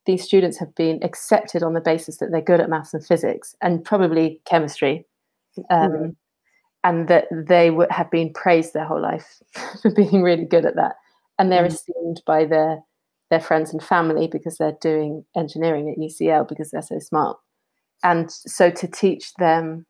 these 0.06 0.24
students 0.24 0.60
have 0.60 0.74
been 0.76 1.00
accepted 1.04 1.64
on 1.64 1.74
the 1.74 1.82
basis 1.82 2.18
that 2.18 2.32
they're 2.32 2.42
good 2.42 2.60
at 2.60 2.70
maths 2.70 2.94
and 2.94 3.06
physics 3.06 3.56
and 3.62 3.84
probably 3.84 4.42
chemistry, 4.46 5.06
mm-hmm. 5.72 6.10
and 6.84 7.08
that 7.08 7.26
they 7.32 7.72
would 7.72 7.92
have 7.92 8.12
been 8.12 8.34
praised 8.34 8.74
their 8.74 8.86
whole 8.86 9.02
life 9.02 9.42
for 9.82 9.92
being 9.92 10.22
really 10.22 10.46
good 10.46 10.66
at 10.66 10.76
that, 10.76 10.96
and 11.40 11.52
they're 11.52 11.64
mm-hmm. 11.64 11.74
esteemed 11.74 12.22
by 12.26 12.46
their 12.46 12.80
their 13.32 13.40
friends 13.40 13.74
and 13.74 13.84
family 13.84 14.28
because 14.28 14.58
they're 14.58 14.78
doing 14.82 15.26
engineering 15.36 15.90
at 15.90 15.98
UCL 15.98 16.48
because 16.48 16.70
they're 16.70 16.82
so 16.84 17.00
smart. 17.00 17.38
And 18.04 18.30
so 18.32 18.70
to 18.70 18.88
teach 18.88 19.34
them 19.40 19.88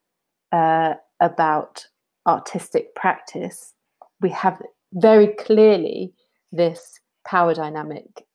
uh, 0.54 0.94
about 1.20 1.86
artistic 2.26 2.96
practice, 2.96 3.74
we 4.22 4.30
have 4.30 4.62
very 4.96 5.28
clearly 5.28 6.14
this 6.52 7.00
power 7.26 7.54
dynamic 7.54 8.26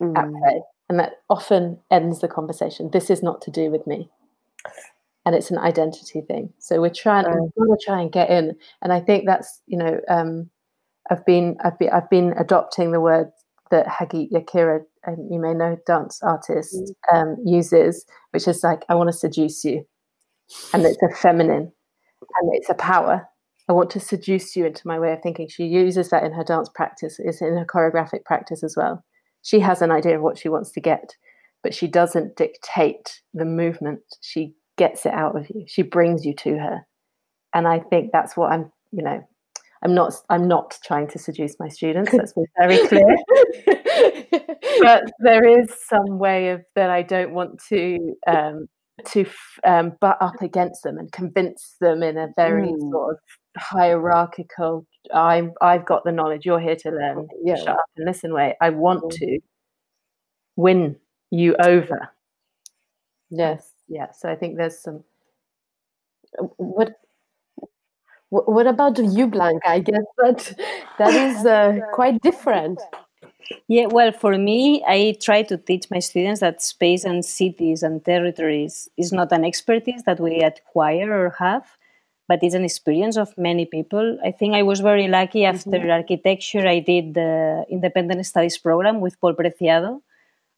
mm. 0.00 0.16
at 0.16 0.30
play. 0.30 0.62
And 0.88 0.98
that 0.98 1.14
often 1.28 1.78
ends 1.90 2.20
the 2.20 2.28
conversation. 2.28 2.90
This 2.90 3.10
is 3.10 3.22
not 3.22 3.42
to 3.42 3.50
do 3.50 3.70
with 3.70 3.86
me. 3.86 4.10
And 5.24 5.36
it's 5.36 5.50
an 5.50 5.58
identity 5.58 6.20
thing. 6.20 6.52
So 6.58 6.80
we're 6.80 6.90
trying, 6.90 7.26
we've 7.26 7.68
got 7.68 7.78
to 7.78 7.84
try 7.84 8.00
and 8.00 8.10
get 8.10 8.30
in. 8.30 8.56
And 8.82 8.92
I 8.92 9.00
think 9.00 9.26
that's, 9.26 9.60
you 9.66 9.78
know, 9.78 10.00
um, 10.08 10.50
I've 11.10 11.24
been, 11.26 11.56
I've 11.62 11.78
been, 11.78 11.90
I've 11.90 12.10
been 12.10 12.34
adopting 12.38 12.90
the 12.90 13.00
word 13.00 13.30
that 13.70 13.86
Hagit 13.86 14.32
Yakira, 14.32 14.80
um, 15.06 15.28
you 15.30 15.38
may 15.38 15.54
know, 15.54 15.78
dance 15.86 16.20
artist, 16.22 16.74
mm. 16.74 17.14
um, 17.14 17.36
uses, 17.44 18.04
which 18.32 18.48
is 18.48 18.64
like, 18.64 18.82
I 18.88 18.94
want 18.96 19.08
to 19.10 19.12
seduce 19.12 19.64
you. 19.64 19.86
And 20.72 20.84
it's 20.84 20.98
a 21.02 21.14
feminine 21.14 21.70
and 22.40 22.54
it's 22.54 22.68
a 22.68 22.74
power. 22.74 23.28
I 23.70 23.72
want 23.72 23.90
to 23.90 24.00
seduce 24.00 24.56
you 24.56 24.66
into 24.66 24.84
my 24.84 24.98
way 24.98 25.12
of 25.12 25.22
thinking. 25.22 25.46
She 25.46 25.62
uses 25.62 26.10
that 26.10 26.24
in 26.24 26.32
her 26.32 26.42
dance 26.42 26.68
practice, 26.68 27.20
is 27.20 27.40
in 27.40 27.56
her 27.56 27.64
choreographic 27.64 28.24
practice 28.24 28.64
as 28.64 28.74
well. 28.76 29.04
She 29.42 29.60
has 29.60 29.80
an 29.80 29.92
idea 29.92 30.16
of 30.16 30.22
what 30.22 30.36
she 30.36 30.48
wants 30.48 30.72
to 30.72 30.80
get, 30.80 31.14
but 31.62 31.72
she 31.72 31.86
doesn't 31.86 32.34
dictate 32.34 33.20
the 33.32 33.44
movement. 33.44 34.00
She 34.22 34.54
gets 34.76 35.06
it 35.06 35.12
out 35.12 35.36
of 35.36 35.48
you. 35.50 35.66
She 35.68 35.82
brings 35.82 36.26
you 36.26 36.34
to 36.38 36.58
her. 36.58 36.80
And 37.54 37.68
I 37.68 37.78
think 37.78 38.10
that's 38.12 38.36
what 38.36 38.50
I'm, 38.50 38.72
you 38.90 39.04
know, 39.04 39.22
I'm 39.84 39.94
not 39.94 40.14
I'm 40.28 40.48
not 40.48 40.76
trying 40.84 41.06
to 41.06 41.20
seduce 41.20 41.54
my 41.60 41.68
students. 41.68 42.12
Let's 42.12 42.32
be 42.32 42.42
very 42.58 42.84
clear. 42.88 43.16
but 44.82 45.04
there 45.20 45.46
is 45.46 45.72
some 45.88 46.18
way 46.18 46.50
of 46.50 46.64
that 46.74 46.90
I 46.90 47.02
don't 47.02 47.34
want 47.34 47.62
to 47.68 48.16
um, 48.26 48.66
to 49.12 49.26
um, 49.62 49.92
butt 50.00 50.18
up 50.20 50.42
against 50.42 50.82
them 50.82 50.98
and 50.98 51.12
convince 51.12 51.76
them 51.80 52.02
in 52.02 52.18
a 52.18 52.28
very 52.36 52.66
mm. 52.66 52.90
sort 52.90 53.14
of 53.14 53.18
hierarchical. 53.56 54.86
I'm 55.12 55.52
I've 55.60 55.84
got 55.84 56.04
the 56.04 56.12
knowledge. 56.12 56.46
You're 56.46 56.60
here 56.60 56.76
to 56.76 56.90
learn. 56.90 57.28
Yeah. 57.42 57.56
Shut 57.56 57.68
up 57.68 57.90
and 57.96 58.06
listen. 58.06 58.32
Way 58.34 58.56
I 58.60 58.70
want 58.70 59.04
mm. 59.04 59.10
to 59.10 59.38
win 60.56 60.96
you 61.30 61.56
over. 61.56 62.10
Yes. 63.30 63.72
Yeah. 63.88 64.12
So 64.12 64.28
I 64.28 64.36
think 64.36 64.56
there's 64.56 64.78
some. 64.78 65.04
What 66.56 66.94
what 68.28 68.66
about 68.66 68.98
you, 68.98 69.26
Blanca? 69.26 69.68
I 69.68 69.80
guess 69.80 70.04
that 70.18 70.58
that 70.98 71.14
is 71.14 71.44
uh, 71.44 71.78
quite 71.92 72.22
different. 72.22 72.80
Yeah, 73.66 73.86
well, 73.86 74.12
for 74.12 74.38
me, 74.38 74.84
I 74.86 75.16
try 75.20 75.42
to 75.42 75.56
teach 75.56 75.90
my 75.90 75.98
students 75.98 76.40
that 76.40 76.62
space 76.62 77.04
and 77.04 77.24
cities 77.24 77.82
and 77.82 78.04
territories 78.04 78.88
is 78.96 79.12
not 79.12 79.32
an 79.32 79.44
expertise 79.44 80.04
that 80.04 80.20
we 80.20 80.40
acquire 80.40 81.12
or 81.12 81.30
have, 81.38 81.76
but 82.30 82.44
it's 82.44 82.54
an 82.54 82.64
experience 82.64 83.16
of 83.16 83.36
many 83.36 83.66
people. 83.66 84.06
I 84.24 84.30
think 84.30 84.54
I 84.54 84.62
was 84.62 84.78
very 84.78 85.08
lucky 85.08 85.44
after 85.44 85.78
mm-hmm. 85.78 85.98
architecture. 86.00 86.64
I 86.64 86.78
did 86.78 87.14
the 87.14 87.64
independent 87.68 88.24
studies 88.24 88.56
program 88.56 89.00
with 89.00 89.20
Paul 89.20 89.34
Preciado, 89.34 90.00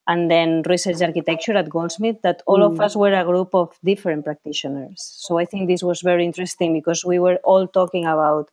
and 0.07 0.31
then 0.31 0.61
research 0.69 1.01
architecture 1.01 1.57
at 1.57 1.71
Goldsmith 1.71 2.21
that 2.27 2.43
all 2.47 2.59
mm. 2.59 2.69
of 2.71 2.79
us 2.79 2.95
were 2.95 3.15
a 3.15 3.25
group 3.25 3.55
of 3.55 3.69
different 3.83 4.27
practitioners. 4.27 5.01
So 5.27 5.39
I 5.39 5.47
think 5.47 5.67
this 5.67 5.83
was 5.83 6.03
very 6.03 6.27
interesting 6.27 6.75
because 6.75 7.07
we 7.07 7.19
were 7.19 7.39
all 7.43 7.67
talking 7.67 8.05
about 8.05 8.51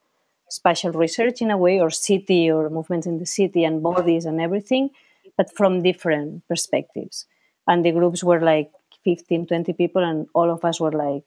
spatial 0.47 0.93
research 0.93 1.41
in 1.41 1.51
a 1.51 1.57
way, 1.57 1.81
or 1.81 1.89
city, 1.89 2.49
or 2.49 2.69
movements 2.69 3.05
in 3.05 3.19
the 3.19 3.25
city, 3.25 3.65
and 3.65 3.83
bodies 3.83 4.23
and 4.23 4.39
everything, 4.39 4.91
but 5.35 5.53
from 5.57 5.83
different 5.83 6.47
perspectives. 6.47 7.25
And 7.67 7.83
the 7.83 7.91
groups 7.91 8.23
were 8.23 8.39
like 8.39 8.71
15, 9.03 9.47
20 9.47 9.73
people, 9.73 10.05
and 10.05 10.27
all 10.33 10.49
of 10.49 10.63
us 10.63 10.79
were 10.79 10.93
like 10.93 11.25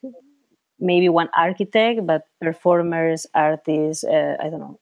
maybe 0.82 1.08
one 1.08 1.30
architect, 1.36 2.06
but 2.06 2.26
performers, 2.40 3.26
artists, 3.34 4.04
uh, 4.04 4.36
I 4.40 4.50
don't 4.50 4.60
know. 4.60 4.80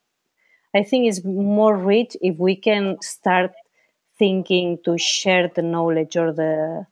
I 0.74 0.82
think 0.84 1.08
it's 1.08 1.24
more 1.24 1.76
rich 1.76 2.16
if 2.20 2.38
we 2.38 2.56
can 2.56 2.98
start 3.02 3.52
thinking 4.18 4.78
to 4.84 4.98
share 4.98 5.48
the 5.48 5.62
knowledge 5.62 6.16
or 6.16 6.32
the 6.32 6.86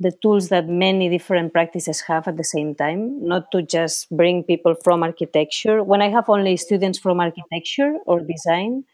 the 0.00 0.12
tools 0.22 0.48
that 0.48 0.66
many 0.66 1.10
different 1.10 1.52
practices 1.52 2.00
have 2.00 2.26
at 2.26 2.38
the 2.38 2.44
same 2.44 2.74
time, 2.74 3.22
not 3.22 3.52
to 3.52 3.62
just 3.62 4.08
bring 4.16 4.42
people 4.42 4.74
from 4.82 5.02
architecture. 5.02 5.84
When 5.84 6.00
I 6.00 6.08
have 6.08 6.30
only 6.30 6.56
students 6.56 6.98
from 6.98 7.20
architecture 7.20 7.98
or 8.06 8.20
design, 8.20 8.84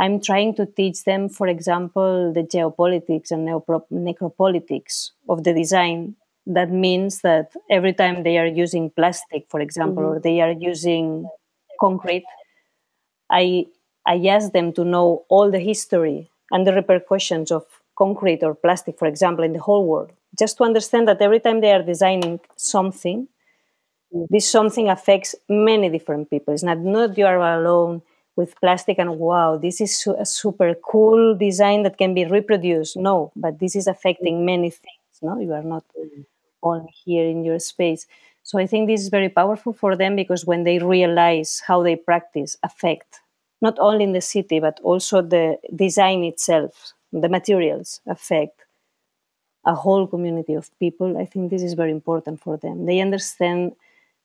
I'm 0.00 0.20
trying 0.20 0.54
to 0.56 0.64
teach 0.66 1.04
them, 1.04 1.28
for 1.28 1.46
example, 1.46 2.32
the 2.32 2.42
geopolitics 2.42 3.30
and 3.30 3.46
necropolitics 3.46 5.10
of 5.28 5.44
the 5.44 5.52
design. 5.52 6.16
That 6.54 6.70
means 6.70 7.20
that 7.20 7.52
every 7.70 7.92
time 7.92 8.22
they 8.24 8.36
are 8.38 8.46
using 8.46 8.90
plastic, 8.90 9.46
for 9.48 9.60
example, 9.60 10.02
mm-hmm. 10.02 10.16
or 10.16 10.20
they 10.20 10.40
are 10.40 10.52
using 10.52 11.28
concrete, 11.78 12.24
I 13.30 13.66
I 14.06 14.16
ask 14.26 14.52
them 14.52 14.72
to 14.72 14.84
know 14.84 15.24
all 15.28 15.50
the 15.50 15.60
history 15.60 16.30
and 16.50 16.66
the 16.66 16.74
repercussions 16.74 17.50
of 17.50 17.64
concrete 17.96 18.42
or 18.42 18.54
plastic, 18.54 18.98
for 18.98 19.06
example, 19.06 19.44
in 19.44 19.52
the 19.52 19.60
whole 19.60 19.86
world. 19.86 20.10
Just 20.38 20.56
to 20.56 20.64
understand 20.64 21.06
that 21.08 21.20
every 21.20 21.40
time 21.40 21.60
they 21.60 21.72
are 21.72 21.82
designing 21.82 22.40
something, 22.56 23.28
mm-hmm. 24.12 24.24
this 24.30 24.50
something 24.50 24.88
affects 24.88 25.34
many 25.48 25.88
different 25.88 26.30
people. 26.30 26.54
It's 26.54 26.62
not, 26.62 26.78
not 26.78 27.18
you 27.18 27.26
are 27.26 27.38
alone 27.38 28.02
with 28.36 28.58
plastic 28.60 28.98
and 28.98 29.18
wow, 29.18 29.58
this 29.58 29.80
is 29.80 30.06
a 30.18 30.24
super 30.24 30.74
cool 30.74 31.36
design 31.36 31.82
that 31.84 31.98
can 31.98 32.14
be 32.14 32.24
reproduced. 32.24 32.96
No, 32.96 33.32
but 33.36 33.58
this 33.58 33.76
is 33.76 33.86
affecting 33.86 34.36
mm-hmm. 34.36 34.52
many 34.52 34.70
things. 34.70 35.14
No, 35.22 35.38
you 35.38 35.52
are 35.52 35.62
not 35.62 35.84
mm-hmm. 35.98 36.22
Only 36.62 36.92
here 37.04 37.26
in 37.26 37.44
your 37.44 37.58
space. 37.58 38.06
So 38.42 38.58
I 38.58 38.66
think 38.66 38.88
this 38.88 39.00
is 39.00 39.08
very 39.08 39.28
powerful 39.28 39.72
for 39.72 39.96
them 39.96 40.16
because 40.16 40.46
when 40.46 40.64
they 40.64 40.78
realize 40.78 41.62
how 41.66 41.82
they 41.82 41.96
practice 41.96 42.56
affect 42.62 43.20
not 43.60 43.78
only 43.78 44.04
in 44.04 44.12
the 44.12 44.20
city, 44.20 44.58
but 44.60 44.80
also 44.82 45.20
the 45.20 45.58
design 45.74 46.24
itself, 46.24 46.94
the 47.12 47.28
materials 47.28 48.00
affect 48.06 48.64
a 49.66 49.74
whole 49.74 50.06
community 50.06 50.54
of 50.54 50.70
people, 50.78 51.18
I 51.18 51.26
think 51.26 51.50
this 51.50 51.62
is 51.62 51.74
very 51.74 51.90
important 51.90 52.40
for 52.40 52.56
them. 52.56 52.86
They 52.86 53.00
understand, 53.00 53.72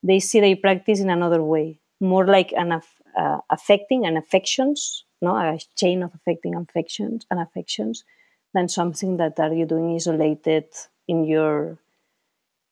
they 0.02 0.20
see 0.20 0.40
their 0.40 0.56
practice 0.56 1.00
in 1.00 1.10
another 1.10 1.44
way, 1.44 1.80
more 2.00 2.26
like 2.26 2.54
an 2.54 2.72
uh, 2.72 3.40
affecting 3.50 4.06
and 4.06 4.18
affections, 4.18 5.04
no, 5.22 5.36
a 5.36 5.60
chain 5.76 6.04
of 6.04 6.14
affecting 6.16 6.56
affections 6.56 7.26
and 7.30 7.40
affections, 7.40 8.06
than 8.54 8.70
something 8.70 9.18
that 9.18 9.38
are 9.40 9.54
you 9.54 9.66
doing 9.66 9.94
isolated 9.94 10.66
in 11.10 11.26
your 11.26 11.78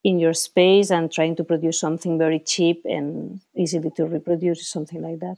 in 0.03 0.19
your 0.19 0.33
space 0.33 0.91
and 0.91 1.11
trying 1.11 1.35
to 1.37 1.43
produce 1.43 1.79
something 1.79 2.17
very 2.17 2.39
cheap 2.39 2.81
and 2.85 3.41
easily 3.55 3.91
to 3.91 4.05
reproduce, 4.05 4.67
something 4.67 5.01
like 5.01 5.19
that. 5.19 5.37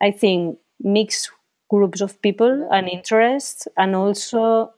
I 0.00 0.10
think 0.10 0.58
mix 0.80 1.30
groups 1.68 2.00
of 2.00 2.20
people 2.22 2.68
and 2.72 2.88
interests, 2.88 3.68
and 3.76 3.94
also 3.94 4.72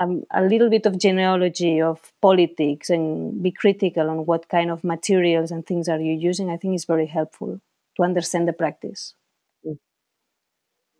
um, 0.00 0.24
a 0.32 0.42
little 0.42 0.70
bit 0.70 0.86
of 0.86 0.98
genealogy 0.98 1.80
of 1.80 2.12
politics 2.20 2.90
and 2.90 3.42
be 3.42 3.50
critical 3.50 4.08
on 4.10 4.26
what 4.26 4.48
kind 4.48 4.70
of 4.70 4.84
materials 4.84 5.50
and 5.50 5.66
things 5.66 5.88
are 5.88 6.00
you 6.00 6.12
using. 6.12 6.50
I 6.50 6.56
think 6.56 6.74
is 6.74 6.84
very 6.84 7.06
helpful 7.06 7.60
to 7.96 8.02
understand 8.02 8.46
the 8.48 8.52
practice. 8.52 9.14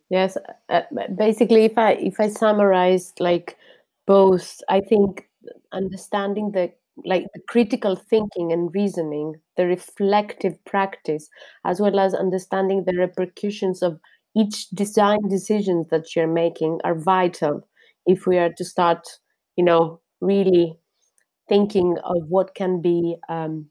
Yes, 0.09 0.37
uh, 0.69 0.81
basically, 1.15 1.65
if 1.65 1.77
I 1.77 1.93
if 1.93 2.19
I 2.19 2.29
summarize 2.29 3.13
like 3.19 3.57
both, 4.05 4.61
I 4.69 4.79
think 4.79 5.27
understanding 5.71 6.51
the 6.51 6.71
like 7.05 7.25
the 7.33 7.41
critical 7.47 7.95
thinking 7.95 8.51
and 8.51 8.73
reasoning, 8.73 9.35
the 9.55 9.65
reflective 9.67 10.63
practice, 10.65 11.29
as 11.65 11.79
well 11.79 11.99
as 11.99 12.13
understanding 12.13 12.83
the 12.85 12.97
repercussions 12.97 13.81
of 13.83 13.99
each 14.35 14.69
design 14.69 15.19
decisions 15.29 15.87
that 15.89 16.15
you're 16.15 16.27
making 16.27 16.79
are 16.83 16.95
vital 16.95 17.67
if 18.05 18.25
we 18.27 18.37
are 18.37 18.51
to 18.53 18.63
start, 18.65 19.05
you 19.55 19.63
know, 19.63 19.99
really 20.21 20.77
thinking 21.49 21.97
of 22.03 22.17
what 22.27 22.55
can 22.55 22.81
be 22.81 23.15
um, 23.29 23.67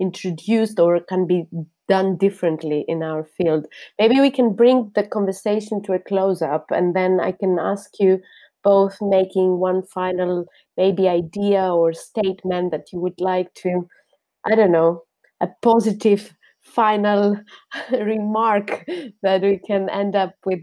introduced 0.00 0.78
or 0.80 1.00
can 1.00 1.26
be 1.26 1.44
done 1.88 2.16
differently 2.16 2.84
in 2.88 3.02
our 3.02 3.24
field. 3.24 3.66
Maybe 3.98 4.20
we 4.20 4.30
can 4.30 4.54
bring 4.54 4.90
the 4.94 5.02
conversation 5.02 5.82
to 5.84 5.92
a 5.92 5.98
close 5.98 6.42
up 6.42 6.66
and 6.70 6.94
then 6.94 7.20
I 7.20 7.32
can 7.32 7.58
ask 7.58 7.90
you 7.98 8.20
both 8.62 8.96
making 9.00 9.58
one 9.58 9.82
final 9.82 10.46
maybe 10.76 11.08
idea 11.08 11.72
or 11.72 11.92
statement 11.92 12.70
that 12.72 12.92
you 12.92 13.00
would 13.00 13.20
like 13.20 13.52
to, 13.54 13.88
I 14.44 14.54
don't 14.54 14.72
know, 14.72 15.02
a 15.40 15.48
positive 15.62 16.34
final 16.62 17.36
remark 17.92 18.84
that 19.22 19.42
we 19.42 19.58
can 19.66 19.88
end 19.88 20.14
up 20.14 20.34
with 20.44 20.60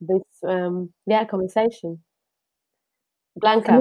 this 0.00 0.22
um, 0.46 0.90
yeah 1.06 1.24
conversation. 1.24 2.02
Blanca. 3.36 3.80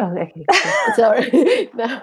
oh, 0.00 0.18
okay. 0.18 0.44
Sorry. 0.96 1.70
no. 1.74 2.00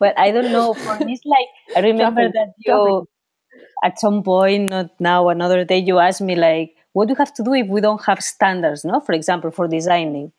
well, 0.00 0.12
I 0.16 0.30
don't 0.30 0.52
know. 0.52 0.74
For 0.74 1.04
me, 1.04 1.14
it's 1.14 1.24
like 1.24 1.48
I 1.76 1.80
remember 1.80 2.30
that 2.30 2.52
you, 2.58 3.08
at 3.84 3.98
some 3.98 4.22
point, 4.22 4.70
not 4.70 4.90
now, 5.00 5.28
another 5.28 5.64
day, 5.64 5.78
you 5.78 5.98
asked 5.98 6.20
me 6.20 6.36
like, 6.36 6.74
what 6.92 7.06
do 7.06 7.12
you 7.12 7.16
have 7.16 7.34
to 7.34 7.42
do 7.42 7.54
if 7.54 7.68
we 7.68 7.80
don't 7.80 8.04
have 8.04 8.22
standards? 8.22 8.84
No, 8.84 9.00
for 9.00 9.12
example, 9.12 9.50
for 9.50 9.68
designing. 9.68 10.32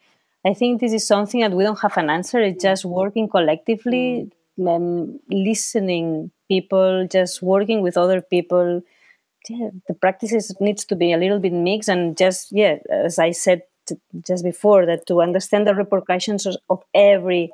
I 0.46 0.54
think 0.54 0.82
this 0.82 0.94
is 0.94 1.06
something 1.06 1.42
that 1.42 1.52
we 1.52 1.64
don't 1.64 1.80
have 1.80 1.98
an 1.98 2.10
answer. 2.10 2.40
It's 2.40 2.64
just 2.64 2.84
working 2.84 3.30
collectively, 3.30 4.32
um, 4.68 5.20
listening 5.30 6.32
people, 6.48 7.08
just 7.10 7.42
working 7.42 7.82
with 7.82 7.96
other 7.98 8.22
people. 8.22 8.82
Yeah, 9.48 9.70
the 9.88 9.94
practices 9.94 10.56
needs 10.60 10.86
to 10.86 10.96
be 10.96 11.14
a 11.14 11.18
little 11.18 11.40
bit 11.40 11.54
mixed 11.54 11.90
and 11.90 12.16
just 12.18 12.52
yeah, 12.52 12.78
as 12.92 13.18
I 13.18 13.32
said 13.32 13.64
just 14.26 14.44
before, 14.44 14.86
that 14.86 15.08
to 15.08 15.22
understand 15.22 15.68
the 15.68 15.76
repercussions 15.76 16.46
of 16.70 16.84
every 16.94 17.52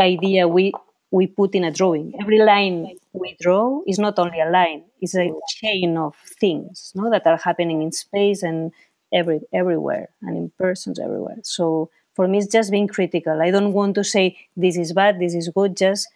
idea 0.00 0.48
we 0.48 0.72
we 1.10 1.26
put 1.26 1.54
in 1.54 1.64
a 1.64 1.70
drawing. 1.70 2.14
Every 2.20 2.38
line 2.38 2.96
we 3.12 3.36
draw 3.40 3.82
is 3.86 3.98
not 3.98 4.18
only 4.18 4.40
a 4.40 4.50
line; 4.50 4.84
it's 5.00 5.16
a 5.16 5.30
chain 5.48 5.96
of 5.96 6.14
things, 6.40 6.92
no, 6.94 7.10
that 7.10 7.26
are 7.26 7.38
happening 7.38 7.82
in 7.82 7.92
space 7.92 8.42
and 8.42 8.72
every 9.12 9.40
everywhere 9.52 10.08
and 10.22 10.36
in 10.36 10.52
persons 10.58 10.98
everywhere. 10.98 11.38
So 11.42 11.90
for 12.14 12.28
me, 12.28 12.38
it's 12.38 12.52
just 12.52 12.70
being 12.70 12.88
critical. 12.88 13.40
I 13.40 13.50
don't 13.50 13.72
want 13.72 13.94
to 13.94 14.04
say 14.04 14.36
this 14.56 14.76
is 14.76 14.92
bad, 14.92 15.18
this 15.20 15.34
is 15.34 15.48
good. 15.48 15.76
Just 15.76 16.08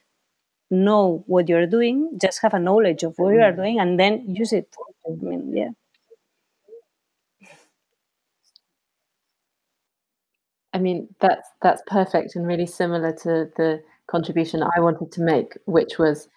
know 0.71 1.25
what 1.27 1.49
you're 1.49 1.67
doing. 1.67 2.19
Just 2.21 2.43
have 2.43 2.55
a 2.55 2.59
knowledge 2.59 3.03
of 3.03 3.15
what 3.19 3.35
you 3.35 3.41
are 3.41 3.53
mm. 3.53 3.57
doing, 3.57 3.81
and 3.81 3.99
then 3.99 4.25
use 4.27 4.53
it. 4.53 4.75
I 5.07 5.11
mean, 5.11 5.57
yeah. 5.57 5.71
I 10.75 10.79
mean, 10.79 11.15
that's 11.21 11.49
that's 11.61 11.83
perfect 11.87 12.35
and 12.35 12.47
really 12.47 12.67
similar 12.67 13.13
to 13.13 13.51
the 13.57 13.83
contribution 14.11 14.63
I 14.63 14.81
wanted 14.81 15.13
to 15.13 15.23
make, 15.23 15.57
which 15.67 15.99
was 15.99 16.29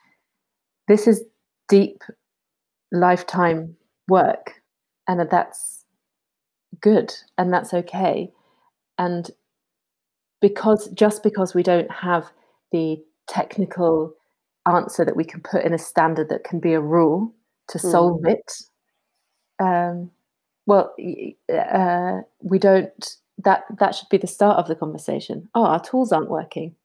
this 0.87 1.07
is 1.07 1.23
deep 1.67 2.03
lifetime 2.91 3.75
work, 4.07 4.61
and 5.07 5.27
that's 5.29 5.85
good 6.81 7.13
and 7.37 7.51
that's 7.51 7.73
okay. 7.73 8.31
And 8.97 9.29
because 10.41 10.89
just 10.89 11.23
because 11.23 11.53
we 11.53 11.63
don't 11.63 11.91
have 11.91 12.31
the 12.71 12.97
technical 13.27 14.13
answer 14.67 15.05
that 15.05 15.15
we 15.15 15.23
can 15.23 15.41
put 15.41 15.63
in 15.63 15.73
a 15.73 15.77
standard 15.77 16.29
that 16.29 16.43
can 16.43 16.59
be 16.59 16.73
a 16.73 16.81
rule 16.81 17.33
to 17.69 17.79
solve 17.79 18.21
mm. 18.21 18.33
it, 18.33 18.51
um, 19.59 20.11
well, 20.67 20.93
uh, 21.53 22.21
we 22.41 22.59
don't 22.59 23.17
that 23.43 23.65
that 23.79 23.95
should 23.95 24.09
be 24.09 24.17
the 24.17 24.27
start 24.27 24.57
of 24.57 24.67
the 24.67 24.75
conversation. 24.75 25.49
Oh, 25.55 25.65
our 25.65 25.79
tools 25.79 26.11
aren't 26.11 26.29
working. 26.29 26.75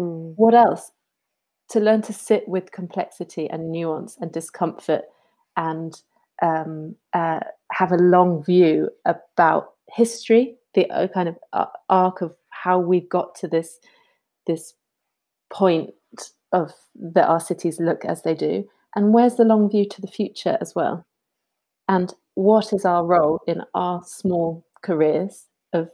Mm. 0.00 0.32
What 0.36 0.54
else? 0.54 0.92
To 1.70 1.80
learn 1.80 2.02
to 2.02 2.12
sit 2.12 2.48
with 2.48 2.72
complexity 2.72 3.48
and 3.48 3.70
nuance 3.70 4.16
and 4.20 4.32
discomfort 4.32 5.02
and 5.56 5.94
um, 6.42 6.96
uh, 7.12 7.40
have 7.72 7.92
a 7.92 7.96
long 7.96 8.42
view 8.42 8.90
about 9.04 9.74
history, 9.94 10.56
the 10.74 10.90
uh, 10.90 11.08
kind 11.08 11.28
of 11.28 11.38
uh, 11.52 11.66
arc 11.88 12.22
of 12.22 12.34
how 12.48 12.78
we 12.78 13.00
got 13.00 13.34
to 13.36 13.48
this 13.48 13.78
this 14.46 14.74
point 15.50 15.90
of 16.52 16.72
that 16.94 17.28
our 17.28 17.40
cities 17.40 17.78
look 17.78 18.04
as 18.04 18.22
they 18.22 18.34
do, 18.34 18.64
and 18.96 19.12
where's 19.12 19.36
the 19.36 19.44
long 19.44 19.70
view 19.70 19.86
to 19.88 20.00
the 20.00 20.08
future 20.08 20.56
as 20.60 20.74
well, 20.74 21.06
and 21.88 22.14
what 22.34 22.72
is 22.72 22.84
our 22.84 23.04
role 23.04 23.40
in 23.46 23.62
our 23.74 24.02
small 24.04 24.66
careers 24.82 25.46
of 25.72 25.90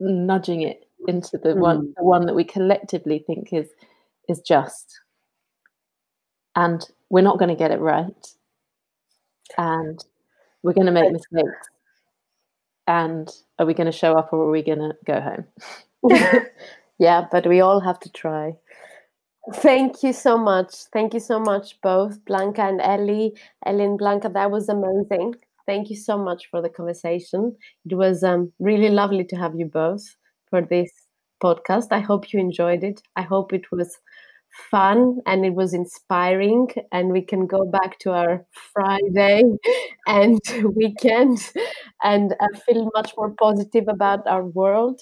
nudging 0.00 0.62
it 0.62 0.89
into 1.08 1.38
the 1.38 1.50
mm. 1.50 1.58
one 1.58 1.94
the 1.96 2.04
one 2.04 2.26
that 2.26 2.34
we 2.34 2.44
collectively 2.44 3.24
think 3.26 3.52
is 3.52 3.68
is 4.28 4.40
just. 4.40 5.00
And 6.56 6.84
we're 7.10 7.22
not 7.22 7.38
going 7.38 7.48
to 7.48 7.54
get 7.54 7.70
it 7.70 7.80
right. 7.80 8.26
And 9.56 10.02
we're 10.62 10.72
going 10.72 10.86
to 10.86 10.92
make 10.92 11.12
mistakes. 11.12 11.68
And 12.86 13.28
are 13.58 13.66
we 13.66 13.74
going 13.74 13.90
to 13.90 13.96
show 13.96 14.14
up 14.14 14.32
or 14.32 14.42
are 14.42 14.50
we 14.50 14.62
going 14.62 14.78
to 14.78 14.96
go 15.04 15.20
home? 15.20 15.44
Yeah 17.00 17.26
but 17.32 17.46
we 17.46 17.62
all 17.62 17.80
have 17.80 17.98
to 18.00 18.12
try. 18.12 18.56
Thank 19.54 20.02
you 20.02 20.12
so 20.12 20.36
much. 20.36 20.74
Thank 20.92 21.14
you 21.14 21.20
so 21.20 21.40
much 21.40 21.80
both 21.80 22.22
blanca 22.26 22.62
and 22.62 22.80
ellie. 22.82 23.32
Ellie 23.64 23.84
and 23.84 23.98
blanca 23.98 24.28
that 24.28 24.50
was 24.50 24.68
amazing. 24.68 25.36
Thank 25.66 25.88
you 25.88 25.96
so 25.96 26.18
much 26.18 26.48
for 26.50 26.60
the 26.60 26.68
conversation. 26.68 27.56
It 27.88 27.94
was 27.94 28.22
um, 28.22 28.52
really 28.58 28.90
lovely 28.90 29.24
to 29.24 29.36
have 29.36 29.54
you 29.54 29.64
both 29.64 30.14
for 30.50 30.62
this 30.62 30.90
podcast. 31.42 31.88
I 31.90 32.00
hope 32.00 32.32
you 32.32 32.40
enjoyed 32.40 32.84
it. 32.84 33.00
I 33.16 33.22
hope 33.22 33.52
it 33.52 33.70
was 33.72 33.98
fun 34.70 35.20
and 35.26 35.44
it 35.46 35.54
was 35.54 35.72
inspiring 35.72 36.68
and 36.92 37.12
we 37.12 37.22
can 37.22 37.46
go 37.46 37.64
back 37.64 37.98
to 38.00 38.10
our 38.10 38.44
friday 38.74 39.42
and 40.08 40.40
weekend 40.76 41.38
and 42.02 42.32
uh, 42.40 42.58
feel 42.66 42.90
much 42.94 43.12
more 43.16 43.32
positive 43.40 43.84
about 43.88 44.26
our 44.26 44.44
world. 44.44 45.00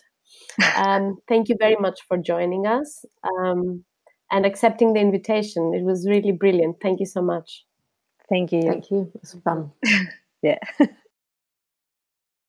Um, 0.77 1.19
thank 1.29 1.49
you 1.49 1.57
very 1.59 1.77
much 1.77 2.01
for 2.07 2.19
joining 2.19 2.67
us 2.67 3.05
um, 3.25 3.85
and 4.31 4.45
accepting 4.45 4.93
the 4.93 5.01
invitation. 5.01 5.73
It 5.75 5.83
was 5.85 6.07
really 6.09 6.33
brilliant. 6.33 6.77
Thank 6.83 7.01
you 7.01 7.07
so 7.07 7.23
much. 7.23 7.65
Thank 8.29 8.53
you. 8.53 8.63
Thank 8.63 8.91
you. 8.91 9.11
It 9.15 9.21
was 9.23 9.37
fun. 9.45 9.73
Yeah. 10.41 10.59